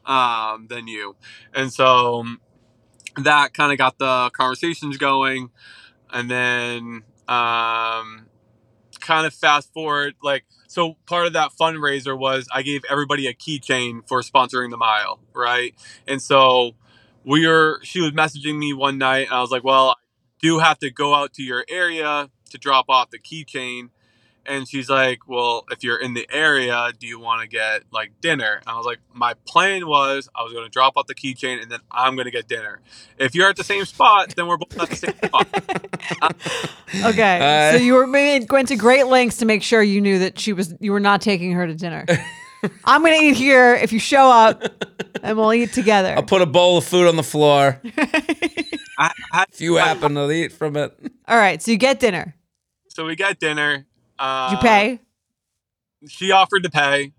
um, 0.07 0.67
than 0.69 0.89
you, 0.89 1.17
and 1.55 1.73
so 1.73 2.25
that 3.18 3.55
kind 3.55 3.73
of 3.73 3.79
got 3.79 3.99
the 3.99 4.31
conversations 4.33 4.96
going. 4.96 5.51
And 6.12 6.31
then 6.31 7.03
um 7.29 8.27
kind 9.01 9.27
of 9.27 9.33
fast 9.33 9.73
forward 9.73 10.14
like 10.23 10.44
so 10.68 10.96
part 11.07 11.27
of 11.27 11.33
that 11.33 11.51
fundraiser 11.59 12.18
was 12.18 12.46
i 12.53 12.62
gave 12.62 12.83
everybody 12.90 13.27
a 13.27 13.33
keychain 13.33 14.07
for 14.07 14.20
sponsoring 14.20 14.70
the 14.70 14.77
mile 14.77 15.20
right? 15.33 15.75
And 16.07 16.20
so 16.20 16.73
we 17.25 17.46
were 17.46 17.81
she 17.83 18.01
was 18.01 18.12
messaging 18.12 18.59
me 18.59 18.73
one 18.73 18.99
night 18.99 19.27
and 19.27 19.35
i 19.35 19.40
was 19.40 19.51
like 19.51 19.64
well 19.64 19.90
i 19.90 19.94
do 20.40 20.59
have 20.59 20.79
to 20.79 20.90
go 20.90 21.14
out 21.14 21.33
to 21.35 21.42
your 21.42 21.64
area 21.68 22.29
to 22.51 22.59
drop 22.59 22.87
off 22.88 23.11
the 23.11 23.18
keychain 23.18 23.90
and 24.51 24.69
she's 24.69 24.91
like 24.91 25.27
well 25.29 25.65
if 25.71 25.83
you're 25.85 25.97
in 25.97 26.13
the 26.15 26.27
area 26.31 26.91
do 26.99 27.07
you 27.07 27.19
want 27.21 27.41
to 27.43 27.49
get 27.49 27.83
like 27.93 28.11
dinner 28.21 28.55
and 28.61 28.69
i 28.69 28.77
was 28.77 28.85
like 28.85 28.99
my 29.15 29.33
plan 29.47 29.87
was 29.87 30.29
i 30.35 30.43
was 30.43 30.53
going 30.53 30.65
to 30.65 30.71
drop 30.71 30.95
off 30.97 31.07
the 31.07 31.15
keychain 31.15 31.63
and 31.63 31.71
then 31.71 31.79
i'm 31.91 32.15
going 32.17 32.25
to 32.27 32.31
get 32.31 32.49
dinner 32.49 32.81
if 33.19 33.35
you're 33.35 33.49
at 33.49 33.57
the 33.57 33.65
same 33.65 33.85
spot 33.85 34.35
then 34.37 34.47
we're 34.47 34.57
both 34.57 34.79
at 34.81 34.91
the 34.91 34.97
same 34.97 35.17
spot 35.17 35.47
Okay, 37.05 37.71
Uh, 37.71 37.73
so 37.79 37.83
you 37.83 37.95
were 37.95 38.07
made, 38.07 38.51
went 38.51 38.67
to 38.69 38.77
great 38.77 39.07
lengths 39.07 39.37
to 39.39 39.45
make 39.47 39.63
sure 39.63 39.81
you 39.81 40.01
knew 40.01 40.19
that 40.19 40.39
she 40.41 40.53
was 40.53 40.75
you 40.81 40.91
were 40.91 40.99
not 41.01 41.21
taking 41.21 41.53
her 41.53 41.65
to 41.67 41.75
dinner. 41.75 42.05
I'm 42.85 43.03
gonna 43.03 43.15
eat 43.15 43.37
here 43.37 43.75
if 43.77 43.93
you 43.93 44.01
show 44.01 44.29
up, 44.31 44.63
and 45.23 45.37
we'll 45.37 45.55
eat 45.55 45.73
together. 45.73 46.13
I'll 46.17 46.25
put 46.25 46.43
a 46.43 46.47
bowl 46.47 46.79
of 46.79 46.85
food 46.85 47.07
on 47.09 47.15
the 47.17 47.23
floor 47.23 47.81
I, 48.99 49.13
I, 49.33 49.45
if 49.53 49.61
you 49.61 49.77
happen 49.77 50.15
to 50.15 50.31
eat 50.31 50.53
from 50.53 50.77
it. 50.77 50.93
All 51.29 51.37
right, 51.39 51.63
so 51.63 51.71
you 51.71 51.77
get 51.79 52.01
dinner. 52.01 52.35
so 52.89 53.07
we 53.07 53.15
get 53.15 53.39
dinner 53.39 53.87
uh, 54.20 54.50
Did 54.50 54.56
you 54.56 54.62
pay? 54.62 55.00
she 56.09 56.30
offered 56.30 56.62
to 56.62 56.70
pay 56.70 57.12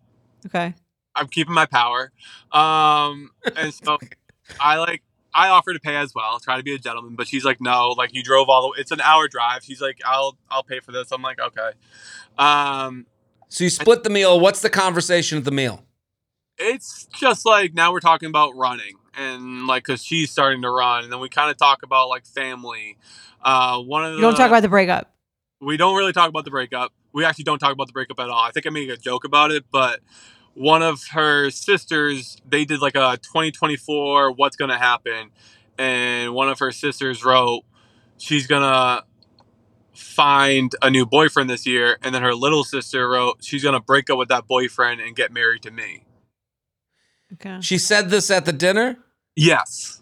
Okay. 0.46 0.74
I'm 1.16 1.28
keeping 1.28 1.54
my 1.54 1.66
power. 1.66 2.12
Um, 2.52 3.32
and 3.56 3.74
so 3.74 3.98
I 4.60 4.78
like 4.78 5.04
I 5.34 5.50
offer 5.50 5.74
to 5.74 5.80
pay 5.80 5.96
as 5.96 6.14
well, 6.16 6.40
try 6.40 6.58
to 6.58 6.64
be 6.64 6.74
a 6.74 6.78
gentleman, 6.78 7.16
but 7.16 7.28
she's 7.28 7.46
like, 7.46 7.62
no, 7.62 7.90
like 7.90 8.14
you 8.14 8.24
drove 8.24 8.50
all 8.50 8.72
the 8.74 8.82
it's 8.82 8.92
an 8.92 9.02
hour 9.02 9.28
drive. 9.28 9.64
She's 9.64 9.82
like, 9.82 10.00
I'll 10.06 10.38
I'll 10.50 10.64
pay 10.64 10.80
for 10.80 10.92
this. 10.92 11.12
I'm 11.12 11.22
like, 11.22 11.40
okay. 11.40 11.72
Um, 12.38 13.06
So 13.50 13.66
you 13.66 13.70
split 13.70 14.04
the 14.04 14.10
meal. 14.10 14.40
What's 14.40 14.62
the 14.62 14.70
conversation 14.70 15.38
at 15.38 15.44
the 15.46 15.52
meal? 15.52 15.84
it's 16.58 17.08
just 17.18 17.46
like 17.46 17.74
now 17.74 17.92
we're 17.92 18.00
talking 18.00 18.30
about 18.30 18.56
running 18.56 18.94
and 19.18 19.66
like 19.66 19.84
because 19.84 20.04
she's 20.04 20.32
starting 20.32 20.62
to 20.62 20.70
run, 20.70 21.04
and 21.04 21.12
then 21.12 21.20
we 21.20 21.30
kind 21.30 21.52
of 21.52 21.58
talk 21.58 21.84
about 21.84 22.10
like 22.10 22.26
family. 22.26 22.98
Uh, 23.44 23.80
one 23.80 24.06
of 24.06 24.12
the 24.12 24.18
You 24.18 24.22
don't 24.22 24.36
talk 24.36 24.48
about 24.48 24.62
the 24.62 24.70
breakup. 24.70 25.11
We 25.62 25.78
don't 25.78 25.96
really 25.96 26.14
talk 26.14 26.28
about 26.28 26.44
the 26.44 26.52
breakup. 26.52 26.92
We 27.14 27.24
actually 27.24 27.44
don't 27.44 27.60
talk 27.60 27.72
about 27.72 27.88
the 27.88 27.94
breakup 27.94 28.20
at 28.20 28.30
all. 28.30 28.44
I 28.44 28.52
think 28.52 28.66
I 28.66 28.70
made 28.70 28.90
a 28.90 28.98
joke 28.98 29.24
about 29.24 29.52
it, 29.52 29.66
but 29.72 30.00
one 30.54 30.82
of 30.82 31.02
her 31.12 31.50
sisters, 31.50 32.38
they 32.48 32.66
did 32.66 32.82
like 32.82 32.96
a 32.96 33.18
2024 33.22 34.32
what's 34.34 34.56
going 34.56 34.72
to 34.72 34.78
happen. 34.78 35.30
And 35.78 36.34
one 36.34 36.50
of 36.50 36.60
her 36.60 36.72
sisters 36.72 37.24
wrote, 37.24 37.64
she's 38.18 38.48
going 38.48 38.64
to 38.64 39.06
find 39.94 40.74
a 40.82 40.90
new 40.90 41.06
boyfriend 41.06 41.50
this 41.50 41.66
year. 41.66 41.98
And 42.02 42.14
then 42.14 42.22
her 42.22 42.34
little 42.34 42.64
sister 42.64 43.08
wrote, 43.08 43.44
she's 43.44 43.64
going 43.64 43.74
to 43.74 43.80
break 43.80 44.10
up 44.10 44.18
with 44.18 44.30
that 44.30 44.48
boyfriend 44.48 45.00
and 45.00 45.16
get 45.16 45.32
married 45.32 45.62
to 45.64 45.72
me. 45.72 46.06
Okay. 47.34 47.60
She 47.62 47.78
said 47.78 48.10
this 48.10 48.30
at 48.30 48.46
the 48.46 48.54
dinner. 48.54 48.98
Yes. 49.36 50.02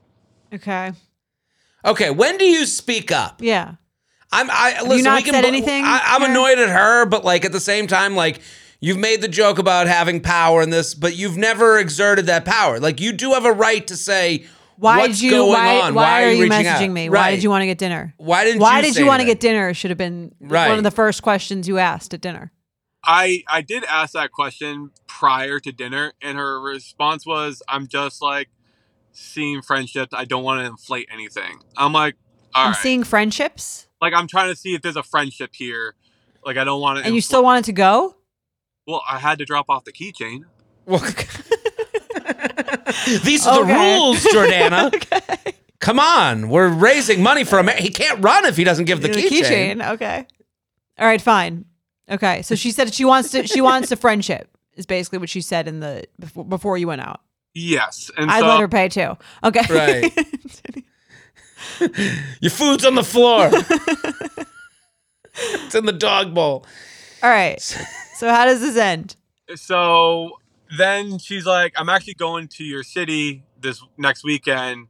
Okay. 0.53 0.93
Okay, 1.85 2.09
when 2.09 2.37
do 2.37 2.45
you 2.45 2.65
speak 2.65 3.11
up? 3.11 3.41
Yeah. 3.41 3.75
I'm. 4.31 4.49
I 4.51 4.81
listen. 4.83 5.03
not 5.05 5.17
we 5.17 5.23
can, 5.23 5.33
said 5.33 5.41
bu- 5.41 5.47
anything, 5.47 5.83
I, 5.85 6.01
I'm 6.03 6.19
Karen? 6.19 6.31
annoyed 6.31 6.59
at 6.59 6.69
her, 6.69 7.05
but 7.05 7.23
like 7.25 7.45
at 7.45 7.51
the 7.51 7.59
same 7.59 7.87
time, 7.87 8.15
like 8.15 8.41
you've 8.79 8.97
made 8.97 9.21
the 9.21 9.27
joke 9.27 9.59
about 9.59 9.87
having 9.87 10.21
power 10.21 10.61
in 10.61 10.69
this, 10.69 10.93
but 10.93 11.15
you've 11.15 11.37
never 11.37 11.77
exerted 11.79 12.27
that 12.27 12.45
power. 12.45 12.79
Like 12.79 12.99
you 13.01 13.11
do 13.11 13.33
have 13.33 13.45
a 13.45 13.51
right 13.51 13.85
to 13.87 13.97
say 13.97 14.45
Why 14.77 14.99
what's 14.99 15.15
did 15.19 15.21
you? 15.23 15.31
going 15.31 15.49
Why, 15.51 15.81
on. 15.81 15.93
why, 15.95 16.23
are 16.25 16.31
you 16.31 16.43
reaching 16.43 16.51
messaging 16.65 16.87
out? 16.89 16.91
me? 16.91 17.09
Right. 17.09 17.19
Why 17.21 17.31
did 17.31 17.43
you 17.43 17.49
want 17.49 17.63
to 17.63 17.65
get 17.65 17.77
dinner? 17.79 18.13
Why 18.17 18.43
didn't 18.45 18.61
Why 18.61 18.77
you 18.77 18.83
did 18.85 18.93
say 18.93 19.01
you 19.01 19.07
want 19.07 19.21
to 19.21 19.25
get 19.25 19.39
dinner? 19.39 19.73
Should 19.73 19.91
have 19.91 19.97
been 19.97 20.33
Right. 20.39 20.69
one 20.69 20.77
of 20.77 20.83
the 20.83 20.91
first 20.91 21.21
questions 21.23 21.67
you 21.67 21.77
asked 21.79 22.13
at 22.13 22.21
dinner. 22.21 22.51
I 23.03 23.43
I 23.47 23.61
did 23.61 23.83
ask 23.85 24.13
that 24.13 24.31
question 24.31 24.91
prior 25.07 25.59
to 25.61 25.71
dinner, 25.71 26.13
and 26.21 26.37
her 26.37 26.59
response 26.61 27.25
was, 27.25 27.63
"I'm 27.67 27.87
just 27.87 28.21
like 28.21 28.49
seeing 29.11 29.61
friendships. 29.61 30.13
I 30.13 30.25
don't 30.25 30.43
want 30.43 30.61
to 30.61 30.65
inflate 30.65 31.07
anything." 31.11 31.59
I'm 31.77 31.93
like, 31.93 32.15
all 32.53 32.65
I'm 32.65 32.71
right. 32.73 32.79
seeing 32.81 33.03
friendships, 33.03 33.87
like 34.01 34.13
I'm 34.13 34.27
trying 34.27 34.49
to 34.49 34.55
see 34.55 34.73
if 34.75 34.81
there's 34.81 34.95
a 34.95 35.03
friendship 35.03 35.51
here. 35.53 35.95
Like 36.45 36.57
I 36.57 36.63
don't 36.63 36.79
want 36.81 36.99
to. 36.99 37.05
and 37.05 37.15
you 37.15 37.21
still 37.21 37.43
wanted 37.43 37.65
to 37.65 37.73
go. 37.73 38.15
Well, 38.87 39.01
I 39.09 39.19
had 39.19 39.37
to 39.39 39.45
drop 39.45 39.65
off 39.69 39.83
the 39.83 39.91
keychain. 39.91 40.45
Well, 40.85 40.99
These 43.23 43.45
are 43.45 43.63
the 43.63 43.71
Okay. 43.71 43.95
rules, 43.97 44.23
Jordana. 44.25 44.93
okay. 44.95 45.53
Come 45.79 45.99
on, 45.99 46.49
we're 46.49 46.67
raising 46.69 47.21
money 47.23 47.43
for 47.43 47.59
a 47.59 47.63
man. 47.63 47.77
He 47.77 47.89
can't 47.89 48.21
run 48.23 48.45
if 48.45 48.57
he 48.57 48.63
doesn't 48.63 48.85
give 48.85 49.01
the, 49.01 49.07
The 49.09 49.21
keychain. 49.21 49.87
Okay. 49.93 50.25
All 50.97 51.05
right. 51.07 51.21
Fine. 51.21 51.65
Okay. 52.09 52.41
So 52.41 52.55
she 52.55 52.71
said 52.71 52.93
she 52.93 53.05
wants 53.05 53.31
to. 53.31 53.47
She 53.47 53.61
wants 53.61 53.91
a 53.91 53.95
friendship. 53.95 54.49
Is 54.75 54.85
basically 54.85 55.19
what 55.19 55.29
she 55.29 55.41
said 55.41 55.67
in 55.67 55.79
the 55.81 56.05
before, 56.19 56.45
before 56.45 56.77
you 56.77 56.87
went 56.87 57.01
out. 57.01 57.21
Yes, 57.53 58.09
and 58.17 58.29
I'd 58.31 58.39
so 58.41 58.47
let 58.47 58.59
her 58.59 58.67
pay 58.67 58.89
too. 58.89 59.17
Okay. 59.43 59.61
Right. 59.69 60.83
Your 62.41 62.51
food's 62.51 62.85
on 62.85 62.95
the 62.95 63.03
floor. 63.03 63.49
it's 65.35 65.75
in 65.75 65.85
the 65.85 65.93
dog 65.93 66.33
bowl. 66.33 66.65
All 67.23 67.29
right. 67.29 67.59
So 67.61 68.29
how 68.29 68.45
does 68.45 68.61
this 68.61 68.77
end? 68.77 69.15
so 69.55 70.39
then 70.77 71.17
she's 71.17 71.45
like, 71.45 71.73
"I'm 71.75 71.89
actually 71.89 72.13
going 72.13 72.47
to 72.49 72.63
your 72.63 72.83
city 72.83 73.43
this 73.59 73.81
next 73.97 74.23
weekend." 74.23 74.87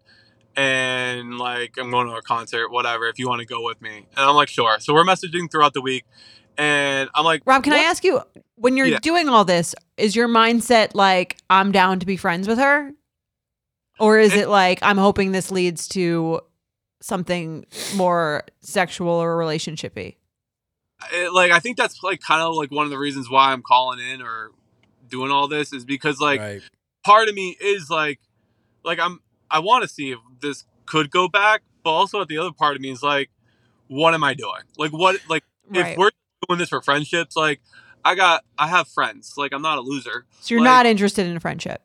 And 0.57 1.37
like 1.37 1.77
I'm 1.77 1.89
going 1.91 2.07
to 2.07 2.13
a 2.15 2.21
concert, 2.21 2.69
whatever. 2.69 3.07
If 3.07 3.17
you 3.19 3.27
want 3.29 3.39
to 3.39 3.45
go 3.47 3.63
with 3.63 3.81
me, 3.81 3.97
and 3.97 4.07
I'm 4.17 4.35
like, 4.35 4.49
sure. 4.49 4.79
So 4.79 4.93
we're 4.93 5.05
messaging 5.05 5.49
throughout 5.49 5.73
the 5.73 5.81
week, 5.81 6.03
and 6.57 7.09
I'm 7.15 7.23
like, 7.23 7.41
Rob, 7.45 7.63
can 7.63 7.71
I 7.73 7.77
ask 7.79 8.03
you 8.03 8.19
when 8.55 8.75
you're 8.75 8.87
Yeah. 8.87 8.99
doing 9.01 9.29
all 9.29 9.45
this, 9.45 9.73
is 9.95 10.15
your 10.17 10.27
mindset 10.27 10.95
like 10.95 11.37
I'm 11.49 11.71
down 11.71 11.99
to 11.99 12.05
be 12.05 12.17
friends 12.17 12.47
with 12.47 12.57
her? 12.57 12.91
Or 13.99 14.17
is 14.19 14.33
It- 14.33 14.39
it 14.41 14.49
like 14.49 14.79
I'm 14.81 14.97
hoping 14.97 15.31
this 15.31 15.49
leads 15.51 15.87
to 15.89 16.41
something 17.01 17.65
more 17.95 18.43
sexual 18.61 19.13
or 19.13 19.37
relationshipy? 19.37 20.15
it, 21.13 21.33
like 21.33 21.51
I 21.51 21.59
think 21.59 21.77
that's 21.77 22.01
like 22.03 22.21
kind 22.21 22.41
of 22.41 22.55
like 22.55 22.71
one 22.71 22.85
of 22.85 22.89
the 22.89 22.97
reasons 22.97 23.29
why 23.29 23.51
I'm 23.51 23.61
calling 23.61 23.99
in 23.99 24.21
or 24.21 24.51
doing 25.09 25.31
all 25.31 25.47
this 25.47 25.73
is 25.73 25.85
because 25.85 26.19
like 26.19 26.39
right. 26.39 26.61
part 27.05 27.29
of 27.29 27.35
me 27.35 27.57
is 27.59 27.89
like 27.89 28.19
like 28.83 28.99
I'm 28.99 29.21
I 29.49 29.59
want 29.59 29.83
to 29.83 29.87
see 29.87 30.11
if 30.11 30.19
this 30.41 30.65
could 30.85 31.11
go 31.11 31.27
back, 31.27 31.61
but 31.83 31.91
also 31.91 32.21
at 32.21 32.27
the 32.27 32.37
other 32.37 32.51
part 32.51 32.75
of 32.75 32.81
me 32.81 32.91
is 32.91 33.01
like, 33.01 33.29
what 33.87 34.13
am 34.13 34.23
I 34.23 34.33
doing? 34.33 34.61
Like 34.77 34.91
what 34.91 35.19
like 35.29 35.43
Right. 35.71 35.91
if 35.91 35.97
we're 35.97 36.09
doing 36.47 36.57
this 36.57 36.69
for 36.69 36.81
friendships, 36.81 37.35
like 37.35 37.61
I 38.03 38.15
got 38.15 38.43
I 38.57 38.67
have 38.67 38.87
friends. 38.87 39.35
Like 39.37 39.53
I'm 39.53 39.61
not 39.61 39.77
a 39.77 39.81
loser. 39.81 40.25
So 40.41 40.55
you're 40.55 40.61
like- 40.63 40.69
not 40.69 40.85
interested 40.85 41.27
in 41.27 41.35
a 41.37 41.39
friendship. 41.39 41.83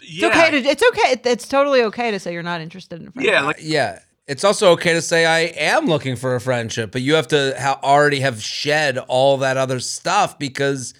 It's 0.00 0.22
okay 0.24 0.50
to 0.50 0.56
it's 0.68 0.82
okay. 0.82 1.20
It's 1.30 1.48
totally 1.48 1.82
okay 1.84 2.10
to 2.10 2.18
say 2.18 2.32
you're 2.32 2.42
not 2.42 2.60
interested 2.60 3.00
in 3.00 3.08
a 3.08 3.10
friendship. 3.10 3.32
Yeah, 3.32 3.42
like 3.42 3.56
yeah. 3.60 3.98
It's 4.26 4.44
also 4.44 4.72
okay 4.72 4.92
to 4.92 5.00
say 5.02 5.24
I 5.24 5.38
am 5.58 5.86
looking 5.86 6.14
for 6.14 6.34
a 6.34 6.40
friendship, 6.40 6.92
but 6.92 7.00
you 7.02 7.14
have 7.14 7.28
to 7.28 7.54
ha- 7.58 7.80
already 7.82 8.20
have 8.20 8.42
shed 8.42 8.98
all 8.98 9.38
that 9.38 9.56
other 9.56 9.80
stuff 9.80 10.38
because 10.38 10.92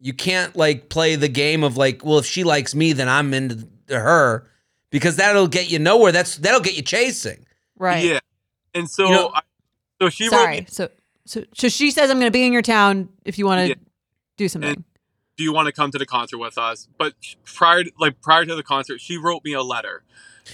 you 0.00 0.14
can't 0.14 0.56
like 0.56 0.88
play 0.88 1.14
the 1.16 1.28
game 1.28 1.62
of 1.62 1.76
like, 1.76 2.04
well, 2.04 2.18
if 2.18 2.24
she 2.26 2.42
likes 2.42 2.74
me, 2.74 2.92
then 2.94 3.08
I'm 3.08 3.34
into 3.34 3.66
her 3.90 4.48
because 4.90 5.16
that'll 5.16 5.46
get 5.48 5.70
you 5.70 5.78
nowhere. 5.78 6.10
That's 6.10 6.38
that'll 6.38 6.60
get 6.60 6.74
you 6.74 6.82
chasing. 6.82 7.44
right. 7.78 8.04
yeah. 8.04 8.18
And 8.74 8.88
so 8.90 9.04
You 9.06 9.10
know- 9.12 9.32
I, 9.34 9.40
so 10.02 10.08
she 10.08 10.24
wrote 10.24 10.30
Sorry. 10.30 10.60
me, 10.62 10.66
So 10.68 10.88
so 11.26 11.44
so 11.54 11.68
she 11.68 11.90
says 11.90 12.10
I'm 12.10 12.16
going 12.18 12.26
to 12.32 12.36
be 12.36 12.44
in 12.46 12.52
your 12.52 12.62
town 12.62 13.08
if 13.24 13.38
you 13.38 13.46
want 13.46 13.60
to 13.60 13.68
Yeah. 13.68 13.74
do 14.36 14.48
something. 14.48 14.84
Do 15.36 15.44
you 15.44 15.52
want 15.52 15.66
to 15.66 15.72
come 15.72 15.90
to 15.90 15.98
the 15.98 16.06
concert 16.06 16.38
with 16.38 16.56
us? 16.58 16.88
But 16.98 17.14
prior 17.44 17.84
to, 17.84 17.90
like 17.98 18.20
prior 18.20 18.44
to 18.44 18.54
the 18.54 18.62
concert, 18.62 19.00
she 19.00 19.16
wrote 19.18 19.44
me 19.44 19.52
a 19.52 19.62
letter. 19.62 20.02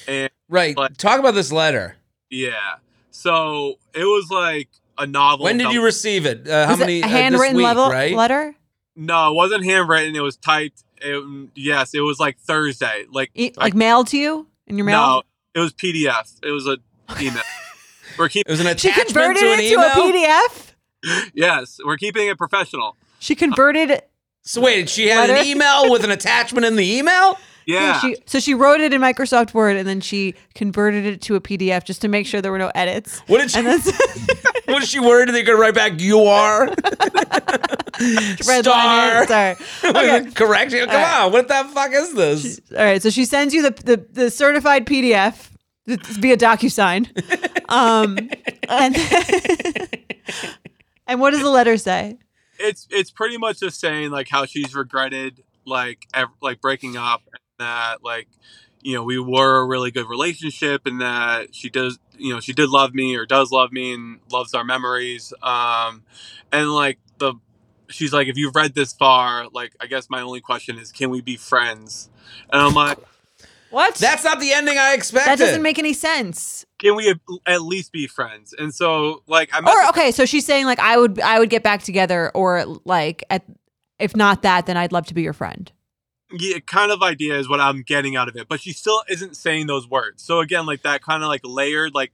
And 0.09 0.31
Right. 0.49 0.75
But- 0.75 0.99
Talk 0.99 1.19
about 1.21 1.35
this 1.35 1.53
letter. 1.53 1.97
yeah. 2.31 2.77
So 3.11 3.75
it 3.95 4.05
was 4.05 4.29
like 4.31 4.69
a 4.99 5.07
novel. 5.07 5.45
When 5.45 5.59
did 5.59 5.65
about- 5.65 5.75
you 5.75 5.85
receive 5.85 6.27
it? 6.27 6.49
Uh, 6.49 6.65
how 6.67 6.73
Was 6.73 6.81
many? 6.81 6.99
it 7.01 7.03
a 7.03 7.05
uh, 7.05 7.09
this 7.09 7.17
handwritten 7.19 7.57
week, 7.57 7.65
level, 7.65 7.91
right? 7.91 8.15
letter? 8.17 8.55
No, 8.97 9.31
it 9.31 9.35
wasn't 9.35 9.65
handwritten. 9.65 10.15
It 10.17 10.21
was 10.21 10.37
typed. 10.37 10.83
It, 11.03 11.49
yes, 11.55 11.95
it 11.95 12.01
was 12.01 12.19
like 12.21 12.39
Thursday. 12.39 13.05
Like 13.11 13.31
E- 13.35 13.53
I- 13.59 13.65
like 13.65 13.75
mailed 13.75 14.09
to 14.09 14.19
you 14.19 14.47
in 14.67 14.77
your 14.79 14.85
mail? 14.87 14.97
no, 15.01 15.23
it 15.55 15.61
was 15.61 15.73
PDF. 15.73 16.35
It 16.43 16.51
was 16.51 16.67
a 16.67 16.79
email. 17.21 17.43
we're 18.19 18.27
It 18.27 18.31
keeping 18.33 18.51
was 18.53 18.61
an 18.61 18.77
She 18.77 18.93
converted 18.93 19.41
to 19.43 19.53
an 19.53 19.61
it 19.61 19.73
email. 19.73 19.89
to 19.91 20.01
a 20.01 20.13
PDF. 20.13 21.31
yes, 21.35 21.79
we're 21.85 21.97
keeping 21.97 22.29
it 22.29 22.37
professional. 22.39 22.97
She 23.19 23.35
converted 23.35 24.03
So 24.43 24.61
wait, 24.61 24.89
she 24.89 25.09
had 25.09 25.31
an 25.31 25.45
email 25.47 25.91
with 25.91 26.05
an 26.05 26.11
attachment 26.11 26.67
in 26.67 26.77
the 26.77 26.99
email. 26.99 27.39
Yeah, 27.67 28.01
She, 28.01 28.17
so 28.27 28.41
she 28.41 28.55
wrote 28.55 28.81
it 28.81 28.93
in 28.93 29.01
Microsoft 29.01 29.55
Word 29.55 29.77
and 29.77 29.87
then 29.87 30.01
she 30.01 30.35
converted 30.55 31.07
it 31.07 31.21
to 31.23 31.37
a 31.37 31.41
PDF 31.41 31.85
just 31.85 32.01
to 32.03 32.09
make 32.09 32.27
sure 32.27 32.41
there 32.41 32.51
were 32.51 32.59
no 32.59 32.73
edits. 32.75 33.21
What 33.27 33.41
did 33.41 33.51
she? 33.51 33.59
And 33.59 33.67
then 33.67 33.81
what 34.65 34.81
did 34.81 34.89
she 34.89 34.99
word? 34.99 35.29
They 35.29 35.45
could 35.45 35.59
write 35.59 35.75
back. 35.75 36.01
You 36.01 36.23
are 36.23 36.69
star. 38.41 39.25
line. 39.25 39.27
Sorry. 39.29 39.57
Okay. 39.85 40.31
Correct. 40.33 40.73
Come 40.73 40.89
right. 40.89 41.21
on. 41.21 41.33
What 41.33 41.49
the 41.49 41.71
fuck 41.73 41.93
is 41.93 42.15
this? 42.15 42.61
All 42.73 42.79
right. 42.79 43.03
So 43.03 43.11
she 43.11 43.25
sends 43.25 43.55
you 43.55 43.63
the 43.63 43.71
the, 43.71 44.07
the 44.11 44.31
certified 44.31 44.87
PDF 44.87 45.51
it's 45.87 46.17
via 46.17 46.37
DocuSign. 46.37 47.09
Um, 47.69 48.19
and 48.69 48.97
and 51.07 51.21
what 51.21 51.31
does 51.31 51.41
the 51.41 51.51
letter 51.51 51.77
say? 51.77 52.19
It's 52.61 52.87
it's 52.91 53.11
pretty 53.11 53.39
much 53.39 53.61
just 53.61 53.81
saying 53.81 54.11
like 54.11 54.29
how 54.29 54.45
she's 54.47 54.75
regretted 54.75 55.43
like 55.67 56.07
ev- 56.15 56.29
like 56.41 56.61
breaking 56.61 56.97
up 56.97 57.23
and 57.27 57.41
that 57.67 58.05
like 58.05 58.29
you 58.83 58.95
know 58.95 59.03
we 59.03 59.19
were 59.19 59.59
a 59.59 59.67
really 59.67 59.91
good 59.91 60.09
relationship 60.09 60.87
and 60.87 61.01
that 61.01 61.55
she 61.55 61.69
does 61.71 61.99
you 62.17 62.33
know 62.33 62.41
she 62.41 62.53
did 62.53 62.69
love 62.69 62.95
me 62.95 63.17
or 63.17 63.27
does 63.27 63.51
love 63.51 63.73
me 63.73 63.93
and 63.95 64.21
loves 64.31 64.55
our 64.55 64.65
memories 64.65 65.33
um 65.43 66.03
and 66.53 66.73
like 66.73 66.99
the 67.19 67.35
she's 67.89 68.13
like 68.13 68.29
if 68.29 68.37
you've 68.37 68.55
read 68.55 68.75
this 68.75 68.93
far 68.93 69.49
like 69.53 69.73
i 69.81 69.87
guess 69.87 70.09
my 70.09 70.21
only 70.21 70.41
question 70.41 70.79
is 70.79 70.93
can 70.93 71.11
we 71.11 71.21
be 71.21 71.37
friends 71.37 72.09
and 72.53 72.63
i'm 72.63 72.75
like 72.75 72.99
What? 73.71 73.95
That's 73.97 74.25
not 74.25 74.41
the 74.41 74.53
ending 74.53 74.79
I 74.79 74.95
expected. 74.95 75.31
that 75.31 75.39
doesn't 75.39 75.63
make 75.63 75.79
any 75.79 75.93
sense. 75.93 76.65
Can 76.81 76.97
we 76.97 77.15
at 77.47 77.63
least 77.63 77.93
be 77.93 78.07
friends 78.07 78.55
and 78.59 78.75
so 78.75 79.23
like 79.27 79.51
I'm 79.53 79.67
Or 79.67 79.89
okay, 79.91 80.11
so 80.11 80.25
she's 80.25 80.45
saying 80.45 80.67
like 80.67 80.79
I 80.79 80.97
would 80.97 81.21
I 81.21 81.39
would 81.39 81.51
get 81.51 81.63
back 81.63 81.83
together, 81.83 82.31
or 82.35 82.65
like 82.85 83.23
at 83.31 83.45
if 83.99 84.17
not 84.17 84.43
that, 84.43 84.67
then 84.67 84.77
I'd 84.77 84.93
love 84.93 85.07
to 85.07 85.15
be 85.15 85.23
your 85.23 85.33
friend. 85.35 85.71
yeah, 86.33 86.59
kind 86.61 86.91
of 86.91 87.03
idea 87.03 87.39
is 87.39 87.49
what 87.49 87.61
I'm 87.61 87.83
getting 87.83 88.17
out 88.17 88.29
of 88.29 88.37
it, 88.37 88.49
but 88.49 88.61
she 88.61 88.73
still 88.73 89.03
isn't 89.09 89.37
saying 89.37 89.67
those 89.67 89.89
words. 89.89 90.23
So 90.23 90.41
again, 90.41 90.67
like 90.67 90.83
that 90.83 91.03
kind 91.03 91.23
of 91.23 91.29
like 91.29 91.43
layered, 91.45 91.95
like 91.95 92.13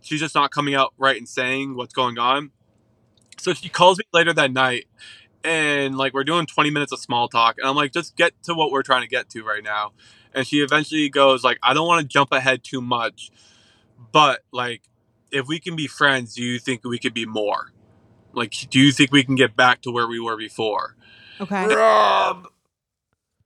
she's 0.00 0.20
just 0.20 0.34
not 0.34 0.50
coming 0.50 0.74
out 0.74 0.92
right 0.98 1.16
and 1.16 1.28
saying 1.28 1.74
what's 1.74 1.94
going 1.94 2.18
on. 2.18 2.50
So 3.38 3.52
she 3.54 3.68
calls 3.68 3.98
me 3.98 4.04
later 4.12 4.32
that 4.34 4.52
night, 4.52 4.86
and 5.44 5.96
like 5.96 6.14
we're 6.14 6.24
doing 6.24 6.46
20 6.46 6.70
minutes 6.70 6.90
of 6.92 6.98
small 6.98 7.28
talk 7.28 7.56
and 7.58 7.68
i'm 7.68 7.76
like 7.76 7.92
just 7.92 8.16
get 8.16 8.32
to 8.42 8.54
what 8.54 8.70
we're 8.72 8.82
trying 8.82 9.02
to 9.02 9.08
get 9.08 9.28
to 9.28 9.44
right 9.44 9.62
now 9.62 9.92
and 10.32 10.46
she 10.46 10.60
eventually 10.60 11.08
goes 11.08 11.44
like 11.44 11.58
i 11.62 11.74
don't 11.74 11.86
want 11.86 12.00
to 12.00 12.08
jump 12.08 12.32
ahead 12.32 12.64
too 12.64 12.80
much 12.80 13.30
but 14.12 14.40
like 14.52 14.82
if 15.32 15.46
we 15.46 15.58
can 15.58 15.76
be 15.76 15.86
friends 15.86 16.34
do 16.34 16.42
you 16.42 16.58
think 16.58 16.82
we 16.84 16.98
could 16.98 17.14
be 17.14 17.26
more 17.26 17.72
like 18.32 18.52
do 18.70 18.78
you 18.80 18.92
think 18.92 19.12
we 19.12 19.22
can 19.24 19.34
get 19.34 19.54
back 19.56 19.80
to 19.82 19.90
where 19.90 20.06
we 20.06 20.18
were 20.20 20.36
before 20.36 20.96
Okay. 21.40 21.66
Rob. 21.66 22.46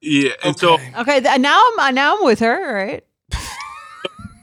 yeah 0.01 0.33
and 0.45 0.59
so 0.59 0.75
Okay. 0.75 0.93
Okay. 0.99 1.21
th- 1.21 1.41
now 1.41 1.61
I'm 1.73 1.79
uh, 1.79 1.91
now 1.91 2.17
I'm 2.19 2.25
with 2.25 2.41
her. 2.41 2.75
right? 2.75 3.05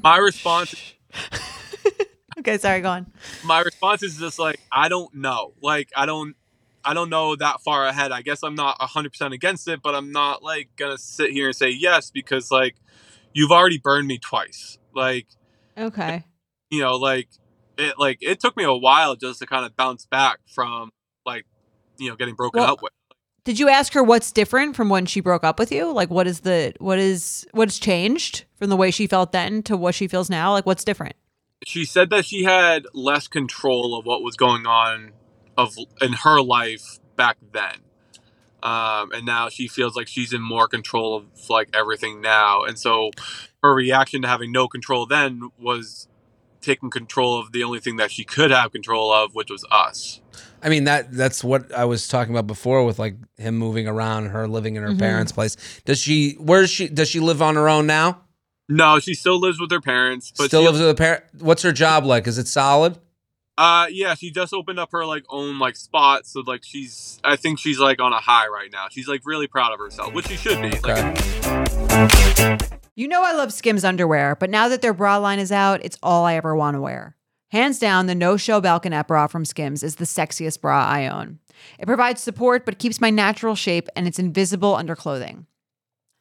my 0.03 0.17
response 0.17 0.93
Okay. 2.39 2.57
Sorry. 2.57 2.81
Go 2.81 2.89
on. 2.89 3.11
my 3.43 3.61
response 3.61 4.03
is 4.03 4.17
just 4.17 4.37
like 4.39 4.59
i 4.71 4.89
don't 4.89 5.13
know 5.15 5.53
like 5.61 5.89
i 5.95 6.05
don't 6.05 6.35
i 6.83 6.93
don't 6.93 7.09
know 7.09 7.35
that 7.35 7.61
far 7.61 7.85
ahead 7.87 8.11
i 8.11 8.21
guess 8.21 8.43
i'm 8.43 8.55
not 8.55 8.77
100% 8.79 9.33
against 9.33 9.67
it 9.67 9.81
but 9.81 9.95
i'm 9.95 10.11
not 10.11 10.43
like 10.43 10.69
gonna 10.75 10.97
sit 10.97 11.31
here 11.31 11.47
and 11.47 11.55
say 11.55 11.69
yes 11.69 12.11
because 12.11 12.51
like 12.51 12.75
you've 13.33 13.51
already 13.51 13.77
burned 13.77 14.07
me 14.07 14.17
twice 14.19 14.77
like 14.93 15.27
Okay. 15.77 16.23
you 16.69 16.81
know 16.81 16.95
like 16.95 17.27
it 17.77 17.97
like 17.97 18.19
it 18.21 18.39
took 18.39 18.55
me 18.55 18.63
a 18.63 18.73
while 18.73 19.15
just 19.15 19.39
to 19.39 19.45
kind 19.45 19.65
of 19.65 19.75
bounce 19.75 20.05
back 20.05 20.39
from 20.47 20.91
like 21.25 21.45
you 21.97 22.09
know 22.09 22.15
getting 22.15 22.35
broken 22.35 22.61
Well, 22.61 22.73
up 22.73 22.81
with 22.81 22.93
Did 23.43 23.59
you 23.59 23.69
ask 23.69 23.93
her 23.93 24.03
what's 24.03 24.31
different 24.31 24.75
from 24.75 24.89
when 24.89 25.05
she 25.05 25.19
broke 25.19 25.43
up 25.43 25.59
with 25.59 25.71
you? 25.71 25.91
Like, 25.91 26.09
what 26.09 26.27
is 26.27 26.41
the 26.41 26.73
what 26.79 26.99
is 26.99 27.45
what's 27.51 27.77
changed 27.79 28.45
from 28.55 28.69
the 28.69 28.77
way 28.77 28.91
she 28.91 29.07
felt 29.07 29.31
then 29.31 29.61
to 29.63 29.77
what 29.77 29.93
she 29.95 30.07
feels 30.07 30.29
now? 30.29 30.51
Like, 30.51 30.65
what's 30.65 30.83
different? 30.83 31.15
she 31.65 31.85
said 31.85 32.09
that 32.11 32.25
she 32.25 32.43
had 32.43 32.85
less 32.93 33.27
control 33.27 33.97
of 33.97 34.05
what 34.05 34.21
was 34.21 34.35
going 34.35 34.65
on 34.65 35.11
of 35.57 35.75
in 36.01 36.13
her 36.13 36.41
life 36.41 36.99
back 37.15 37.37
then 37.53 37.75
um, 38.61 39.11
and 39.11 39.25
now 39.25 39.47
she 39.49 39.67
feels 39.67 39.95
like 39.95 40.07
she's 40.07 40.33
in 40.33 40.41
more 40.41 40.67
control 40.67 41.15
of 41.15 41.25
like 41.49 41.69
everything 41.73 42.21
now 42.21 42.63
and 42.63 42.77
so 42.77 43.09
her 43.65 43.75
reaction 43.75 44.21
to 44.21 44.27
having 44.27 44.51
no 44.51 44.67
control 44.67 45.05
then 45.05 45.49
was 45.59 46.07
taking 46.61 46.89
control 46.89 47.39
of 47.39 47.51
the 47.51 47.63
only 47.63 47.79
thing 47.79 47.97
that 47.97 48.11
she 48.11 48.23
could 48.23 48.49
have 48.51 48.71
control 48.71 49.11
of 49.13 49.35
which 49.35 49.49
was 49.51 49.63
us 49.71 50.21
I 50.63 50.69
mean 50.69 50.85
that 50.85 51.11
that's 51.13 51.43
what 51.43 51.71
I 51.73 51.85
was 51.85 52.07
talking 52.07 52.33
about 52.33 52.47
before 52.47 52.83
with 52.85 52.97
like 52.97 53.15
him 53.37 53.55
moving 53.55 53.87
around, 53.87 54.27
her 54.29 54.47
living 54.47 54.75
in 54.75 54.81
her 54.83 54.89
Mhm. 54.93 54.99
parents' 54.99 55.31
place. 55.31 55.55
Does 55.85 55.99
she? 55.99 56.31
Where's 56.39 56.71
she? 56.71 56.87
Does 56.87 57.07
she 57.07 57.19
live 57.19 57.39
on 57.43 57.53
her 57.55 57.69
own 57.69 57.85
now? 57.85 58.21
no 58.67 58.97
she 58.99 59.13
still 59.13 59.39
lives 59.39 59.59
with 59.59 59.69
her 59.69 59.79
parents 59.79 60.33
but 60.35 60.47
Still 60.47 60.61
she, 60.61 60.65
lives 60.67 60.79
with 60.79 60.87
her 60.87 60.95
parent. 60.95 61.23
What's 61.37 61.61
her 61.61 61.71
job 61.71 62.03
like? 62.03 62.25
Is 62.25 62.39
it 62.39 62.47
solid? 62.47 62.97
uh 63.59 63.85
yeah 63.91 64.15
she 64.15 64.31
just 64.31 64.53
opened 64.53 64.79
up 64.79 64.91
her 64.91 65.05
like 65.05 65.23
own 65.29 65.59
like 65.59 65.75
spot 65.77 66.25
so 66.25 66.41
like 66.45 66.61
she's 66.63 67.19
i 67.23 67.35
think 67.37 67.57
she's 67.59 67.79
like 67.79 68.01
on 68.01 68.11
a 68.11 68.19
high 68.19 68.47
right 68.47 68.69
now 68.69 68.87
she's 68.91 69.07
like 69.07 69.21
really 69.23 69.47
proud 69.47 69.71
of 69.71 69.79
herself 69.79 70.13
which 70.13 70.27
she 70.27 70.35
should 70.35 70.61
be 70.61 70.71
like 70.79 71.15
Okay. 71.93 72.57
You 72.97 73.09
know 73.09 73.23
I 73.23 73.33
love 73.33 73.51
Skims 73.51 73.83
underwear, 73.83 74.37
but 74.37 74.49
now 74.49 74.69
that 74.69 74.81
their 74.81 74.93
bra 74.93 75.17
line 75.17 75.39
is 75.39 75.51
out, 75.51 75.83
it's 75.83 75.97
all 76.01 76.23
I 76.23 76.35
ever 76.35 76.55
want 76.55 76.75
to 76.75 76.81
wear. 76.81 77.17
Hands 77.49 77.77
down, 77.77 78.05
the 78.05 78.15
no 78.15 78.37
show 78.37 78.61
balconette 78.61 79.07
bra 79.07 79.27
from 79.27 79.43
Skims 79.43 79.83
is 79.83 79.97
the 79.97 80.05
sexiest 80.05 80.61
bra 80.61 80.85
I 80.85 81.07
own. 81.07 81.39
It 81.77 81.87
provides 81.87 82.21
support 82.21 82.65
but 82.65 82.79
keeps 82.79 83.01
my 83.01 83.09
natural 83.09 83.53
shape 83.53 83.89
and 83.97 84.07
it's 84.07 84.17
invisible 84.17 84.75
under 84.75 84.95
clothing. 84.95 85.45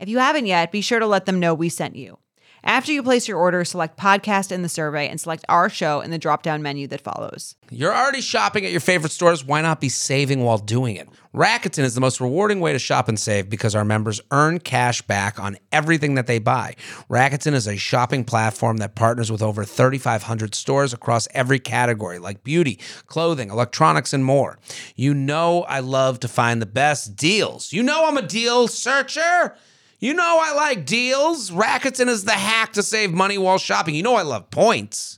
If 0.00 0.08
you 0.08 0.18
haven't 0.18 0.46
yet, 0.46 0.70
be 0.70 0.80
sure 0.80 1.00
to 1.00 1.06
let 1.06 1.26
them 1.26 1.40
know 1.40 1.54
we 1.54 1.68
sent 1.68 1.96
you. 1.96 2.18
After 2.62 2.92
you 2.92 3.02
place 3.02 3.26
your 3.26 3.38
order, 3.38 3.64
select 3.64 3.98
podcast 3.98 4.52
in 4.52 4.62
the 4.62 4.68
survey 4.68 5.08
and 5.08 5.20
select 5.20 5.44
our 5.48 5.68
show 5.68 6.00
in 6.00 6.10
the 6.10 6.18
drop 6.18 6.42
down 6.42 6.62
menu 6.62 6.86
that 6.88 7.00
follows. 7.00 7.56
You're 7.70 7.94
already 7.94 8.20
shopping 8.20 8.64
at 8.64 8.70
your 8.70 8.80
favorite 8.80 9.12
stores. 9.12 9.44
Why 9.44 9.60
not 9.60 9.80
be 9.80 9.88
saving 9.88 10.42
while 10.42 10.58
doing 10.58 10.96
it? 10.96 11.08
Rakuten 11.34 11.84
is 11.84 11.94
the 11.94 12.00
most 12.00 12.20
rewarding 12.20 12.60
way 12.60 12.72
to 12.72 12.78
shop 12.78 13.08
and 13.08 13.18
save 13.18 13.48
because 13.48 13.74
our 13.74 13.84
members 13.84 14.20
earn 14.30 14.58
cash 14.58 15.02
back 15.02 15.38
on 15.38 15.56
everything 15.70 16.14
that 16.14 16.26
they 16.26 16.38
buy. 16.38 16.74
Rakuten 17.08 17.54
is 17.54 17.66
a 17.66 17.76
shopping 17.76 18.24
platform 18.24 18.78
that 18.78 18.94
partners 18.94 19.30
with 19.30 19.42
over 19.42 19.64
3,500 19.64 20.54
stores 20.54 20.92
across 20.92 21.28
every 21.32 21.58
category 21.58 22.18
like 22.18 22.42
beauty, 22.44 22.80
clothing, 23.06 23.50
electronics, 23.50 24.12
and 24.12 24.24
more. 24.24 24.58
You 24.96 25.14
know, 25.14 25.62
I 25.64 25.80
love 25.80 26.20
to 26.20 26.28
find 26.28 26.60
the 26.60 26.66
best 26.66 27.14
deals. 27.16 27.72
You 27.72 27.82
know, 27.82 28.06
I'm 28.06 28.16
a 28.16 28.22
deal 28.22 28.68
searcher. 28.68 29.56
You 30.00 30.14
know 30.14 30.38
I 30.40 30.54
like 30.54 30.86
deals. 30.86 31.50
Rakuten 31.50 32.08
is 32.08 32.24
the 32.24 32.32
hack 32.32 32.74
to 32.74 32.82
save 32.84 33.12
money 33.12 33.36
while 33.36 33.58
shopping. 33.58 33.96
You 33.96 34.04
know 34.04 34.14
I 34.14 34.22
love 34.22 34.50
points. 34.50 35.17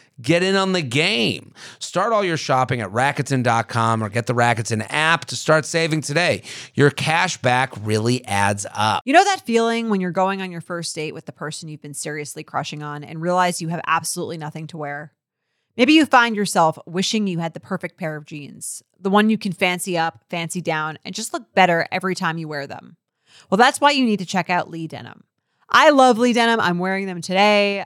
Get 0.21 0.43
in 0.43 0.55
on 0.55 0.73
the 0.73 0.81
game. 0.81 1.53
Start 1.79 2.13
all 2.13 2.23
your 2.23 2.37
shopping 2.37 2.81
at 2.81 2.89
Rakuten.com 2.91 4.03
or 4.03 4.09
get 4.09 4.27
the 4.27 4.33
Rakuten 4.33 4.85
app 4.89 5.25
to 5.25 5.35
start 5.35 5.65
saving 5.65 6.01
today. 6.01 6.43
Your 6.73 6.91
cash 6.91 7.37
back 7.37 7.73
really 7.81 8.23
adds 8.25 8.65
up. 8.73 9.01
You 9.05 9.13
know 9.13 9.23
that 9.23 9.45
feeling 9.45 9.89
when 9.89 10.01
you're 10.01 10.11
going 10.11 10.41
on 10.41 10.51
your 10.51 10.61
first 10.61 10.93
date 10.93 11.13
with 11.13 11.25
the 11.25 11.31
person 11.31 11.69
you've 11.69 11.81
been 11.81 11.93
seriously 11.93 12.43
crushing 12.43 12.83
on 12.83 13.03
and 13.03 13.21
realize 13.21 13.61
you 13.61 13.69
have 13.69 13.81
absolutely 13.87 14.37
nothing 14.37 14.67
to 14.67 14.77
wear? 14.77 15.13
Maybe 15.77 15.93
you 15.93 16.05
find 16.05 16.35
yourself 16.35 16.77
wishing 16.85 17.27
you 17.27 17.39
had 17.39 17.53
the 17.53 17.59
perfect 17.59 17.97
pair 17.97 18.15
of 18.15 18.25
jeans, 18.25 18.83
the 18.99 19.09
one 19.09 19.29
you 19.29 19.37
can 19.37 19.53
fancy 19.53 19.97
up, 19.97 20.23
fancy 20.29 20.61
down, 20.61 20.99
and 21.05 21.15
just 21.15 21.33
look 21.33 21.53
better 21.55 21.87
every 21.91 22.13
time 22.13 22.37
you 22.37 22.47
wear 22.47 22.67
them. 22.67 22.97
Well, 23.49 23.57
that's 23.57 23.79
why 23.79 23.91
you 23.91 24.05
need 24.05 24.19
to 24.19 24.25
check 24.25 24.49
out 24.49 24.69
Lee 24.69 24.87
Denim. 24.87 25.23
I 25.69 25.91
love 25.91 26.17
Lee 26.17 26.33
Denim. 26.33 26.59
I'm 26.59 26.79
wearing 26.79 27.05
them 27.05 27.21
today 27.21 27.85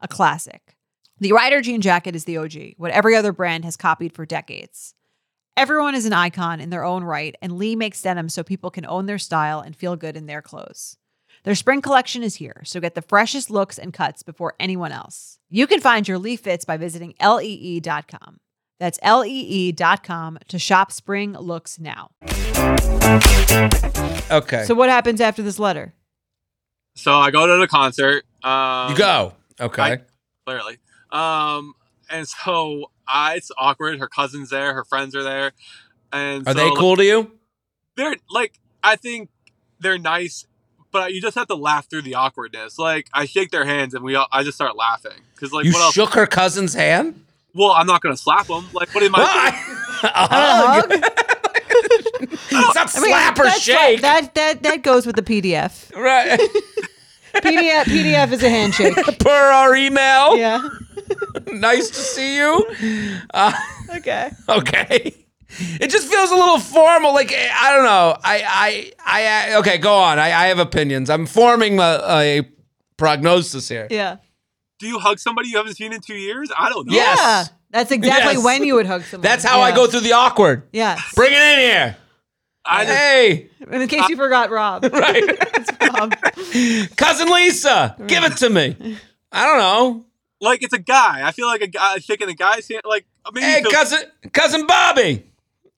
a 0.00 0.08
classic. 0.08 0.76
The 1.18 1.32
Rider 1.32 1.60
jean 1.60 1.80
jacket 1.80 2.16
is 2.16 2.24
the 2.24 2.38
OG, 2.38 2.74
what 2.76 2.90
every 2.92 3.14
other 3.14 3.32
brand 3.32 3.64
has 3.64 3.76
copied 3.76 4.14
for 4.14 4.24
decades. 4.24 4.94
Everyone 5.56 5.94
is 5.94 6.06
an 6.06 6.12
icon 6.12 6.60
in 6.60 6.70
their 6.70 6.84
own 6.84 7.04
right, 7.04 7.36
and 7.42 7.58
Lee 7.58 7.76
makes 7.76 8.00
denim 8.00 8.28
so 8.28 8.42
people 8.42 8.70
can 8.70 8.86
own 8.86 9.06
their 9.06 9.18
style 9.18 9.60
and 9.60 9.76
feel 9.76 9.96
good 9.96 10.16
in 10.16 10.26
their 10.26 10.40
clothes. 10.40 10.96
Their 11.44 11.54
spring 11.54 11.82
collection 11.82 12.22
is 12.22 12.36
here, 12.36 12.62
so 12.64 12.80
get 12.80 12.94
the 12.94 13.02
freshest 13.02 13.50
looks 13.50 13.78
and 13.78 13.92
cuts 13.92 14.22
before 14.22 14.54
anyone 14.58 14.92
else. 14.92 15.38
You 15.48 15.66
can 15.66 15.80
find 15.80 16.06
your 16.08 16.18
Lee 16.18 16.36
fits 16.36 16.64
by 16.64 16.76
visiting 16.76 17.14
lee.com. 17.20 18.38
That's 18.78 18.98
L 19.02 19.24
E 19.24 19.28
E 19.28 19.72
dot 19.72 20.02
com 20.02 20.38
to 20.48 20.58
shop 20.58 20.90
spring 20.90 21.34
looks 21.34 21.78
now. 21.78 22.12
Okay. 24.30 24.64
So, 24.64 24.74
what 24.74 24.88
happens 24.88 25.20
after 25.20 25.42
this 25.42 25.58
letter? 25.58 25.92
So 26.94 27.14
I 27.14 27.30
go 27.30 27.46
to 27.46 27.60
the 27.60 27.68
concert. 27.68 28.24
Um, 28.42 28.90
you 28.90 28.96
go. 28.96 29.34
Okay. 29.60 29.82
I- 29.82 30.00
clearly. 30.46 30.78
Um, 31.12 31.74
and 32.08 32.26
so 32.26 32.90
I, 33.06 33.34
it's 33.36 33.50
awkward. 33.58 33.98
Her 33.98 34.08
cousin's 34.08 34.50
there. 34.50 34.74
Her 34.74 34.84
friends 34.84 35.14
are 35.14 35.22
there. 35.22 35.52
And 36.12 36.46
Are 36.48 36.52
so, 36.52 36.58
they 36.58 36.68
like, 36.70 36.78
cool 36.78 36.96
to 36.96 37.04
you? 37.04 37.30
they're 37.96 38.16
like 38.30 38.58
I 38.82 38.96
think 38.96 39.28
they're 39.78 39.98
nice, 39.98 40.46
but 40.90 41.12
you 41.12 41.20
just 41.20 41.36
have 41.36 41.46
to 41.48 41.54
laugh 41.54 41.88
through 41.90 42.02
the 42.02 42.14
awkwardness. 42.16 42.78
Like 42.78 43.08
I 43.12 43.26
shake 43.26 43.50
their 43.50 43.64
hands 43.64 43.94
and 43.94 44.02
we 44.04 44.14
all, 44.16 44.26
I 44.32 44.42
just 44.42 44.56
start 44.56 44.76
laughing 44.76 45.12
because 45.34 45.52
like 45.52 45.66
you 45.66 45.72
what 45.72 45.82
else? 45.82 45.94
shook 45.94 46.14
her 46.14 46.26
cousin's 46.26 46.74
hand? 46.74 47.24
well, 47.54 47.70
I'm 47.72 47.86
not 47.86 48.00
gonna 48.00 48.16
slap 48.16 48.46
them. 48.46 48.66
Like 48.72 48.92
what 48.94 49.04
am 49.04 49.12
Well, 49.12 49.26
I? 49.26 49.50
I- 50.02 50.08
a 50.14 50.28
hug? 50.28 50.92
hug? 50.92 51.02
it's 52.22 52.52
not 52.52 52.76
I 52.76 53.00
mean, 53.00 53.10
slap 53.10 53.38
or 53.38 53.50
shake. 53.50 53.76
fine. 53.76 54.00
That 54.02 54.34
that 54.34 54.62
that 54.64 54.82
goes 54.82 55.06
with 55.06 55.16
the 55.16 55.22
PDF. 55.22 55.94
right. 55.94 56.40
PDF 57.34 57.84
PDF 57.84 58.32
is 58.32 58.42
a 58.42 58.50
handshake. 58.50 58.94
per 59.18 59.30
our 59.30 59.74
email. 59.76 60.36
Yeah. 60.36 60.68
Nice 61.52 61.88
to 61.90 61.96
see 61.96 62.36
you. 62.36 62.64
Uh, 63.34 63.52
Okay. 63.96 64.30
okay. 64.48 65.14
It 65.80 65.90
just 65.90 66.06
feels 66.08 66.30
a 66.30 66.34
little 66.34 66.60
formal. 66.60 67.12
Like 67.12 67.32
I 67.34 67.74
don't 67.74 67.84
know. 67.84 68.16
I 68.22 68.92
I 69.04 69.50
I 69.52 69.54
okay. 69.58 69.78
Go 69.78 69.94
on. 69.96 70.18
I, 70.20 70.26
I 70.26 70.46
have 70.46 70.60
opinions. 70.60 71.10
I'm 71.10 71.26
forming 71.26 71.80
a, 71.80 72.00
a 72.08 72.48
prognosis 72.96 73.68
here. 73.68 73.88
Yeah. 73.90 74.18
Do 74.78 74.86
you 74.86 75.00
hug 75.00 75.18
somebody 75.18 75.48
you 75.48 75.56
haven't 75.56 75.74
seen 75.74 75.92
in 75.92 76.00
two 76.00 76.14
years? 76.14 76.50
I 76.56 76.68
don't 76.68 76.86
know. 76.86 76.94
Yes. 76.94 77.18
Yeah. 77.18 77.44
That's 77.70 77.90
exactly 77.90 78.34
Yes. 78.34 78.44
when 78.44 78.64
you 78.64 78.74
would 78.76 78.86
hug 78.86 79.02
somebody. 79.02 79.28
That's 79.28 79.44
how 79.44 79.60
I 79.60 79.74
go 79.74 79.86
through 79.88 80.00
the 80.00 80.12
awkward. 80.12 80.62
Yeah. 80.72 80.98
Bring 81.16 81.32
it 81.32 81.36
in 81.38 81.58
here. 81.58 81.96
I 82.64 82.84
just, 82.84 82.96
Hey, 82.96 83.50
In 83.72 83.88
case 83.88 84.08
you 84.08 84.16
forgot 84.16 84.50
Rob. 84.50 84.84
right. 84.92 85.22
It's 85.54 85.70
Rob. 85.80 86.96
Cousin 86.96 87.30
Lisa, 87.32 87.96
give 88.06 88.24
it 88.24 88.36
to 88.38 88.50
me. 88.50 88.96
I 89.32 89.46
don't 89.46 89.58
know. 89.58 90.04
like 90.40 90.62
it's 90.62 90.72
a 90.74 90.78
guy. 90.78 91.26
I 91.26 91.32
feel 91.32 91.46
like 91.46 91.62
a 91.62 91.66
guy 91.66 91.98
shaking 91.98 92.28
a 92.28 92.34
guy's 92.34 92.68
hand. 92.68 92.82
Like 92.84 93.06
maybe 93.32 93.44
Hey, 93.46 93.62
feel- 93.62 93.70
cousin, 93.70 94.00
cousin 94.32 94.66
Bobby. 94.66 95.26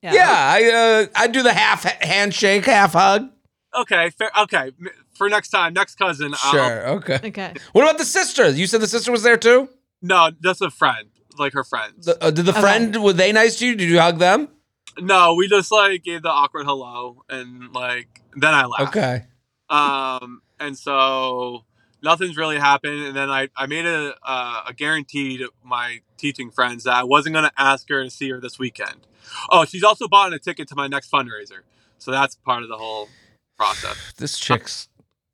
Yeah, 0.02 0.26
I 0.28 0.70
uh, 0.70 1.06
I 1.14 1.26
do 1.28 1.42
the 1.44 1.52
half 1.52 1.84
handshake, 2.02 2.64
half 2.66 2.92
hug. 2.94 3.28
Okay, 3.74 4.10
fair. 4.10 4.30
Okay, 4.42 4.72
for 5.14 5.28
next 5.28 5.50
time, 5.50 5.72
next 5.74 5.94
cousin. 5.96 6.34
I'll- 6.42 6.50
Sure. 6.52 6.88
Okay. 6.96 7.20
Okay. 7.24 7.54
What 7.72 7.82
about 7.82 7.98
the 7.98 8.04
sister? 8.04 8.50
You 8.50 8.66
said 8.66 8.80
the 8.80 8.88
sister 8.88 9.12
was 9.12 9.22
there 9.22 9.36
too. 9.36 9.68
no, 10.02 10.30
that's 10.40 10.60
a 10.60 10.70
friend. 10.70 11.08
Like 11.38 11.52
her 11.54 11.64
friends. 11.64 12.06
The, 12.06 12.22
uh, 12.22 12.30
did 12.32 12.44
the 12.46 12.52
Okay. 12.52 12.60
friend 12.60 13.02
were 13.02 13.12
they 13.14 13.30
nice 13.32 13.58
to 13.60 13.66
you? 13.66 13.74
Did 13.76 13.88
you 13.88 14.00
hug 14.00 14.18
them? 14.18 14.48
No, 14.98 15.34
we 15.34 15.48
just 15.48 15.70
like 15.72 16.02
gave 16.04 16.22
the 16.22 16.30
awkward 16.30 16.64
hello 16.66 17.22
and 17.28 17.72
like 17.72 18.20
then 18.36 18.54
I 18.54 18.66
laughed. 18.66 18.96
Okay. 18.96 19.24
um 19.68 20.42
and 20.60 20.76
so 20.78 21.64
nothing's 22.02 22.36
really 22.36 22.58
happened 22.58 23.00
and 23.04 23.16
then 23.16 23.30
i 23.30 23.48
i 23.56 23.66
made 23.66 23.86
a 23.86 24.14
uh, 24.24 24.64
a 24.68 24.72
guarantee 24.74 25.38
to 25.38 25.50
my 25.64 26.00
teaching 26.16 26.50
friends 26.50 26.84
that 26.84 26.94
i 26.94 27.02
wasn't 27.04 27.32
going 27.32 27.44
to 27.44 27.52
ask 27.56 27.88
her 27.88 28.02
to 28.04 28.10
see 28.10 28.28
her 28.30 28.40
this 28.40 28.58
weekend 28.58 29.06
oh 29.50 29.64
she's 29.64 29.82
also 29.82 30.06
bought 30.08 30.32
a 30.32 30.38
ticket 30.38 30.68
to 30.68 30.74
my 30.76 30.86
next 30.88 31.10
fundraiser 31.10 31.60
so 31.98 32.10
that's 32.10 32.34
part 32.36 32.62
of 32.62 32.68
the 32.68 32.76
whole 32.76 33.08
process 33.56 33.96
This 34.16 34.38
chick's 34.38 34.88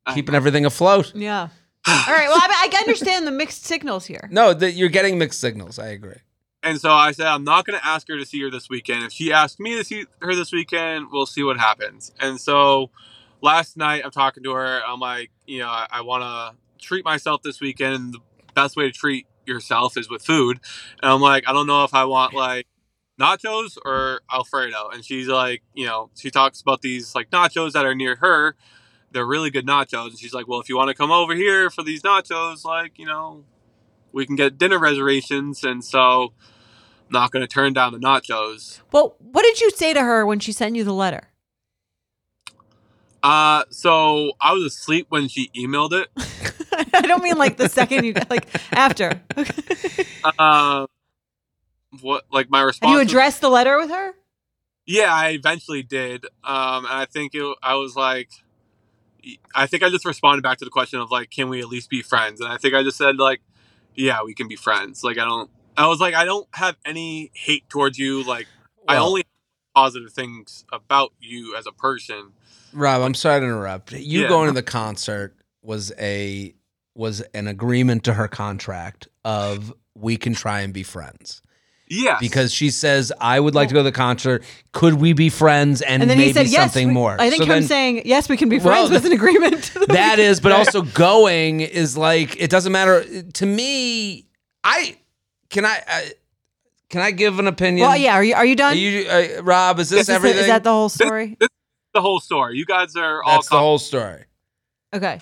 I- 0.05 0.13
keeping 0.13 0.35
everything 0.35 0.65
afloat. 0.65 1.11
Yeah. 1.15 1.49
All 1.87 1.93
right. 2.07 2.27
Well, 2.27 2.37
I, 2.41 2.69
I 2.71 2.77
understand 2.79 3.25
the 3.27 3.31
mixed 3.31 3.65
signals 3.65 4.05
here. 4.05 4.27
No, 4.31 4.53
that 4.53 4.71
you're 4.73 4.89
getting 4.89 5.17
mixed 5.17 5.39
signals. 5.39 5.77
I 5.79 5.87
agree. 5.87 6.17
And 6.63 6.79
so 6.79 6.91
i 6.91 7.11
said 7.11 7.27
i'm 7.27 7.43
not 7.43 7.65
going 7.65 7.77
to 7.79 7.85
ask 7.85 8.07
her 8.07 8.17
to 8.17 8.25
see 8.25 8.41
her 8.41 8.49
this 8.49 8.69
weekend. 8.69 9.03
If 9.03 9.11
she 9.11 9.31
asks 9.31 9.59
me 9.59 9.75
to 9.77 9.83
see 9.83 10.05
her 10.21 10.35
this 10.35 10.51
weekend 10.51 11.07
we'll 11.11 11.25
see 11.25 11.43
what 11.43 11.57
happens. 11.57 12.11
And 12.19 12.39
so 12.39 12.91
last 13.41 13.77
night 13.77 14.03
i'm 14.05 14.11
talking 14.11 14.43
to 14.43 14.51
her. 14.53 14.81
I'm 14.85 14.99
like 14.99 15.31
you 15.45 15.59
know 15.59 15.67
i, 15.67 15.87
I 15.89 16.01
want 16.01 16.23
to 16.23 16.83
treat 16.83 17.05
myself 17.05 17.41
this 17.41 17.59
weekend. 17.59 18.13
The 18.13 18.19
best 18.53 18.75
way 18.75 18.85
to 18.85 18.91
treat 18.91 19.27
yourself 19.45 19.97
is 19.97 20.09
with 20.09 20.23
food. 20.23 20.59
And 21.01 21.11
i'm 21.11 21.21
like 21.21 21.47
i 21.47 21.53
don't 21.53 21.67
know 21.67 21.83
if 21.83 21.93
i 21.93 22.05
want 22.05 22.33
like 22.33 22.67
nachos 23.19 23.77
or 23.83 24.21
alfredo. 24.31 24.89
And 24.89 25.03
she's 25.03 25.27
like 25.27 25.61
you 25.73 25.85
know 25.85 26.09
she 26.15 26.31
talks 26.31 26.61
about 26.61 26.81
these 26.81 27.15
like 27.15 27.29
nachos 27.29 27.73
that 27.73 27.85
are 27.85 27.95
near 27.95 28.15
her. 28.17 28.55
They're 29.11 29.25
really 29.25 29.49
good 29.49 29.65
nachos. 29.65 30.09
And 30.09 30.19
she's 30.19 30.33
like 30.33 30.47
well 30.47 30.59
if 30.59 30.69
you 30.69 30.77
want 30.77 30.89
to 30.89 30.93
come 30.95 31.11
over 31.11 31.35
here 31.35 31.69
for 31.69 31.83
these 31.83 32.01
nachos 32.01 32.63
like 32.65 32.97
you 32.97 33.05
know 33.05 33.43
we 34.11 34.25
can 34.25 34.35
get 34.35 34.57
dinner 34.57 34.79
reservations 34.79 35.63
and 35.63 35.83
so 35.83 36.33
I'm 37.07 37.11
not 37.11 37.31
going 37.31 37.41
to 37.41 37.47
turn 37.47 37.73
down 37.73 37.93
the 37.93 37.99
nachos 37.99 38.81
Well, 38.91 39.15
what 39.19 39.43
did 39.43 39.59
you 39.61 39.71
say 39.71 39.93
to 39.93 40.01
her 40.01 40.25
when 40.25 40.39
she 40.39 40.51
sent 40.51 40.75
you 40.75 40.83
the 40.83 40.93
letter? 40.93 41.27
uh 43.21 43.63
so 43.69 44.31
i 44.39 44.53
was 44.53 44.63
asleep 44.63 45.07
when 45.09 45.27
she 45.27 45.49
emailed 45.55 45.91
it 45.91 46.07
I 46.93 47.01
don't 47.01 47.21
mean 47.21 47.37
like 47.37 47.57
the 47.57 47.67
second 47.67 48.05
you 48.05 48.13
like 48.29 48.47
after. 48.71 49.21
uh, 50.39 50.87
what 52.01 52.23
like 52.31 52.49
my 52.49 52.61
response 52.61 52.89
Have 52.91 52.95
you 52.95 53.01
addressed 53.05 53.41
the 53.41 53.49
letter 53.49 53.77
with 53.77 53.89
her? 53.89 54.13
yeah 54.85 55.13
i 55.13 55.29
eventually 55.31 55.83
did 55.83 56.25
um 56.45 56.85
and 56.85 56.93
i 56.93 57.05
think 57.05 57.35
it, 57.35 57.57
i 57.61 57.75
was 57.75 57.95
like 57.97 58.29
i 59.53 59.67
think 59.67 59.83
i 59.83 59.89
just 59.89 60.05
responded 60.05 60.41
back 60.41 60.57
to 60.59 60.65
the 60.65 60.71
question 60.71 60.99
of 61.01 61.11
like 61.11 61.29
can 61.29 61.49
we 61.49 61.59
at 61.59 61.67
least 61.67 61.89
be 61.89 62.01
friends 62.01 62.39
and 62.39 62.51
i 62.51 62.55
think 62.57 62.73
i 62.73 62.81
just 62.83 62.97
said 62.97 63.17
like 63.17 63.41
yeah 63.99 64.23
we 64.23 64.33
can 64.33 64.47
be 64.47 64.55
friends 64.55 65.03
like 65.03 65.17
i 65.17 65.25
don't 65.25 65.49
i 65.77 65.87
was 65.87 65.99
like 65.99 66.15
i 66.15 66.25
don't 66.25 66.47
have 66.53 66.75
any 66.85 67.31
hate 67.33 67.67
towards 67.69 67.97
you 67.97 68.23
like 68.23 68.47
i 68.87 68.97
only 68.97 69.21
have 69.21 69.83
positive 69.83 70.11
things 70.11 70.65
about 70.71 71.11
you 71.19 71.55
as 71.55 71.67
a 71.67 71.71
person 71.71 72.31
Rob, 72.71 73.01
I'm 73.01 73.13
sorry 73.15 73.39
to 73.39 73.45
interrupt. 73.45 73.93
You 73.93 74.21
Yeah. 74.21 74.27
going 74.27 74.47
to 74.47 74.53
the 74.53 74.61
concert 74.63 75.35
was 75.63 75.91
a 75.99 76.53
was 76.95 77.21
an 77.33 77.47
agreement 77.47 78.03
to 78.03 78.13
her 78.13 78.27
contract 78.27 79.07
of 79.23 79.73
we 79.95 80.17
can 80.17 80.33
try 80.33 80.61
and 80.61 80.73
be 80.73 80.83
friends 80.83 81.41
yeah 81.89 82.17
because 82.19 82.53
she 82.53 82.69
says 82.69 83.11
I 83.19 83.39
would 83.39 83.55
like 83.55 83.67
to 83.69 83.73
go 83.73 83.79
to 83.79 83.83
the 83.83 83.91
concert. 83.91 84.43
Could 84.71 84.95
we 84.95 85.13
be 85.13 85.29
friends 85.29 85.81
and, 85.81 86.01
And 86.03 86.09
then 86.09 86.17
maybe 86.17 86.27
he 86.27 86.33
said 86.33 86.47
yes. 86.47 86.61
something 86.73 86.89
we- 86.89 86.93
more? 86.93 87.15
I 87.19 87.29
think 87.29 87.39
So 87.43 87.43
him 87.45 87.49
then- 87.49 87.63
saying 87.63 88.01
yes, 88.05 88.29
we 88.29 88.37
can 88.37 88.49
be 88.49 88.57
Well, 88.59 88.73
friends 88.87 88.91
was 88.91 89.05
an 89.05 89.11
agreement. 89.11 89.71
that 89.89 90.19
is, 90.19 90.39
but 90.39 90.51
also 90.59 90.81
going 90.83 91.61
is 91.61 91.97
like 91.97 92.39
it 92.39 92.49
doesn't 92.49 92.71
matter 92.71 93.23
to 93.23 93.45
me. 93.45 94.27
I 94.63 94.97
can 95.49 95.65
I, 95.65 95.81
I 95.87 96.11
can 96.89 97.01
I 97.01 97.11
give 97.11 97.39
an 97.39 97.47
opinion? 97.47 97.87
well, 97.87 97.97
yeah. 97.97 98.13
Are 98.13 98.23
you 98.23 98.33
are 98.35 98.45
you 98.45 98.53
Are 98.53 98.55
done? 98.55 98.77
you, 98.77 99.07
uh, 99.07 99.41
Rob, 99.43 99.79
is 99.79 99.87
is, 99.87 99.89
this 99.91 99.97
this 99.99 100.07
the- 100.07 100.13
everything? 100.13 100.39
is 100.41 100.47
that 100.47 100.63
the 100.63 100.71
whole 100.71 100.89
story? 100.89 101.37
the 101.93 102.01
whole 102.01 102.19
story 102.19 102.55
you 102.55 102.65
guys 102.65 102.95
are 102.95 103.23
all 103.23 103.37
That's 103.37 103.49
the 103.49 103.57
whole 103.57 103.79
story. 103.79 104.25
Okay. 104.93 105.19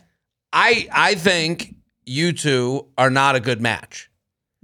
I 0.51 0.87
I 0.91 1.15
think 1.15 1.75
you 2.05 2.33
two 2.33 2.87
are 2.97 3.09
not 3.09 3.35
a 3.35 3.39
good 3.39 3.61
match 3.61 4.09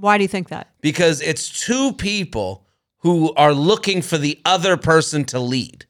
Why 0.04 0.18
do 0.18 0.24
you 0.26 0.28
think 0.28 0.50
that? 0.50 0.68
because 0.82 1.22
it's 1.22 1.66
two 1.66 1.94
people 1.94 2.66
who 2.98 3.34
are 3.36 3.54
looking 3.54 4.02
for 4.02 4.18
the 4.18 4.38
other 4.44 4.76
person 4.76 5.24
to 5.26 5.40
lead. 5.40 5.86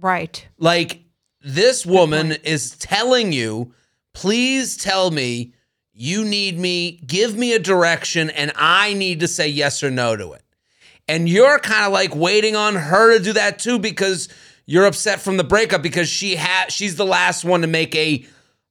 Right. 0.00 0.44
Like 0.58 1.04
this 1.40 1.86
woman 1.86 2.32
is 2.32 2.76
telling 2.76 3.32
you, 3.32 3.72
please 4.12 4.76
tell 4.76 5.12
me 5.12 5.54
you 5.92 6.24
need 6.24 6.58
me, 6.58 7.00
give 7.06 7.36
me 7.36 7.52
a 7.54 7.60
direction, 7.60 8.30
and 8.30 8.50
I 8.56 8.94
need 8.94 9.20
to 9.20 9.28
say 9.28 9.46
yes 9.46 9.80
or 9.82 9.92
no 9.92 10.16
to 10.16 10.32
it. 10.32 10.42
And 11.06 11.28
you're 11.28 11.60
kind 11.60 11.86
of 11.86 11.92
like 11.92 12.16
waiting 12.16 12.56
on 12.56 12.74
her 12.74 13.16
to 13.16 13.22
do 13.22 13.32
that 13.34 13.60
too 13.60 13.78
because 13.78 14.28
you're 14.66 14.86
upset 14.86 15.20
from 15.20 15.36
the 15.36 15.44
breakup 15.44 15.82
because 15.82 16.08
she 16.08 16.34
had 16.34 16.72
she's 16.72 16.96
the 16.96 17.06
last 17.06 17.44
one 17.44 17.60
to 17.60 17.68
make 17.68 17.94
a 17.94 18.26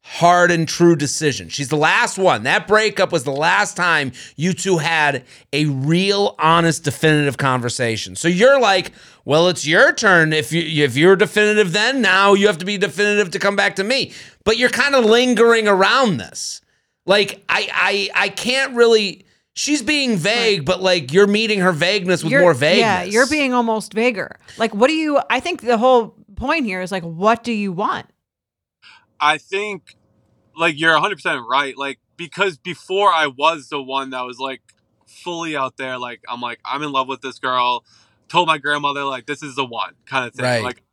hard 0.07 0.51
and 0.51 0.67
true 0.67 0.95
decision. 0.95 1.49
She's 1.49 1.69
the 1.69 1.75
last 1.75 2.19
one. 2.19 2.43
That 2.43 2.67
breakup 2.67 3.11
was 3.11 3.23
the 3.23 3.31
last 3.31 3.75
time 3.75 4.11
you 4.35 4.53
two 4.53 4.77
had 4.77 5.23
a 5.51 5.65
real 5.65 6.35
honest 6.37 6.83
definitive 6.83 7.37
conversation. 7.37 8.15
So 8.15 8.27
you're 8.27 8.59
like, 8.59 8.91
well, 9.25 9.47
it's 9.47 9.65
your 9.65 9.91
turn. 9.93 10.31
If 10.31 10.51
you 10.53 10.83
if 10.83 10.95
you're 10.95 11.15
definitive 11.15 11.73
then, 11.73 12.01
now 12.01 12.35
you 12.35 12.45
have 12.45 12.59
to 12.59 12.65
be 12.65 12.77
definitive 12.77 13.31
to 13.31 13.39
come 13.39 13.55
back 13.55 13.77
to 13.77 13.83
me. 13.83 14.13
But 14.43 14.57
you're 14.57 14.69
kind 14.69 14.93
of 14.93 15.05
lingering 15.05 15.67
around 15.67 16.17
this. 16.17 16.61
Like 17.07 17.43
I 17.49 17.67
I 17.73 18.25
I 18.25 18.29
can't 18.29 18.75
really 18.75 19.25
She's 19.57 19.81
being 19.81 20.17
vague, 20.17 20.65
but 20.65 20.81
like 20.83 21.13
you're 21.13 21.27
meeting 21.27 21.61
her 21.61 21.71
vagueness 21.71 22.23
with 22.23 22.31
You're- 22.31 22.43
more 22.43 22.53
vagueness. 22.53 22.81
Yeah, 22.81 23.03
you're 23.03 23.27
being 23.27 23.53
almost 23.53 23.93
vaguer. 23.93 24.37
Like, 24.57 24.75
what 24.75 24.87
do 24.87 24.93
you? 24.93 25.19
I 25.29 25.39
think 25.39 25.61
the 25.61 25.77
whole 25.77 26.13
point 26.35 26.65
here 26.65 26.81
is 26.81 26.91
like, 26.91 27.03
what 27.03 27.41
do 27.41 27.53
you 27.53 27.71
want? 27.71 28.05
I 29.25 29.37
think 29.39 29.95
like 30.55 30.79
you're 30.79 30.93
100% 30.97 31.45
right 31.47 31.77
like 31.77 31.99
because 32.15 32.57
before 32.57 33.11
I 33.11 33.27
was 33.27 33.69
the 33.69 33.81
one 33.81 34.11
that 34.11 34.21
was 34.21 34.39
like 34.39 34.61
fully 35.07 35.55
out 35.57 35.77
there 35.77 35.97
like 35.97 36.21
I'm 36.29 36.41
like 36.41 36.59
I'm 36.63 36.81
in 36.83 36.91
love 36.91 37.07
with 37.07 37.21
this 37.21 37.39
girl 37.39 37.83
told 38.29 38.47
my 38.47 38.57
grandmother 38.57 39.03
like 39.03 39.25
this 39.25 39.41
is 39.43 39.55
the 39.55 39.65
one 39.65 39.93
kind 40.05 40.25
of 40.27 40.33
thing 40.33 40.45
Right. 40.45 40.63
like 40.63 40.83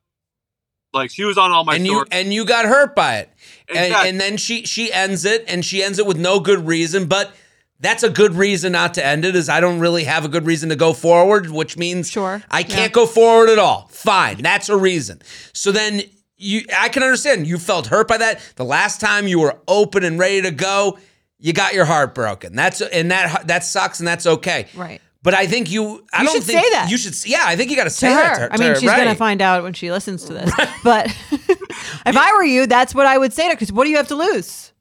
like 0.93 1.11
she 1.11 1.25
was 1.25 1.39
on 1.39 1.51
all 1.53 1.65
my 1.65 1.77
and 1.77 1.87
you 1.87 2.05
and 2.11 2.33
you 2.33 2.45
got 2.45 2.65
hurt 2.65 2.95
by 2.95 3.19
it. 3.19 3.31
And, 3.69 3.79
Exactly. 3.79 4.09
and 4.11 4.21
then 4.21 4.37
she 4.37 4.65
she 4.65 4.93
ends 4.93 5.25
it 5.25 5.45
and 5.49 5.65
she 5.65 5.83
ends 5.83 5.99
it 5.99 6.07
with 6.07 6.19
no 6.19 6.41
good 6.41 6.67
reason 6.67 7.07
but 7.07 7.35
that's 7.81 8.03
a 8.03 8.11
good 8.11 8.35
reason 8.35 8.73
not 8.73 8.95
to 8.95 9.05
end 9.05 9.25
it 9.25 9.35
is 9.37 9.49
I 9.49 9.61
don't 9.61 9.81
really 9.81 10.05
have 10.05 10.25
a 10.25 10.29
good 10.29 10.47
reason 10.47 10.69
to 10.69 10.77
go 10.77 10.93
forward, 10.93 11.51
which 11.51 11.77
means 11.77 12.09
Sure. 12.11 12.41
I 12.51 12.63
can't 12.63 12.93
go 12.93 13.07
forward 13.07 13.49
at 13.49 13.59
all. 13.59 13.89
Fine. 13.91 14.39
That's 14.43 14.69
a 14.69 14.77
reason. 14.77 15.21
So 15.53 15.73
then 15.73 16.03
you 16.43 16.63
I 16.79 16.89
can 16.89 17.03
understand 17.03 17.47
you 17.47 17.59
felt 17.59 17.87
hurt 17.87 18.09
by 18.09 18.19
that. 18.19 18.41
The 18.57 18.65
last 18.65 19.01
time 19.01 19.27
you 19.27 19.41
were 19.41 19.59
open 19.69 20.05
and 20.05 20.19
ready 20.19 20.43
to 20.43 20.51
go, 20.51 20.99
you 21.39 21.53
got 21.53 21.75
your 21.75 21.85
heart 21.85 22.15
broken. 22.15 22.55
That's 22.55 22.81
and 22.81 23.11
that 23.11 23.47
that 23.47 23.65
sucks 23.65 23.99
and 24.01 24.07
that's 24.09 24.27
okay. 24.27 24.67
Right. 24.75 25.01
But 25.23 25.35
I 25.35 25.47
think 25.47 25.71
you 25.71 26.05
I 26.13 26.23
You 26.23 26.27
don't 26.29 26.35
should 26.37 26.43
think 26.45 26.65
say 26.65 26.71
that. 26.73 26.89
you 26.91 26.97
should 26.99 27.15
yeah, 27.27 27.43
I 27.45 27.55
think 27.57 27.71
you 27.71 27.77
got 27.77 27.85
to 27.85 27.91
to 27.91 27.95
say 27.95 28.09
her. 28.13 28.15
that 28.21 28.35
to 28.35 28.41
her. 28.41 28.53
I 28.53 28.57
to 28.57 28.61
mean, 28.61 28.69
her, 28.71 28.75
she's 28.81 28.91
gonna 28.91 29.15
find 29.15 29.41
out 29.41 29.63
when 29.63 29.73
she 29.73 29.91
listens 29.93 30.25
to 30.25 30.33
this. 30.35 30.53
But 30.85 31.07
if 31.31 32.17
I 32.17 32.33
were 32.37 32.43
you, 32.45 32.67
that's 32.67 32.95
what 32.95 33.07
I 33.07 33.19
would 33.19 33.33
say 33.33 33.45
to 33.45 33.49
her. 33.51 33.55
Because 33.55 33.73
what 33.73 33.85
do 33.85 33.91
you 33.91 33.97
have 33.99 34.09
to 34.09 34.17
lose, 34.17 34.73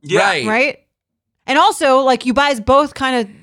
Yeah. 0.00 0.20
Right. 0.20 0.46
right? 0.46 0.78
And 1.46 1.58
also, 1.58 1.98
like, 1.98 2.24
you 2.24 2.32
guys 2.32 2.60
both 2.60 2.94
kind 2.94 3.16
of. 3.28 3.34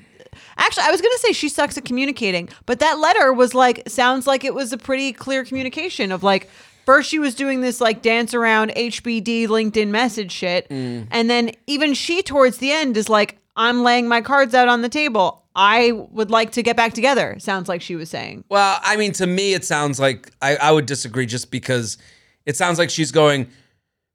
Actually, 0.56 0.84
I 0.86 0.90
was 0.90 1.00
gonna 1.02 1.18
say 1.18 1.32
she 1.32 1.48
sucks 1.48 1.76
at 1.78 1.84
communicating, 1.84 2.48
but 2.66 2.78
that 2.80 2.98
letter 2.98 3.32
was 3.32 3.54
like 3.54 3.82
sounds 3.88 4.26
like 4.26 4.42
it 4.44 4.54
was 4.54 4.72
a 4.72 4.78
pretty 4.78 5.12
clear 5.12 5.44
communication 5.44 6.10
of 6.12 6.22
like. 6.22 6.48
First, 6.84 7.10
she 7.10 7.18
was 7.18 7.34
doing 7.34 7.60
this 7.60 7.80
like 7.80 8.02
dance 8.02 8.34
around 8.34 8.70
HBD 8.70 9.46
LinkedIn 9.48 9.88
message 9.88 10.32
shit. 10.32 10.68
Mm. 10.68 11.06
And 11.10 11.30
then 11.30 11.52
even 11.66 11.94
she, 11.94 12.22
towards 12.22 12.58
the 12.58 12.72
end, 12.72 12.96
is 12.96 13.08
like, 13.08 13.38
I'm 13.56 13.82
laying 13.82 14.08
my 14.08 14.20
cards 14.20 14.54
out 14.54 14.68
on 14.68 14.82
the 14.82 14.88
table. 14.88 15.42
I 15.54 15.92
would 15.92 16.30
like 16.30 16.52
to 16.52 16.62
get 16.62 16.76
back 16.76 16.94
together. 16.94 17.36
Sounds 17.38 17.68
like 17.68 17.82
she 17.82 17.94
was 17.94 18.08
saying. 18.08 18.44
Well, 18.48 18.80
I 18.82 18.96
mean, 18.96 19.12
to 19.12 19.26
me, 19.26 19.52
it 19.54 19.64
sounds 19.64 20.00
like 20.00 20.30
I, 20.40 20.56
I 20.56 20.72
would 20.72 20.86
disagree 20.86 21.26
just 21.26 21.50
because 21.50 21.98
it 22.46 22.56
sounds 22.56 22.78
like 22.78 22.90
she's 22.90 23.12
going, 23.12 23.48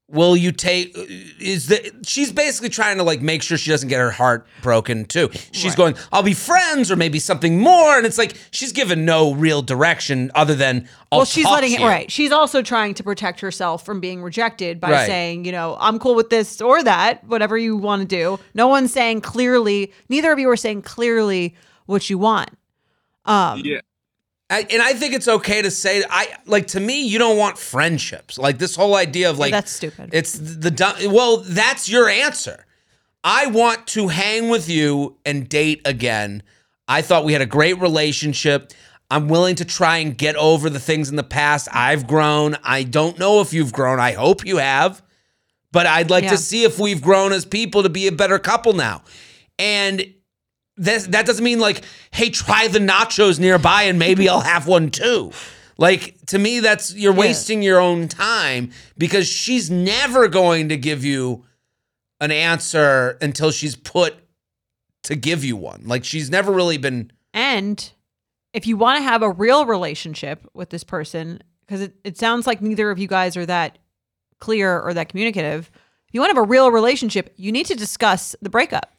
Will 0.09 0.37
you 0.37 0.53
take? 0.53 0.93
Is 1.37 1.67
the 1.67 1.91
she's 2.05 2.31
basically 2.31 2.69
trying 2.69 2.95
to 2.95 3.03
like 3.03 3.21
make 3.21 3.43
sure 3.43 3.57
she 3.57 3.69
doesn't 3.71 3.89
get 3.89 3.99
her 3.99 4.09
heart 4.11 4.47
broken 4.61 5.03
too. 5.03 5.29
She's 5.51 5.75
going, 5.75 5.95
I'll 6.13 6.23
be 6.23 6.33
friends 6.33 6.89
or 6.89 6.95
maybe 6.95 7.19
something 7.19 7.59
more, 7.59 7.97
and 7.97 8.05
it's 8.05 8.17
like 8.17 8.37
she's 8.51 8.71
given 8.71 9.03
no 9.03 9.33
real 9.33 9.61
direction 9.61 10.31
other 10.33 10.55
than 10.55 10.87
I'll 11.11 11.19
well, 11.19 11.25
she's 11.25 11.43
talk 11.43 11.55
letting 11.55 11.71
to 11.71 11.75
it 11.75 11.81
you. 11.81 11.87
right. 11.87 12.09
She's 12.09 12.31
also 12.31 12.61
trying 12.61 12.93
to 12.93 13.03
protect 13.03 13.41
herself 13.41 13.85
from 13.85 13.99
being 13.99 14.21
rejected 14.23 14.79
by 14.79 14.91
Right. 14.91 15.07
saying, 15.07 15.43
you 15.43 15.51
know, 15.51 15.75
I'm 15.77 15.99
cool 15.99 16.15
with 16.15 16.29
this 16.29 16.61
or 16.61 16.81
that, 16.83 17.25
whatever 17.25 17.57
you 17.57 17.75
want 17.75 18.01
to 18.01 18.07
do. 18.07 18.39
No 18.53 18.69
one's 18.69 18.93
saying 18.93 19.21
clearly. 19.21 19.91
Neither 20.07 20.31
of 20.31 20.39
you 20.39 20.49
are 20.49 20.55
saying 20.55 20.83
clearly 20.83 21.53
what 21.85 22.09
you 22.09 22.17
want. 22.17 22.51
Um, 23.25 23.61
Yeah. 23.65 23.81
I, 24.49 24.65
and 24.69 24.81
I 24.81 24.93
think 24.93 25.13
it's 25.13 25.27
okay 25.27 25.61
to 25.61 25.69
say 25.69 26.03
I 26.09 26.29
like 26.45 26.67
to 26.67 26.79
me 26.79 27.05
you 27.05 27.19
don't 27.19 27.37
want 27.37 27.57
friendships 27.57 28.37
like 28.37 28.57
this 28.59 28.75
whole 28.77 28.95
idea 28.95 29.29
of 29.29 29.37
like 29.37 29.51
that's 29.51 29.71
stupid. 29.71 30.11
It's 30.13 30.33
the 30.33 30.71
dumb. 30.71 30.95
Well, 31.11 31.37
that's 31.37 31.89
your 31.89 32.07
answer. 32.07 32.65
I 33.23 33.47
want 33.47 33.87
to 33.87 34.07
hang 34.07 34.47
with 34.47 34.69
you 34.69 35.17
and 35.25 35.49
date 35.49 35.81
again. 35.85 36.43
I 36.87 37.01
thought 37.01 37.25
we 37.25 37.33
had 37.33 37.41
a 37.41 37.45
great 37.47 37.79
relationship. 37.81 38.71
I'm 39.11 39.27
willing 39.27 39.55
to 39.55 39.65
try 39.65 39.97
and 39.97 40.17
get 40.17 40.35
over 40.37 40.69
the 40.69 40.79
things 40.79 41.09
in 41.09 41.17
the 41.17 41.23
past. 41.23 41.67
I've 41.73 42.07
grown. 42.07 42.55
I 42.63 42.83
don't 42.83 43.19
know 43.19 43.41
if 43.41 43.51
you've 43.53 43.73
grown. 43.73 43.99
I 43.99 44.13
hope 44.13 44.45
you 44.45 44.57
have. 44.57 45.01
But 45.73 45.87
I'd 45.87 46.09
like 46.09 46.23
Yeah. 46.23 46.31
to 46.31 46.37
see 46.37 46.63
if 46.63 46.79
we've 46.79 47.01
grown 47.01 47.33
as 47.33 47.43
people 47.43 47.83
to 47.83 47.89
be 47.89 48.07
a 48.07 48.11
better 48.13 48.39
couple 48.39 48.71
now. 48.73 49.03
And 49.59 50.13
this, 50.77 51.07
that 51.07 51.25
doesn't 51.25 51.43
mean 51.43 51.59
like, 51.59 51.83
hey, 52.11 52.29
try 52.29 52.67
the 52.67 52.79
nachos 52.79 53.39
nearby 53.39 53.83
and 53.83 53.99
maybe 53.99 54.29
I'll 54.29 54.41
have 54.41 54.67
one 54.67 54.89
too. 54.91 55.31
Like 55.77 56.17
to 56.27 56.39
me, 56.39 56.59
that's 56.59 56.95
you're 56.95 57.13
wasting 57.13 57.61
your 57.61 57.79
own 57.79 58.07
time 58.07 58.71
because 58.97 59.27
she's 59.27 59.69
never 59.69 60.27
going 60.27 60.69
to 60.69 60.77
give 60.77 61.05
you 61.05 61.45
an 62.19 62.31
answer 62.31 63.17
until 63.21 63.51
she's 63.51 63.75
put 63.75 64.15
to 65.03 65.15
give 65.15 65.43
you 65.43 65.55
one. 65.55 65.83
Like 65.85 66.03
she's 66.03 66.29
never 66.29 66.51
really 66.51 66.77
been 66.77 67.11
And 67.33 67.91
if 68.53 68.65
you 68.65 68.75
want 68.75 68.97
to 68.97 69.03
have 69.03 69.21
a 69.21 69.29
real 69.29 69.65
relationship 69.65 70.47
with 70.53 70.71
this 70.71 70.83
person, 70.83 71.41
because 71.61 71.81
it, 71.81 71.93
it 72.03 72.17
sounds 72.17 72.47
like 72.47 72.61
neither 72.61 72.89
of 72.89 72.97
you 72.97 73.07
guys 73.07 73.37
are 73.37 73.45
that 73.45 73.77
clear 74.39 74.79
or 74.79 74.93
that 74.95 75.09
communicative, 75.09 75.69
if 76.07 76.13
you 76.13 76.21
want 76.21 76.31
to 76.31 76.35
have 76.35 76.43
a 76.43 76.47
real 76.47 76.71
relationship, 76.71 77.33
you 77.37 77.51
need 77.51 77.67
to 77.67 77.75
discuss 77.75 78.35
the 78.41 78.49
breakup 78.49 78.96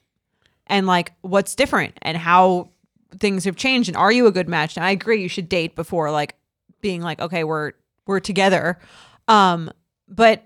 and 0.68 0.86
like 0.86 1.12
what's 1.22 1.54
different 1.54 1.98
and 2.02 2.16
how 2.16 2.70
things 3.18 3.44
have 3.44 3.56
changed 3.56 3.88
and 3.88 3.96
are 3.96 4.12
you 4.12 4.26
a 4.26 4.32
good 4.32 4.48
match? 4.48 4.76
And 4.76 4.84
I 4.84 4.90
agree 4.90 5.22
you 5.22 5.28
should 5.28 5.48
date 5.48 5.74
before 5.74 6.10
like 6.10 6.34
being 6.80 7.02
like, 7.02 7.20
okay, 7.20 7.44
we're 7.44 7.72
we're 8.06 8.20
together. 8.20 8.78
Um, 9.26 9.70
but 10.08 10.44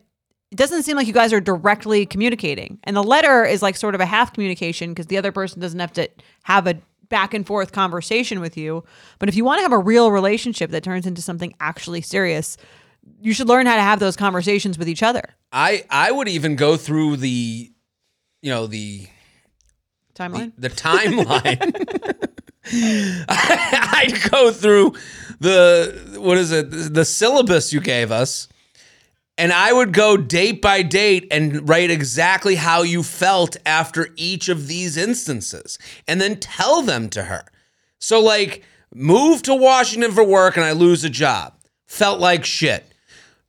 it 0.50 0.56
doesn't 0.56 0.82
seem 0.82 0.96
like 0.96 1.06
you 1.06 1.12
guys 1.12 1.32
are 1.32 1.40
directly 1.40 2.04
communicating. 2.04 2.78
And 2.84 2.96
the 2.96 3.02
letter 3.02 3.44
is 3.44 3.62
like 3.62 3.76
sort 3.76 3.94
of 3.94 4.00
a 4.00 4.06
half 4.06 4.32
communication 4.34 4.90
because 4.90 5.06
the 5.06 5.16
other 5.16 5.32
person 5.32 5.60
doesn't 5.60 5.80
have 5.80 5.92
to 5.94 6.08
have 6.42 6.66
a 6.66 6.76
back 7.08 7.34
and 7.34 7.46
forth 7.46 7.72
conversation 7.72 8.40
with 8.40 8.56
you. 8.56 8.84
But 9.18 9.28
if 9.28 9.36
you 9.36 9.44
want 9.44 9.58
to 9.58 9.62
have 9.62 9.72
a 9.72 9.78
real 9.78 10.10
relationship 10.10 10.70
that 10.70 10.82
turns 10.82 11.06
into 11.06 11.22
something 11.22 11.54
actually 11.60 12.00
serious, 12.00 12.56
you 13.20 13.32
should 13.32 13.48
learn 13.48 13.66
how 13.66 13.76
to 13.76 13.82
have 13.82 13.98
those 13.98 14.16
conversations 14.16 14.78
with 14.78 14.88
each 14.88 15.02
other. 15.02 15.22
I 15.52 15.84
I 15.90 16.10
would 16.10 16.28
even 16.28 16.56
go 16.56 16.76
through 16.76 17.18
the 17.18 17.72
you 18.40 18.50
know 18.50 18.66
the 18.66 19.06
Timeline. 20.14 20.52
the 20.58 20.68
timeline. 20.70 22.28
I'd 23.28 24.30
go 24.30 24.52
through 24.52 24.94
the 25.40 26.16
what 26.18 26.38
is 26.38 26.52
it 26.52 26.70
the 26.94 27.04
syllabus 27.04 27.72
you 27.72 27.80
gave 27.80 28.12
us, 28.12 28.48
and 29.36 29.52
I 29.52 29.72
would 29.72 29.92
go 29.92 30.16
date 30.16 30.62
by 30.62 30.82
date 30.82 31.26
and 31.30 31.68
write 31.68 31.90
exactly 31.90 32.54
how 32.56 32.82
you 32.82 33.02
felt 33.02 33.56
after 33.66 34.08
each 34.16 34.48
of 34.48 34.68
these 34.68 34.96
instances, 34.96 35.78
and 36.06 36.20
then 36.20 36.36
tell 36.38 36.82
them 36.82 37.08
to 37.10 37.24
her. 37.24 37.44
So 37.98 38.20
like, 38.20 38.62
move 38.94 39.42
to 39.42 39.54
Washington 39.54 40.12
for 40.12 40.24
work 40.24 40.56
and 40.56 40.64
I 40.64 40.72
lose 40.72 41.02
a 41.04 41.10
job. 41.10 41.54
Felt 41.86 42.20
like 42.20 42.44
shit. 42.44 42.84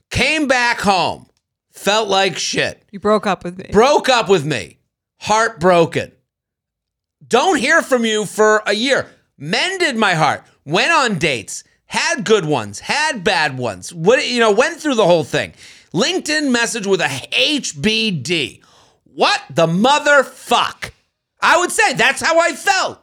Came 0.09 0.47
back 0.47 0.81
home. 0.81 1.27
Felt 1.71 2.07
like 2.07 2.37
shit 2.37 2.83
You 2.91 2.99
broke 2.99 3.25
up 3.25 3.43
with 3.43 3.57
me. 3.57 3.69
broke 3.71 4.07
up 4.07 4.29
with 4.29 4.45
me, 4.45 4.77
heartbroken. 5.21 6.11
Don't 7.33 7.57
hear 7.57 7.81
from 7.81 8.05
you 8.05 8.27
for 8.27 8.61
a 8.67 8.73
year. 8.73 9.07
Mended 9.39 9.95
my 9.95 10.13
heart. 10.13 10.43
Went 10.65 10.91
on 10.91 11.17
dates. 11.17 11.63
Had 11.87 12.25
good 12.25 12.45
ones. 12.45 12.79
Had 12.79 13.23
bad 13.23 13.57
ones. 13.57 13.91
What 13.91 14.23
you 14.29 14.39
know? 14.39 14.51
Went 14.51 14.79
through 14.79 14.93
the 14.93 15.07
whole 15.07 15.23
thing. 15.23 15.53
LinkedIn 15.95 16.51
message 16.51 16.85
with 16.85 17.01
a 17.01 17.05
HBD. 17.05 18.61
What 19.05 19.41
the 19.49 19.65
motherfuck? 19.65 20.91
I 21.41 21.57
would 21.57 21.71
say 21.71 21.93
that's 21.93 22.21
how 22.21 22.37
I 22.37 22.53
felt. 22.53 23.02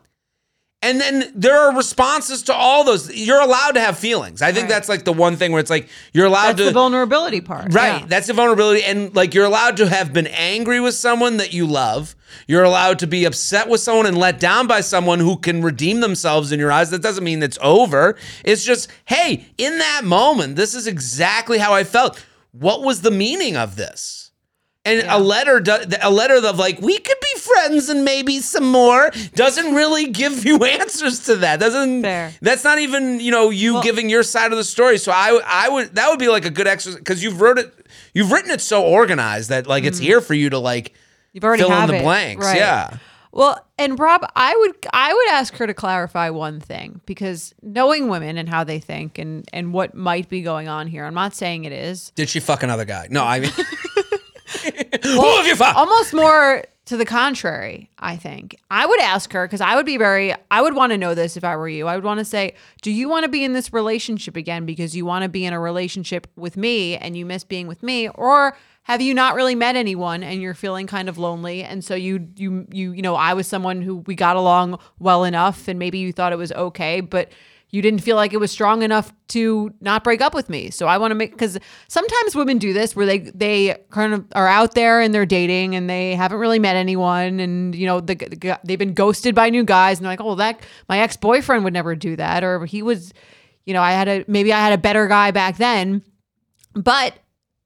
And 0.82 0.98
then 0.98 1.30
there 1.34 1.58
are 1.58 1.76
responses 1.76 2.44
to 2.44 2.54
all 2.54 2.84
those. 2.84 3.14
You're 3.14 3.40
allowed 3.42 3.72
to 3.72 3.80
have 3.80 3.98
feelings. 3.98 4.40
I 4.40 4.50
think 4.50 4.62
Right. 4.62 4.68
that's 4.70 4.88
like 4.88 5.04
the 5.04 5.12
one 5.12 5.36
thing 5.36 5.52
where 5.52 5.60
it's 5.60 5.68
like 5.68 5.88
you're 6.14 6.24
allowed 6.24 6.48
That's 6.52 6.58
to 6.60 6.64
the 6.64 6.72
vulnerability 6.72 7.42
part. 7.42 7.74
Right. 7.74 8.00
Yeah. 8.00 8.06
That's 8.08 8.28
the 8.28 8.32
vulnerability. 8.32 8.82
And 8.84 9.14
like 9.14 9.34
you're 9.34 9.44
allowed 9.44 9.76
to 9.76 9.88
have 9.88 10.14
been 10.14 10.26
angry 10.28 10.80
with 10.80 10.94
someone 10.94 11.36
that 11.36 11.52
you 11.52 11.66
love. 11.66 12.16
You're 12.46 12.64
allowed 12.64 12.98
to 13.00 13.06
be 13.06 13.26
upset 13.26 13.68
with 13.68 13.82
someone 13.82 14.06
and 14.06 14.16
let 14.16 14.40
down 14.40 14.66
by 14.66 14.80
someone 14.80 15.18
who 15.18 15.36
can 15.36 15.60
redeem 15.62 16.00
themselves 16.00 16.50
in 16.50 16.58
your 16.58 16.72
eyes. 16.72 16.88
That 16.90 17.02
doesn't 17.02 17.24
mean 17.24 17.42
it's 17.42 17.58
over. 17.60 18.16
It's 18.42 18.64
just, 18.64 18.88
hey, 19.04 19.48
in 19.58 19.76
that 19.78 20.02
moment, 20.04 20.56
this 20.56 20.74
is 20.74 20.86
exactly 20.86 21.58
how 21.58 21.74
I 21.74 21.84
felt. 21.84 22.24
What 22.52 22.82
was 22.82 23.02
the 23.02 23.10
meaning 23.10 23.54
of 23.54 23.76
this? 23.76 24.29
And 24.86 25.02
Yeah. 25.02 25.16
a 25.16 25.18
letter, 25.18 25.60
do- 25.60 25.84
a 26.00 26.10
letter 26.10 26.36
of 26.36 26.58
like 26.58 26.80
we 26.80 26.96
could 26.98 27.16
be 27.20 27.40
friends 27.40 27.90
and 27.90 28.02
maybe 28.02 28.40
some 28.40 28.64
more, 28.64 29.10
doesn't 29.34 29.74
really 29.74 30.06
give 30.06 30.44
you 30.46 30.56
answers 30.64 31.20
to 31.26 31.36
that. 31.36 31.60
Doesn't 31.60 32.02
Fair. 32.02 32.32
that's 32.40 32.64
not 32.64 32.78
even 32.78 33.20
you 33.20 33.30
know 33.30 33.50
you 33.50 33.74
Well- 33.74 33.82
giving 33.82 34.08
your 34.08 34.22
side 34.22 34.52
of 34.52 34.58
the 34.58 34.64
story. 34.64 34.96
So 34.96 35.12
I 35.12 35.38
I 35.46 35.68
would 35.68 35.94
that 35.96 36.08
would 36.08 36.18
be 36.18 36.28
like 36.28 36.46
a 36.46 36.50
good 36.50 36.66
exercise 36.66 36.98
because 36.98 37.22
you've 37.22 37.42
wrote 37.42 37.58
it, 37.58 37.74
you've 38.14 38.32
written 38.32 38.50
it 38.50 38.62
so 38.62 38.82
organized 38.82 39.50
that 39.50 39.66
like 39.66 39.84
it's 39.84 39.98
mm. 40.00 40.04
here 40.04 40.20
for 40.22 40.32
you 40.34 40.48
to 40.50 40.58
like 40.58 40.94
You've 41.34 41.44
already 41.44 41.62
fill 41.62 41.72
in 41.72 41.86
the 41.88 41.96
it. 41.96 42.02
blanks. 42.02 42.46
Right. 42.46 42.56
Yeah. 42.56 42.96
Well, 43.32 43.64
and 43.78 43.96
Rob, 43.98 44.26
I 44.34 44.56
would 44.56 44.74
I 44.92 45.12
would 45.14 45.28
ask 45.28 45.54
her 45.56 45.66
to 45.66 45.74
clarify 45.74 46.30
one 46.30 46.58
thing 46.58 47.00
because 47.06 47.54
knowing 47.62 48.08
women 48.08 48.36
and 48.38 48.48
how 48.48 48.64
they 48.64 48.80
think 48.80 49.18
and 49.18 49.46
and 49.52 49.72
what 49.72 49.94
might 49.94 50.28
be 50.28 50.40
going 50.42 50.68
on 50.68 50.86
here, 50.88 51.04
I'm 51.04 51.14
not 51.14 51.34
saying 51.34 51.64
it 51.64 51.72
is. 51.72 52.10
Did 52.16 52.28
she 52.30 52.40
fuck 52.40 52.62
another 52.62 52.84
guy? 52.84 53.06
No, 53.10 53.24
I 53.24 53.38
mean, 53.40 53.52
who 55.02 55.20
have 55.20 55.46
you? 55.46 55.64
Almost 55.64 56.14
more 56.14 56.64
to 56.86 56.96
the 56.96 57.04
contrary, 57.04 57.88
I 57.98 58.16
think. 58.16 58.56
I 58.70 58.84
would 58.84 59.00
ask 59.00 59.32
her 59.32 59.46
because 59.46 59.60
I 59.60 59.76
would 59.76 59.86
be 59.86 59.96
very 59.96 60.34
I 60.50 60.60
would 60.60 60.74
want 60.74 60.90
to 60.90 60.98
know 60.98 61.14
this 61.14 61.36
if 61.36 61.44
I 61.44 61.54
were 61.56 61.68
you. 61.68 61.86
I 61.86 61.94
would 61.94 62.04
want 62.04 62.18
to 62.18 62.24
say, 62.24 62.54
"Do 62.82 62.90
you 62.90 63.08
want 63.08 63.24
to 63.24 63.28
be 63.28 63.44
in 63.44 63.52
this 63.52 63.72
relationship 63.72 64.36
again 64.36 64.66
because 64.66 64.96
you 64.96 65.04
want 65.04 65.22
to 65.22 65.28
be 65.28 65.44
in 65.44 65.52
a 65.52 65.60
relationship 65.60 66.26
with 66.36 66.56
me 66.56 66.96
and 66.96 67.16
you 67.16 67.24
miss 67.24 67.44
being 67.44 67.66
with 67.68 67.82
me 67.82 68.08
or 68.08 68.56
have 68.84 69.00
you 69.00 69.14
not 69.14 69.36
really 69.36 69.54
met 69.54 69.76
anyone 69.76 70.24
and 70.24 70.42
you're 70.42 70.54
feeling 70.54 70.88
kind 70.88 71.08
of 71.08 71.16
lonely 71.16 71.62
and 71.62 71.84
so 71.84 71.94
you 71.94 72.28
you 72.36 72.66
you 72.72 72.92
you 72.92 73.02
know 73.02 73.14
I 73.14 73.34
was 73.34 73.46
someone 73.46 73.82
who 73.82 73.98
we 73.98 74.16
got 74.16 74.34
along 74.36 74.80
well 74.98 75.22
enough 75.22 75.68
and 75.68 75.78
maybe 75.78 75.98
you 75.98 76.12
thought 76.12 76.32
it 76.32 76.38
was 76.38 76.50
okay 76.52 77.00
but 77.00 77.30
you 77.70 77.82
didn't 77.82 78.00
feel 78.00 78.16
like 78.16 78.32
it 78.32 78.38
was 78.38 78.50
strong 78.50 78.82
enough 78.82 79.12
to 79.28 79.72
not 79.80 80.02
break 80.02 80.20
up 80.20 80.34
with 80.34 80.50
me. 80.50 80.70
So 80.70 80.86
I 80.86 80.98
want 80.98 81.12
to 81.12 81.14
make 81.14 81.30
because 81.30 81.58
sometimes 81.88 82.34
women 82.34 82.58
do 82.58 82.72
this 82.72 82.96
where 82.96 83.06
they 83.06 83.18
they 83.18 83.76
kind 83.90 84.12
of 84.12 84.26
are 84.34 84.48
out 84.48 84.74
there 84.74 85.00
and 85.00 85.14
they're 85.14 85.26
dating 85.26 85.76
and 85.76 85.88
they 85.88 86.14
haven't 86.14 86.38
really 86.38 86.58
met 86.58 86.76
anyone 86.76 87.38
and 87.38 87.74
you 87.74 87.86
know 87.86 88.00
the, 88.00 88.14
the 88.14 88.58
they've 88.64 88.78
been 88.78 88.94
ghosted 88.94 89.34
by 89.34 89.50
new 89.50 89.64
guys 89.64 89.98
and 89.98 90.04
they're 90.04 90.12
like, 90.12 90.20
oh, 90.20 90.34
that 90.34 90.60
my 90.88 90.98
ex 90.98 91.16
boyfriend 91.16 91.64
would 91.64 91.72
never 91.72 91.94
do 91.94 92.16
that 92.16 92.42
or 92.42 92.66
he 92.66 92.82
was, 92.82 93.12
you 93.64 93.72
know, 93.72 93.82
I 93.82 93.92
had 93.92 94.08
a 94.08 94.24
maybe 94.26 94.52
I 94.52 94.58
had 94.58 94.72
a 94.72 94.78
better 94.78 95.06
guy 95.06 95.30
back 95.30 95.56
then, 95.56 96.02
but 96.74 97.14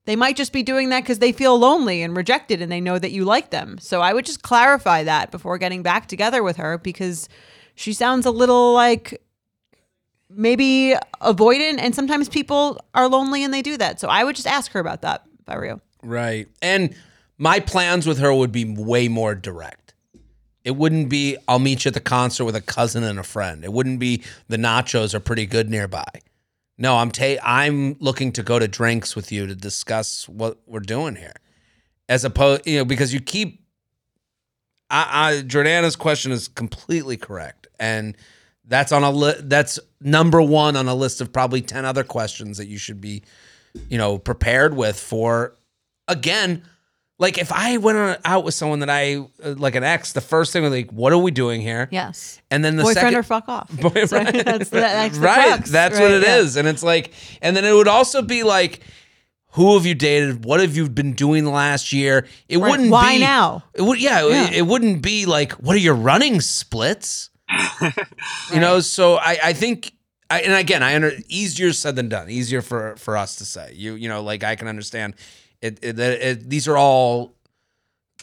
they 0.06 0.16
might 0.16 0.36
just 0.36 0.52
be 0.52 0.62
doing 0.62 0.90
that 0.90 1.02
because 1.02 1.18
they 1.18 1.32
feel 1.32 1.58
lonely 1.58 2.02
and 2.02 2.14
rejected 2.14 2.60
and 2.60 2.70
they 2.70 2.80
know 2.80 2.98
that 2.98 3.10
you 3.10 3.24
like 3.24 3.48
them. 3.48 3.78
So 3.78 4.02
I 4.02 4.12
would 4.12 4.26
just 4.26 4.42
clarify 4.42 5.02
that 5.04 5.30
before 5.30 5.56
getting 5.56 5.82
back 5.82 6.08
together 6.08 6.42
with 6.42 6.56
her 6.58 6.76
because 6.76 7.26
she 7.74 7.94
sounds 7.94 8.26
a 8.26 8.30
little 8.30 8.74
like 8.74 9.23
maybe 10.36 10.94
avoidant 11.20 11.78
and 11.78 11.94
sometimes 11.94 12.28
people 12.28 12.78
are 12.94 13.08
lonely 13.08 13.44
and 13.44 13.52
they 13.52 13.62
do 13.62 13.76
that. 13.76 14.00
So 14.00 14.08
I 14.08 14.24
would 14.24 14.36
just 14.36 14.46
ask 14.46 14.72
her 14.72 14.80
about 14.80 15.02
that 15.02 15.24
if 15.40 15.48
I 15.48 15.56
were 15.56 15.66
you. 15.66 15.80
Right. 16.02 16.48
And 16.62 16.94
my 17.38 17.60
plans 17.60 18.06
with 18.06 18.18
her 18.18 18.34
would 18.34 18.52
be 18.52 18.64
way 18.64 19.08
more 19.08 19.34
direct. 19.34 19.94
It 20.64 20.76
wouldn't 20.76 21.08
be 21.08 21.36
I'll 21.46 21.58
meet 21.58 21.84
you 21.84 21.90
at 21.90 21.94
the 21.94 22.00
concert 22.00 22.44
with 22.44 22.56
a 22.56 22.60
cousin 22.60 23.04
and 23.04 23.18
a 23.18 23.22
friend. 23.22 23.64
It 23.64 23.72
wouldn't 23.72 24.00
be 24.00 24.22
the 24.48 24.56
nachos 24.56 25.14
are 25.14 25.20
pretty 25.20 25.46
good 25.46 25.68
nearby. 25.68 26.08
No, 26.78 26.96
I'm 26.96 27.10
ta- 27.10 27.40
I'm 27.42 27.96
looking 28.00 28.32
to 28.32 28.42
go 28.42 28.58
to 28.58 28.66
drinks 28.66 29.14
with 29.14 29.30
you 29.30 29.46
to 29.46 29.54
discuss 29.54 30.28
what 30.28 30.58
we're 30.66 30.80
doing 30.80 31.16
here. 31.16 31.34
As 32.08 32.24
opposed, 32.24 32.66
you 32.66 32.78
know, 32.78 32.84
because 32.84 33.14
you 33.14 33.20
keep 33.20 33.64
I, 34.90 35.28
I 35.28 35.32
Jordana's 35.42 35.96
question 35.96 36.32
is 36.32 36.48
completely 36.48 37.16
correct. 37.16 37.66
And 37.78 38.16
that's 38.66 38.92
on 38.92 39.02
a 39.04 39.10
li- 39.10 39.34
that's 39.40 39.78
number 40.00 40.40
1 40.40 40.76
on 40.76 40.88
a 40.88 40.94
list 40.94 41.20
of 41.20 41.32
probably 41.32 41.60
10 41.60 41.84
other 41.84 42.04
questions 42.04 42.58
that 42.58 42.66
you 42.66 42.78
should 42.78 43.00
be 43.00 43.22
you 43.88 43.98
know 43.98 44.18
prepared 44.18 44.74
with 44.76 44.98
for 44.98 45.56
again, 46.08 46.62
like 47.18 47.38
if 47.38 47.50
I 47.52 47.76
went 47.78 47.96
on, 47.98 48.16
out 48.24 48.44
with 48.44 48.54
someone 48.54 48.80
that 48.80 48.90
I 48.90 49.16
uh, 49.16 49.54
like 49.56 49.74
an 49.74 49.84
ex, 49.84 50.12
the 50.12 50.20
first 50.20 50.52
thing 50.52 50.62
was 50.62 50.72
like, 50.72 50.90
"What 50.92 51.12
are 51.12 51.18
we 51.18 51.30
doing 51.30 51.60
here?" 51.60 51.88
Yes. 51.90 52.40
And 52.50 52.64
then 52.64 52.76
the 52.76 52.82
Boyfriend 52.82 52.98
second, 53.06 53.18
or 53.18 53.22
fuck 53.22 53.48
off. 53.48 53.70
Boy- 53.80 54.04
So 54.06 54.18
that's 54.24 54.68
the, 54.70 54.80
that's 54.80 55.16
right, 55.18 55.48
crux, 55.56 55.70
that's 55.70 55.94
right? 55.96 56.02
what 56.02 56.10
it 56.10 56.22
Yeah. 56.22 56.36
is, 56.38 56.56
and 56.56 56.66
it's 56.68 56.82
like, 56.82 57.12
and 57.40 57.56
then 57.56 57.64
it 57.64 57.72
would 57.72 57.88
also 57.88 58.20
be 58.22 58.42
like, 58.42 58.80
"Who 59.52 59.74
have 59.76 59.86
you 59.86 59.94
dated? 59.94 60.44
What 60.44 60.60
have 60.60 60.76
you 60.76 60.88
been 60.88 61.12
doing 61.14 61.44
the 61.44 61.50
last 61.50 61.92
year?" 61.92 62.26
It 62.48 62.58
Right. 62.58 62.70
wouldn't. 62.70 62.88
Be 62.88 62.92
why 62.92 63.14
be, 63.14 63.20
now? 63.20 63.62
It 63.74 63.82
would, 63.82 64.00
yeah, 64.00 64.26
Yeah. 64.26 64.46
It, 64.48 64.54
it 64.54 64.62
wouldn't 64.66 65.00
be 65.02 65.24
like, 65.26 65.52
"What 65.52 65.76
are 65.76 65.80
your 65.80 65.94
running 65.94 66.40
splits?" 66.40 67.30
You 68.52 68.60
know, 68.60 68.80
so 68.80 69.16
I, 69.16 69.38
I 69.42 69.52
think, 69.52 69.92
I, 70.30 70.40
and 70.40 70.52
again, 70.52 70.82
I 70.82 70.94
under 70.94 71.12
easier 71.28 71.72
said 71.72 71.96
than 71.96 72.08
done. 72.08 72.30
Easier 72.30 72.62
for 72.62 72.96
for 72.96 73.16
us 73.16 73.36
to 73.36 73.44
say. 73.44 73.72
You, 73.74 73.94
you 73.94 74.08
know, 74.08 74.22
like 74.22 74.42
I 74.44 74.56
can 74.56 74.68
understand. 74.68 75.14
It, 75.60 75.78
it, 75.82 75.98
it, 75.98 76.50
these 76.50 76.68
are 76.68 76.76
all 76.76 77.34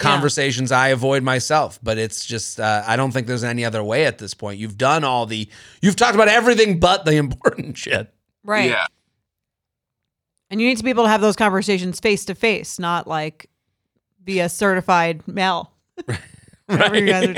conversations 0.02 0.72
I 0.72 0.90
avoid 0.90 1.24
myself, 1.24 1.80
but 1.82 1.98
it's 1.98 2.26
just 2.26 2.60
uh, 2.60 2.84
I 2.86 2.96
don't 2.96 3.12
think 3.12 3.28
there's 3.28 3.44
any 3.44 3.66
other 3.66 3.84
way 3.84 4.06
at 4.06 4.18
this 4.18 4.34
point. 4.34 4.60
You've 4.60 4.78
done 4.78 5.04
all 5.04 5.26
the, 5.26 5.48
you've 5.82 5.96
talked 5.96 6.16
about 6.16 6.28
everything 6.28 6.80
but 6.80 7.06
the 7.06 7.16
important 7.16 7.78
shit. 7.78 8.14
Right. 8.44 8.72
Yeah. 8.72 8.88
And 10.50 10.60
you 10.60 10.68
need 10.68 10.78
to 10.78 10.84
be 10.84 10.90
able 10.90 11.06
to 11.06 11.10
have 11.10 11.22
those 11.22 11.36
conversations 11.36 12.00
face 12.00 12.26
to 12.26 12.36
face, 12.36 12.78
not 12.78 13.08
like 13.08 13.50
via 14.24 14.50
certified 14.50 15.28
mail. 15.28 15.72
Whatever 16.66 16.98
you 16.98 17.06
guys 17.06 17.28
are 17.30 17.34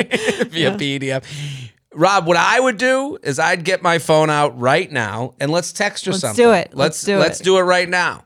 via 0.45 0.71
PDF. 0.77 1.62
Rob, 1.95 2.25
what 2.27 2.37
I 2.37 2.59
would 2.59 2.77
do 2.77 3.17
is 3.23 3.39
I'd 3.39 3.63
get 3.63 3.81
my 3.81 3.99
phone 3.99 4.29
out 4.29 4.59
right 4.59 4.91
now 4.91 5.33
and 5.39 5.51
let's 5.51 5.71
text 5.73 6.05
her 6.05 6.11
Let's 6.11 6.21
something. 6.21 6.43
do 6.43 6.51
it. 6.51 6.71
Let's 6.73 6.77
Let's 6.77 7.03
do 7.03 7.15
it. 7.15 7.19
let's 7.19 7.39
do 7.39 7.57
it 7.57 7.61
right 7.61 7.87
now. 7.89 8.23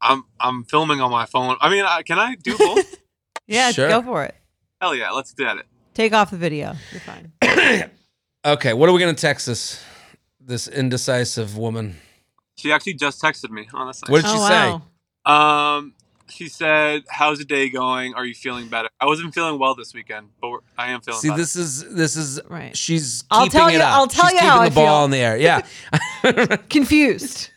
I'm 0.00 0.24
I'm 0.40 0.64
filming 0.64 1.00
on 1.00 1.10
my 1.10 1.26
phone. 1.26 1.56
I 1.60 1.68
mean, 1.70 1.84
I, 1.84 2.02
can 2.02 2.18
I 2.18 2.34
do 2.36 2.56
both? 2.56 2.96
Yeah, 3.50 3.70
Sure. 3.70 3.88
go 3.88 4.02
for 4.02 4.24
it. 4.24 4.34
Hell 4.78 4.94
yeah, 4.94 5.10
let's 5.10 5.32
do 5.32 5.48
it. 5.48 5.64
Take 5.94 6.12
off 6.12 6.30
the 6.30 6.36
video. 6.36 6.74
You're 6.92 7.00
fine. 7.00 7.32
Okay, 8.44 8.72
what 8.72 8.88
are 8.88 8.92
we 8.92 9.00
gonna 9.00 9.14
text 9.14 9.46
this 9.46 9.82
this 10.40 10.68
indecisive 10.68 11.56
woman? 11.58 11.96
She 12.56 12.72
actually 12.72 12.94
just 12.94 13.20
texted 13.20 13.50
me. 13.50 13.68
Honestly. 13.74 14.10
What 14.10 14.22
did 14.22 14.30
she 14.30 14.36
oh, 14.38 14.48
say? 14.48 14.80
wow. 15.26 15.76
Um, 15.78 15.94
she 16.30 16.48
said, 16.48 17.04
"How's 17.08 17.38
the 17.38 17.44
day 17.44 17.68
going? 17.68 18.14
Are 18.14 18.24
you 18.24 18.34
feeling 18.34 18.68
better?" 18.68 18.88
I 19.00 19.06
wasn't 19.06 19.34
feeling 19.34 19.58
well 19.58 19.74
this 19.74 19.94
weekend, 19.94 20.28
but 20.40 20.50
we're, 20.50 20.58
I 20.76 20.90
am 20.90 21.00
feeling 21.00 21.20
See, 21.20 21.28
better. 21.28 21.40
this 21.40 21.56
is 21.56 21.94
this 21.94 22.16
is 22.16 22.40
Right. 22.48 22.76
She's 22.76 23.24
I'll 23.30 23.44
keeping 23.44 23.58
tell 23.60 23.68
it 23.68 23.72
you- 23.74 23.80
up. 23.80 23.92
I'll 23.92 24.06
tell 24.06 24.24
She's 24.26 24.34
you 24.34 24.38
keeping 24.40 24.50
how 24.50 24.58
the 24.58 24.64
I 24.64 24.68
ball 24.70 24.98
feel. 24.98 25.04
in 25.06 25.10
the 25.12 25.18
air. 25.18 25.36
Yeah, 25.36 26.56
Confused. 26.70 27.50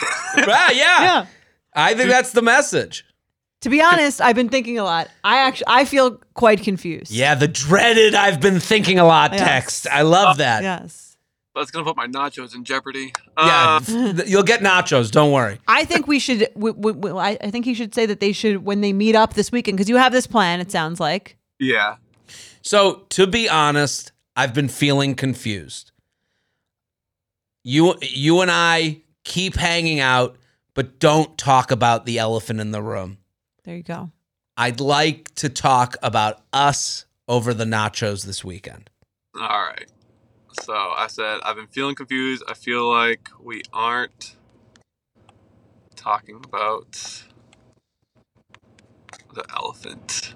Ah, 0.00 0.70
yeah. 0.72 1.02
Yeah. 1.02 1.26
I 1.74 1.94
think 1.94 2.08
that's 2.10 2.32
the 2.32 2.42
message. 2.42 3.04
To 3.62 3.70
be 3.70 3.80
honest, 3.82 4.20
I've 4.20 4.36
been 4.36 4.48
thinking 4.48 4.78
a 4.78 4.84
lot. 4.84 5.08
I 5.24 5.38
actually 5.38 5.66
I 5.68 5.84
feel 5.86 6.20
quite 6.34 6.62
confused. 6.62 7.10
Yeah, 7.10 7.34
the 7.34 7.48
dreaded 7.48 8.14
"I've 8.14 8.40
been 8.40 8.60
thinking 8.60 8.98
a 8.98 9.04
lot" 9.04 9.32
Yes. 9.32 9.40
text. 9.40 9.86
I 9.90 10.02
love 10.02 10.38
that. 10.38 10.62
Yes. 10.62 11.05
That's 11.56 11.70
gonna 11.70 11.84
put 11.84 11.96
my 11.96 12.06
nachos 12.06 12.54
in 12.54 12.62
jeopardy. 12.64 13.12
Yeah, 13.38 13.80
Um, 13.88 14.20
you'll 14.26 14.42
get 14.42 14.60
nachos. 14.60 15.10
Don't 15.10 15.32
worry. 15.32 15.58
I 15.66 15.84
think 15.84 16.06
we 16.06 16.18
should. 16.18 16.48
I 16.56 17.36
think 17.50 17.66
you 17.66 17.74
should 17.74 17.94
say 17.94 18.06
that 18.06 18.20
they 18.20 18.32
should 18.32 18.64
when 18.64 18.82
they 18.82 18.92
meet 18.92 19.16
up 19.16 19.34
this 19.34 19.50
weekend 19.50 19.78
because 19.78 19.88
you 19.88 19.96
have 19.96 20.12
this 20.12 20.26
plan. 20.26 20.60
It 20.60 20.70
sounds 20.70 21.00
like. 21.00 21.36
yeah. 21.58 21.96
So, 22.62 23.04
to 23.10 23.26
be 23.28 23.48
honest, 23.48 24.10
I've 24.34 24.52
been 24.52 24.68
feeling 24.68 25.14
confused. 25.14 25.92
You 27.64 27.94
you 28.02 28.40
and 28.40 28.50
I 28.50 29.02
keep 29.24 29.56
hanging 29.56 30.00
out, 30.00 30.36
but 30.74 30.98
don't 30.98 31.38
talk 31.38 31.70
about 31.70 32.06
the 32.06 32.18
elephant 32.18 32.60
in 32.60 32.70
the 32.72 32.82
room. 32.82 33.18
There 33.64 33.76
you 33.76 33.82
go. 33.82 34.10
I'd 34.56 34.80
like 34.80 35.34
to 35.36 35.48
talk 35.48 35.96
about 36.02 36.42
us 36.52 37.06
over 37.28 37.52
the 37.54 37.64
nachos 37.64 38.24
this 38.24 38.44
weekend. 38.44 38.90
All 39.34 39.48
right. 39.48 39.86
So 40.62 40.74
I 40.74 41.06
said 41.08 41.38
I've 41.42 41.56
been 41.56 41.66
feeling 41.68 41.94
confused. 41.94 42.42
I 42.48 42.54
feel 42.54 42.88
like 42.88 43.28
we 43.42 43.62
aren't 43.72 44.36
talking 45.94 46.36
about 46.44 47.24
the 49.34 49.44
elephant. 49.54 50.34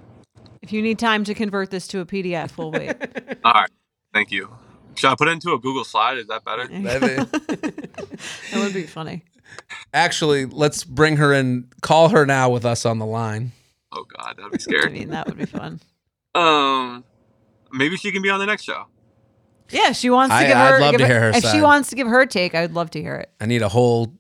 If 0.63 0.73
you 0.73 0.83
need 0.83 0.99
time 0.99 1.25
to 1.25 1.35
convert 1.35 1.71
this 1.71 1.87
to 1.89 2.01
a 2.01 2.05
PDF, 2.07 2.57
we'll 2.57 2.71
wait. 2.71 2.91
All 3.45 3.53
right. 3.53 3.71
Thank 4.13 4.31
you. 4.31 4.51
Should 4.95 5.11
I 5.11 5.15
put 5.15 5.29
it 5.29 5.33
into 5.33 5.53
a 5.53 5.59
Google 5.59 5.85
slide? 5.85 6.19
Is 6.19 6.27
that 6.27 6.45
better? 6.45 6.69
Maybe. 6.71 7.17
That 7.17 8.55
would 8.57 8.75
be 8.75 8.83
funny. 8.85 9.25
Actually, 9.95 10.45
let's 10.47 10.85
bring 10.85 11.17
her 11.17 11.33
in. 11.33 11.69
Call 11.81 12.11
her 12.11 12.27
now 12.27 12.51
with 12.51 12.65
us 12.65 12.85
on 12.85 12.99
the 12.99 13.07
line. 13.07 13.53
Oh 13.93 14.05
God, 14.17 14.37
that'd 14.37 14.53
be 14.53 14.59
scary. 14.59 14.87
I 14.87 14.89
mean, 14.91 15.11
that 15.11 15.27
would 15.27 15.39
be 15.39 15.47
fun. 15.47 15.81
um, 16.35 17.03
maybe 17.73 17.97
she 17.97 18.13
can 18.13 18.23
be 18.23 18.31
on 18.31 18.39
the 18.39 18.47
next 18.47 18.63
show. 18.63 18.85
Yeah, 19.71 19.93
she 19.93 20.11
wants 20.11 20.33
to 20.35 20.37
I- 20.39 20.47
give 20.47 20.57
I'd 20.57 20.71
her. 20.73 20.81
love 20.81 20.91
give 20.93 21.01
to 21.01 21.07
hear 21.07 21.21
her 21.21 21.31
If 21.31 21.45
she 21.45 21.61
wants 21.61 21.91
to 21.91 21.97
give 21.97 22.07
her 22.09 22.27
take, 22.27 22.55
I 22.55 22.63
would 22.63 22.75
love 22.75 22.91
to 22.91 23.01
hear 23.03 23.17
it. 23.17 23.31
I 23.41 23.47
need 23.47 23.63
a 23.63 23.69
whole 23.69 24.15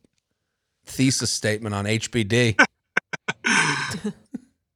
thesis 0.87 1.31
statement 1.31 1.75
on 1.75 1.85
HBD. 1.87 2.57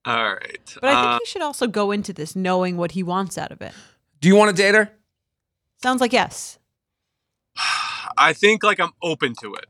All 0.06 0.34
right. 0.34 0.74
But 0.80 0.90
I 0.90 0.94
think 1.02 1.06
Uh, 1.14 1.18
you 1.20 1.26
should 1.26 1.42
also 1.42 1.66
go 1.66 1.90
into 1.90 2.12
this 2.12 2.36
knowing 2.36 2.76
what 2.76 2.92
he 2.92 3.02
wants 3.02 3.38
out 3.38 3.52
of 3.52 3.62
it. 3.62 3.72
Do 4.20 4.28
you 4.28 4.36
want 4.36 4.54
to 4.54 4.62
date 4.62 4.74
her? 4.74 4.90
Sounds 5.82 6.00
like 6.00 6.12
yes. 6.12 6.58
I 8.16 8.32
think 8.32 8.62
like 8.62 8.80
I'm 8.80 8.92
open 9.02 9.34
to 9.40 9.54
it. 9.54 9.66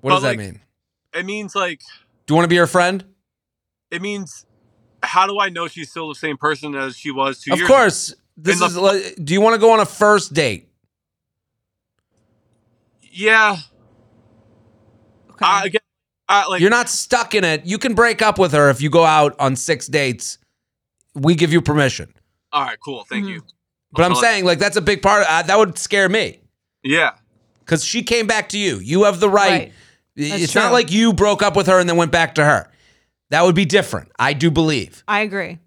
What 0.00 0.10
But, 0.10 0.14
does 0.16 0.22
that 0.22 0.36
mean? 0.38 0.60
It 1.14 1.24
means 1.26 1.54
like 1.54 1.80
Do 2.26 2.32
you 2.32 2.36
want 2.36 2.44
to 2.44 2.48
be 2.48 2.56
her 2.56 2.66
friend? 2.66 3.04
it 3.90 4.02
means 4.02 4.44
how 5.02 5.26
do 5.26 5.38
I 5.38 5.50
know 5.50 5.68
she's 5.68 5.90
still 5.90 6.08
the 6.08 6.14
same 6.14 6.36
person 6.36 6.74
as 6.74 6.96
she 6.96 7.10
was 7.10 7.40
two 7.40 7.52
Of 7.52 7.58
years? 7.58 7.68
Of 7.70 7.74
course. 7.76 8.14
This 8.36 8.60
In 8.60 8.66
is. 8.66 8.76
like, 8.76 9.16
Do 9.22 9.32
you 9.32 9.40
want 9.40 9.54
to 9.54 9.60
go 9.60 9.70
on 9.72 9.80
a 9.80 9.86
first 9.86 10.32
date? 10.34 10.68
Yeah. 13.12 13.56
Okay. 15.30 15.44
I 15.44 15.64
again, 15.66 15.80
I, 16.28 16.46
like 16.48 16.60
You're 16.60 16.70
not 16.70 16.88
stuck 16.88 17.34
in 17.34 17.44
it. 17.44 17.64
You 17.64 17.78
can 17.78 17.94
break 17.94 18.22
up 18.22 18.38
with 18.38 18.52
her 18.52 18.70
if 18.70 18.80
you 18.80 18.90
go 18.90 19.04
out 19.04 19.36
on 19.38 19.56
six 19.56 19.86
dates. 19.86 20.38
We 21.14 21.34
give 21.34 21.52
you 21.52 21.60
permission. 21.62 22.12
all 22.52 22.62
right, 22.62 22.78
cool. 22.78 23.04
Thank 23.08 23.24
Mhm. 23.26 23.30
you. 23.30 23.42
But 23.92 24.04
I'm 24.04 24.14
So, 24.14 24.20
saying, 24.20 24.44
like, 24.44 24.60
that's 24.60 24.76
a 24.76 24.80
big 24.80 25.02
part. 25.02 25.22
Of, 25.22 25.26
uh, 25.28 25.42
that 25.42 25.58
would 25.58 25.76
scare 25.76 26.08
me 26.08 26.38
Yeah. 26.84 27.10
because 27.60 27.84
she 27.84 28.02
came 28.04 28.28
back 28.28 28.48
to 28.50 28.58
you. 28.58 28.78
You 28.78 29.02
have 29.04 29.18
the 29.18 29.28
right. 29.28 29.50
Right. 29.50 29.72
That's 30.16 30.42
It's 30.44 30.54
not 30.54 30.72
like 30.72 30.92
you 30.92 31.12
broke 31.12 31.42
up 31.42 31.56
with 31.56 31.66
her 31.66 31.80
and 31.80 31.88
then 31.88 31.96
went 31.96 32.12
back 32.12 32.36
to 32.36 32.44
her. 32.44 32.70
That 33.30 33.42
would 33.44 33.56
be 33.56 33.64
different. 33.64 34.12
I 34.20 34.34
do 34.34 34.52
believe. 34.52 35.02
I 35.08 35.20
agree. 35.22 35.58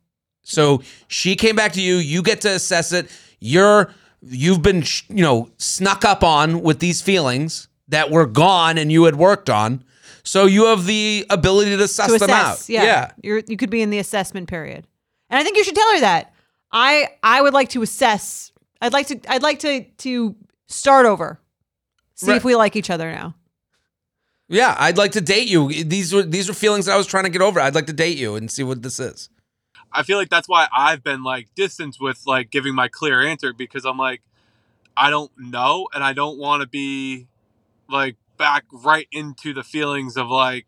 So 0.49 0.81
she 1.07 1.35
came 1.35 1.55
back 1.55 1.73
to 1.73 1.81
you. 1.81 1.95
You 1.95 2.21
get 2.23 2.41
to 2.41 2.49
assess 2.51 2.93
it. 2.93 3.09
You're 3.39 3.93
you've 4.21 4.61
been 4.61 4.83
you 5.09 5.21
know 5.23 5.49
snuck 5.57 6.05
up 6.05 6.23
on 6.23 6.61
with 6.61 6.79
these 6.79 7.01
feelings 7.01 7.67
that 7.89 8.09
were 8.11 8.25
gone 8.25 8.77
and 8.77 8.91
you 8.91 9.03
had 9.03 9.15
worked 9.15 9.49
on. 9.49 9.83
So 10.23 10.45
you 10.45 10.65
have 10.65 10.85
the 10.85 11.25
ability 11.29 11.75
to 11.77 11.87
suss 11.87 12.11
to 12.11 12.17
them 12.19 12.29
out. 12.29 12.55
assess. 12.55 12.69
Yeah. 12.69 13.11
You're, 13.21 13.41
you 13.47 13.55
could 13.57 13.69
be 13.69 13.81
in 13.81 13.89
the 13.89 13.99
assessment 13.99 14.49
period. 14.49 14.85
And 15.29 15.39
I 15.39 15.43
think 15.43 15.57
you 15.57 15.63
should 15.63 15.75
tell 15.75 15.93
her 15.93 15.99
that. 16.01 16.33
I 16.71 17.09
I 17.23 17.41
would 17.41 17.53
like 17.53 17.69
to 17.69 17.81
assess. 17.81 18.51
I'd 18.81 18.93
like 18.93 19.07
to 19.07 19.19
I'd 19.29 19.43
like 19.43 19.59
to 19.59 19.83
to 19.83 20.35
start 20.67 21.05
over 21.05 21.39
See 22.15 22.27
Right. 22.29 22.37
if 22.37 22.43
we 22.43 22.55
like 22.55 22.75
each 22.75 22.89
other 22.89 23.11
now. 23.11 23.35
Yeah, 24.49 24.75
I'd 24.79 24.97
like 24.97 25.11
to 25.11 25.21
date 25.21 25.47
you. 25.49 25.83
These 25.83 26.13
were 26.13 26.23
these 26.23 26.47
were 26.47 26.53
feelings 26.55 26.85
that 26.85 26.93
I 26.93 26.97
was 26.97 27.05
trying 27.05 27.25
to 27.25 27.29
get 27.29 27.41
over. 27.41 27.59
I'd 27.59 27.75
like 27.75 27.87
to 27.87 27.93
date 27.93 28.17
you 28.17 28.35
and 28.35 28.49
see 28.49 28.63
what 28.63 28.81
this 28.81 28.99
is. 28.99 29.29
I 29.97 30.03
feel 30.03 30.19
like 30.19 30.29
that's 30.29 30.47
why 30.47 30.67
I've 30.71 31.03
been 31.03 31.23
like 31.23 31.47
distant 31.55 31.97
with 31.99 32.21
like 32.27 32.51
giving 32.51 32.75
my 32.75 32.87
clear 32.87 33.25
answer 33.25 33.51
because 33.51 33.83
I'm 33.83 33.97
like, 33.97 34.21
I 34.95 35.09
don't 35.09 35.31
know, 35.37 35.87
and 35.91 36.03
I 36.03 36.13
don't 36.13 36.37
want 36.37 36.61
to 36.61 36.67
be 36.67 37.25
like 37.89 38.15
back 38.37 38.65
right 38.71 39.07
into 39.11 39.55
the 39.55 39.63
feelings 39.63 40.15
of 40.15 40.29
like, 40.29 40.67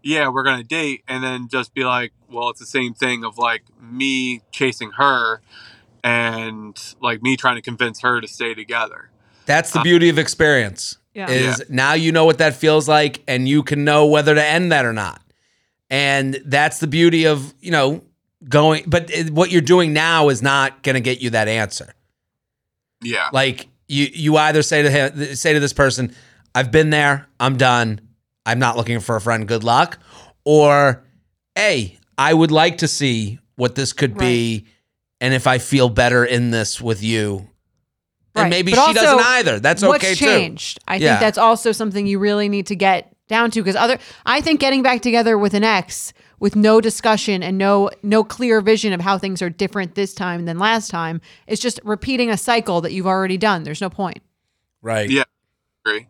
yeah, 0.00 0.28
we're 0.28 0.44
gonna 0.44 0.62
date, 0.62 1.02
and 1.08 1.24
then 1.24 1.48
just 1.48 1.74
be 1.74 1.84
like, 1.84 2.12
well, 2.30 2.50
it's 2.50 2.60
the 2.60 2.66
same 2.66 2.94
thing 2.94 3.24
of 3.24 3.36
like 3.36 3.64
me 3.82 4.42
chasing 4.52 4.92
her, 4.92 5.40
and 6.04 6.80
like 7.02 7.20
me 7.20 7.36
trying 7.36 7.56
to 7.56 7.62
convince 7.62 8.02
her 8.02 8.20
to 8.20 8.28
stay 8.28 8.54
together. 8.54 9.10
That's 9.46 9.72
the 9.72 9.80
uh, 9.80 9.82
beauty 9.82 10.08
of 10.08 10.20
experience. 10.20 10.98
Yeah. 11.14 11.28
Is 11.28 11.64
now 11.68 11.94
you 11.94 12.12
know 12.12 12.24
what 12.24 12.38
that 12.38 12.54
feels 12.54 12.88
like 12.88 13.24
and 13.26 13.48
you 13.48 13.64
can 13.64 13.82
know 13.82 14.06
whether 14.06 14.36
to 14.36 14.44
end 14.44 14.70
that 14.70 14.84
or 14.84 14.92
not. 14.92 15.20
And 15.90 16.40
that's 16.44 16.78
the 16.78 16.86
beauty 16.86 17.24
of, 17.24 17.54
you 17.60 17.72
know, 17.72 18.04
going 18.48 18.84
but 18.86 19.10
it, 19.10 19.30
what 19.30 19.50
you're 19.50 19.60
doing 19.60 19.92
now 19.92 20.28
is 20.28 20.42
not 20.42 20.82
going 20.82 20.94
to 20.94 21.00
get 21.00 21.20
you 21.20 21.30
that 21.30 21.48
answer. 21.48 21.92
Yeah, 23.02 23.30
Like 23.32 23.68
you 23.88 24.08
you 24.12 24.36
either 24.36 24.62
say 24.62 24.82
to 24.82 24.90
him 24.90 25.34
say 25.36 25.52
to 25.52 25.60
this 25.60 25.72
person, 25.72 26.14
I've 26.54 26.70
been 26.70 26.90
there, 26.90 27.26
I'm 27.38 27.56
done. 27.56 28.00
I'm 28.44 28.58
not 28.58 28.76
looking 28.76 28.98
for 29.00 29.14
a 29.16 29.20
friend, 29.20 29.46
good 29.46 29.62
luck. 29.62 29.98
Or, 30.44 31.04
hey, 31.54 31.98
I 32.16 32.32
would 32.32 32.50
like 32.50 32.78
to 32.78 32.88
see 32.88 33.38
what 33.56 33.74
this 33.74 33.92
could 33.92 34.16
be 34.16 34.66
and 35.20 35.34
if 35.34 35.46
I 35.46 35.58
feel 35.58 35.88
better 35.90 36.24
in 36.24 36.50
this 36.50 36.80
with 36.80 37.02
you. 37.02 37.48
And 38.34 38.44
Right. 38.44 38.50
maybe 38.50 38.72
But 38.72 38.86
she 38.86 38.92
doesn't 38.94 39.18
either. 39.20 39.60
That's 39.60 39.82
What's 39.82 40.02
okay 40.04 40.14
too. 40.14 40.24
changed? 40.24 40.78
I 40.88 40.96
Yeah. 40.96 41.10
think 41.10 41.20
that's 41.20 41.38
also 41.38 41.72
something 41.72 42.06
you 42.06 42.18
really 42.18 42.48
need 42.48 42.66
to 42.68 42.76
get 42.76 43.12
down 43.28 43.50
to 43.52 43.60
because 43.62 43.76
other 43.76 43.98
I 44.24 44.40
think 44.40 44.58
getting 44.60 44.82
back 44.82 45.02
together 45.02 45.36
with 45.36 45.54
an 45.54 45.64
ex 45.64 46.12
with 46.40 46.56
no 46.56 46.80
discussion 46.80 47.42
and 47.42 47.58
no 47.58 47.90
no 48.02 48.24
clear 48.24 48.60
vision 48.60 48.92
of 48.92 49.00
how 49.00 49.18
things 49.18 49.42
are 49.42 49.50
different 49.50 49.94
this 49.94 50.14
time 50.14 50.44
than 50.44 50.58
last 50.58 50.90
time 50.90 51.20
It's 51.46 51.60
just 51.60 51.80
repeating 51.84 52.30
a 52.30 52.36
cycle 52.36 52.80
that 52.82 52.92
you've 52.92 53.06
already 53.06 53.36
done. 53.36 53.62
There's 53.64 53.80
no 53.80 53.90
point. 53.90 54.18
Right. 54.82 55.10
Yeah. 55.10 55.24
agree. 55.84 56.06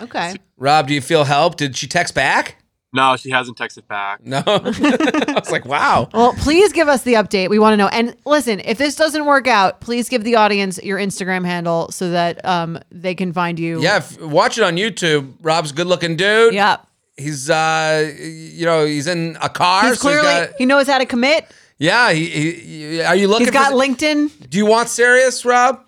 Okay. 0.00 0.34
Rob, 0.56 0.88
do 0.88 0.94
you 0.94 1.00
feel 1.00 1.24
help? 1.24 1.56
Did 1.56 1.76
she 1.76 1.86
text 1.86 2.14
back? 2.14 2.56
No, 2.94 3.16
she 3.16 3.30
hasn't 3.30 3.58
texted 3.58 3.88
back. 3.88 4.24
No. 4.24 4.42
I 4.46 5.34
was 5.40 5.50
like, 5.50 5.64
wow. 5.64 6.08
Well, 6.14 6.32
please 6.34 6.72
give 6.72 6.86
us 6.86 7.02
the 7.02 7.14
update. 7.14 7.50
We 7.50 7.58
want 7.58 7.72
to 7.72 7.76
know. 7.76 7.88
And 7.88 8.16
listen, 8.24 8.60
if 8.60 8.78
this 8.78 8.94
doesn't 8.94 9.24
work 9.24 9.48
out, 9.48 9.80
please 9.80 10.08
give 10.08 10.22
the 10.22 10.36
audience 10.36 10.80
your 10.80 10.98
Instagram 10.98 11.44
handle 11.44 11.90
so 11.90 12.10
that 12.10 12.44
um, 12.44 12.78
they 12.92 13.16
can 13.16 13.32
find 13.32 13.58
you. 13.58 13.82
Yeah, 13.82 13.96
if, 13.96 14.20
watch 14.22 14.58
it 14.58 14.64
on 14.64 14.76
YouTube. 14.76 15.34
Rob's 15.42 15.72
a 15.72 15.74
good 15.74 15.88
looking 15.88 16.14
dude. 16.14 16.54
Yeah. 16.54 16.76
He's 17.16 17.48
uh 17.48 18.12
you 18.18 18.64
know, 18.66 18.84
he's 18.84 19.06
in 19.06 19.36
a 19.40 19.48
car. 19.48 19.88
He's 19.88 20.00
so 20.00 20.08
clearly 20.08 20.46
got- 20.46 20.56
he 20.58 20.66
knows 20.66 20.86
how 20.86 20.98
to 20.98 21.06
commit. 21.06 21.46
yeah, 21.78 22.12
he, 22.12 22.26
he, 22.26 23.02
are 23.02 23.14
you 23.14 23.28
looking 23.28 23.46
He's 23.46 23.52
got 23.52 23.72
for 23.72 23.78
LinkedIn. 23.78 24.50
Do 24.50 24.58
you 24.58 24.66
want 24.66 24.88
serious, 24.88 25.44
Rob? 25.44 25.84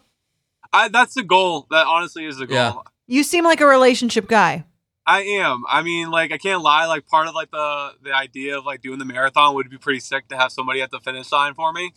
I, 0.72 0.89
that's 0.89 1.14
the 1.14 1.22
goal. 1.22 1.66
That 1.70 1.87
honestly 1.87 2.27
is 2.27 2.37
the 2.37 2.47
goal. 2.47 2.57
Yeah. 2.57 2.74
You 3.07 3.22
seem 3.22 3.45
like 3.45 3.61
a 3.61 3.66
relationship 3.66 4.29
guy. 4.29 4.64
I 5.07 5.22
am. 5.22 5.62
I 5.68 5.83
mean, 5.83 6.11
like, 6.11 6.33
I 6.33 6.39
can't 6.39 6.62
lie. 6.62 6.87
Like, 6.87 7.07
part 7.07 7.29
of 7.29 7.35
like 7.35 7.51
the 7.53 7.93
the 8.03 8.12
idea 8.12 8.59
of 8.59 8.66
like 8.66 8.83
doing 8.83 8.99
the 8.99 9.05
marathon 9.05 9.55
would 9.55 9.70
be 9.70 9.79
pretty 9.79 10.01
sick 10.01 10.27
to 10.29 10.37
have 10.37 10.51
somebody 10.51 10.83
at 10.83 10.91
the 10.91 10.99
finish 11.01 11.31
line 11.31 11.55
for 11.55 11.72
me. 11.72 11.93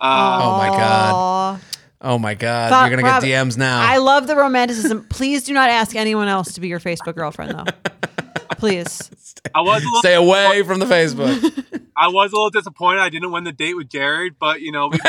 Um, 0.00 0.10
Oh 0.42 0.58
my 0.58 0.68
God. 0.68 1.60
Oh 2.00 2.18
my 2.18 2.34
god, 2.34 2.70
But, 2.70 2.80
you're 2.90 2.96
gonna 2.98 3.08
Rob, 3.08 3.22
get 3.22 3.30
DMs 3.30 3.56
now. 3.56 3.80
I 3.80 3.96
love 3.96 4.26
the 4.26 4.36
romanticism. 4.36 5.06
Please 5.08 5.44
do 5.44 5.54
not 5.54 5.70
ask 5.70 5.96
anyone 5.96 6.28
else 6.28 6.52
to 6.52 6.60
be 6.60 6.68
your 6.68 6.78
Facebook 6.78 7.14
girlfriend, 7.14 7.52
though. 7.52 7.64
Please. 8.58 9.10
I 9.54 9.60
was 9.60 9.82
a 9.82 9.84
little, 9.86 10.00
Stay 10.00 10.14
away 10.14 10.62
from 10.62 10.78
the 10.80 10.86
Facebook. 10.86 11.90
I 11.96 12.08
was 12.08 12.32
a 12.32 12.34
little 12.36 12.50
disappointed. 12.50 13.00
I 13.00 13.08
didn't 13.08 13.30
win 13.32 13.44
the 13.44 13.52
date 13.52 13.74
with 13.74 13.88
Jared, 13.88 14.38
but 14.38 14.60
you 14.60 14.72
know, 14.72 14.88
we, 14.88 14.98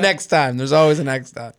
next 0.00 0.26
time. 0.26 0.56
There's 0.56 0.72
always 0.72 0.98
a 0.98 1.04
next 1.04 1.30
time. 1.32 1.52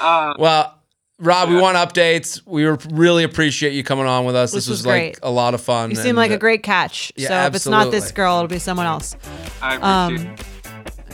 uh, 0.00 0.34
Well, 0.38 0.72
Rob, 1.18 1.48
we 1.48 1.56
want 1.60 1.76
updates. 1.76 2.40
We 2.46 2.64
really 2.94 3.24
appreciate 3.24 3.72
you 3.72 3.82
coming 3.82 4.06
on 4.06 4.24
with 4.26 4.36
us. 4.36 4.52
This, 4.52 4.64
This 4.66 4.70
was, 4.70 4.78
was 4.80 4.86
like 4.86 5.18
a 5.22 5.30
lot 5.30 5.54
of 5.54 5.60
fun. 5.60 5.90
You 5.90 5.96
seem 5.96 6.14
like 6.16 6.30
uh, 6.30 6.34
a 6.34 6.38
great 6.38 6.62
catch. 6.62 7.12
yeah, 7.16 7.28
so 7.28 7.46
if 7.48 7.54
it's 7.54 7.66
not 7.66 7.90
this 7.90 8.12
girl, 8.12 8.36
it'll 8.36 8.48
be 8.48 8.58
someone 8.58 8.86
else. 8.86 9.16
I 9.62 9.76
Um, 9.76 10.14
appreciate. 10.14 10.40
it. 10.40 10.46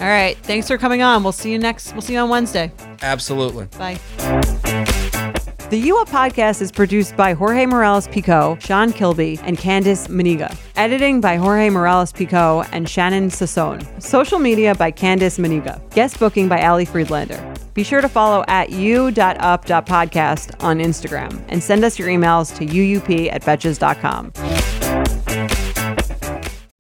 All 0.01 0.09
right. 0.09 0.37
Thanks 0.39 0.67
for 0.69 0.79
coming 0.79 1.03
on. 1.03 1.23
We'll 1.23 1.33
see 1.33 1.53
you 1.53 1.59
next. 1.59 1.93
We'll 1.93 2.03
see 2.03 2.15
you 2.15 2.19
on 2.19 2.29
Wednesday. 2.31 2.73
Absolutely. 3.03 3.67
Bye. 3.79 5.11
The 5.73 5.79
You 5.79 5.99
Up 6.01 6.09
podcast 6.11 6.61
is 6.61 6.71
produced 6.71 7.17
by 7.17 7.33
Jorge 7.33 7.65
Morales 7.65 8.07
Pico, 8.07 8.59
Sean 8.61 8.93
Kilby, 8.93 9.41
and 9.43 9.57
Candice 9.57 10.07
Maniga. 10.07 10.55
Editing 10.77 11.23
by 11.23 11.37
Jorge 11.37 11.71
Morales 11.71 12.13
Pico 12.13 12.61
and 12.73 12.87
Shannon 12.87 13.31
Sassone. 13.31 14.03
Social 14.03 14.39
media 14.39 14.75
by 14.75 14.93
Candice 14.93 15.39
Maniga. 15.39 15.81
Guest 15.95 16.19
booking 16.19 16.47
by 16.47 16.63
Ali 16.63 16.85
Friedlander. 16.85 17.55
Be 17.73 17.85
sure 17.85 18.03
to 18.03 18.09
follow 18.11 18.45
at 18.49 18.69
u.up.podcast 18.69 20.63
on 20.63 20.79
Instagram 20.79 21.43
and 21.49 21.63
send 21.63 21.85
us 21.85 21.99
your 21.99 22.09
emails 22.09 22.55
to 22.59 22.67
uup 22.67 23.33
at 23.33 23.41
betches.com. 23.41 25.62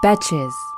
Betches. 0.00 0.69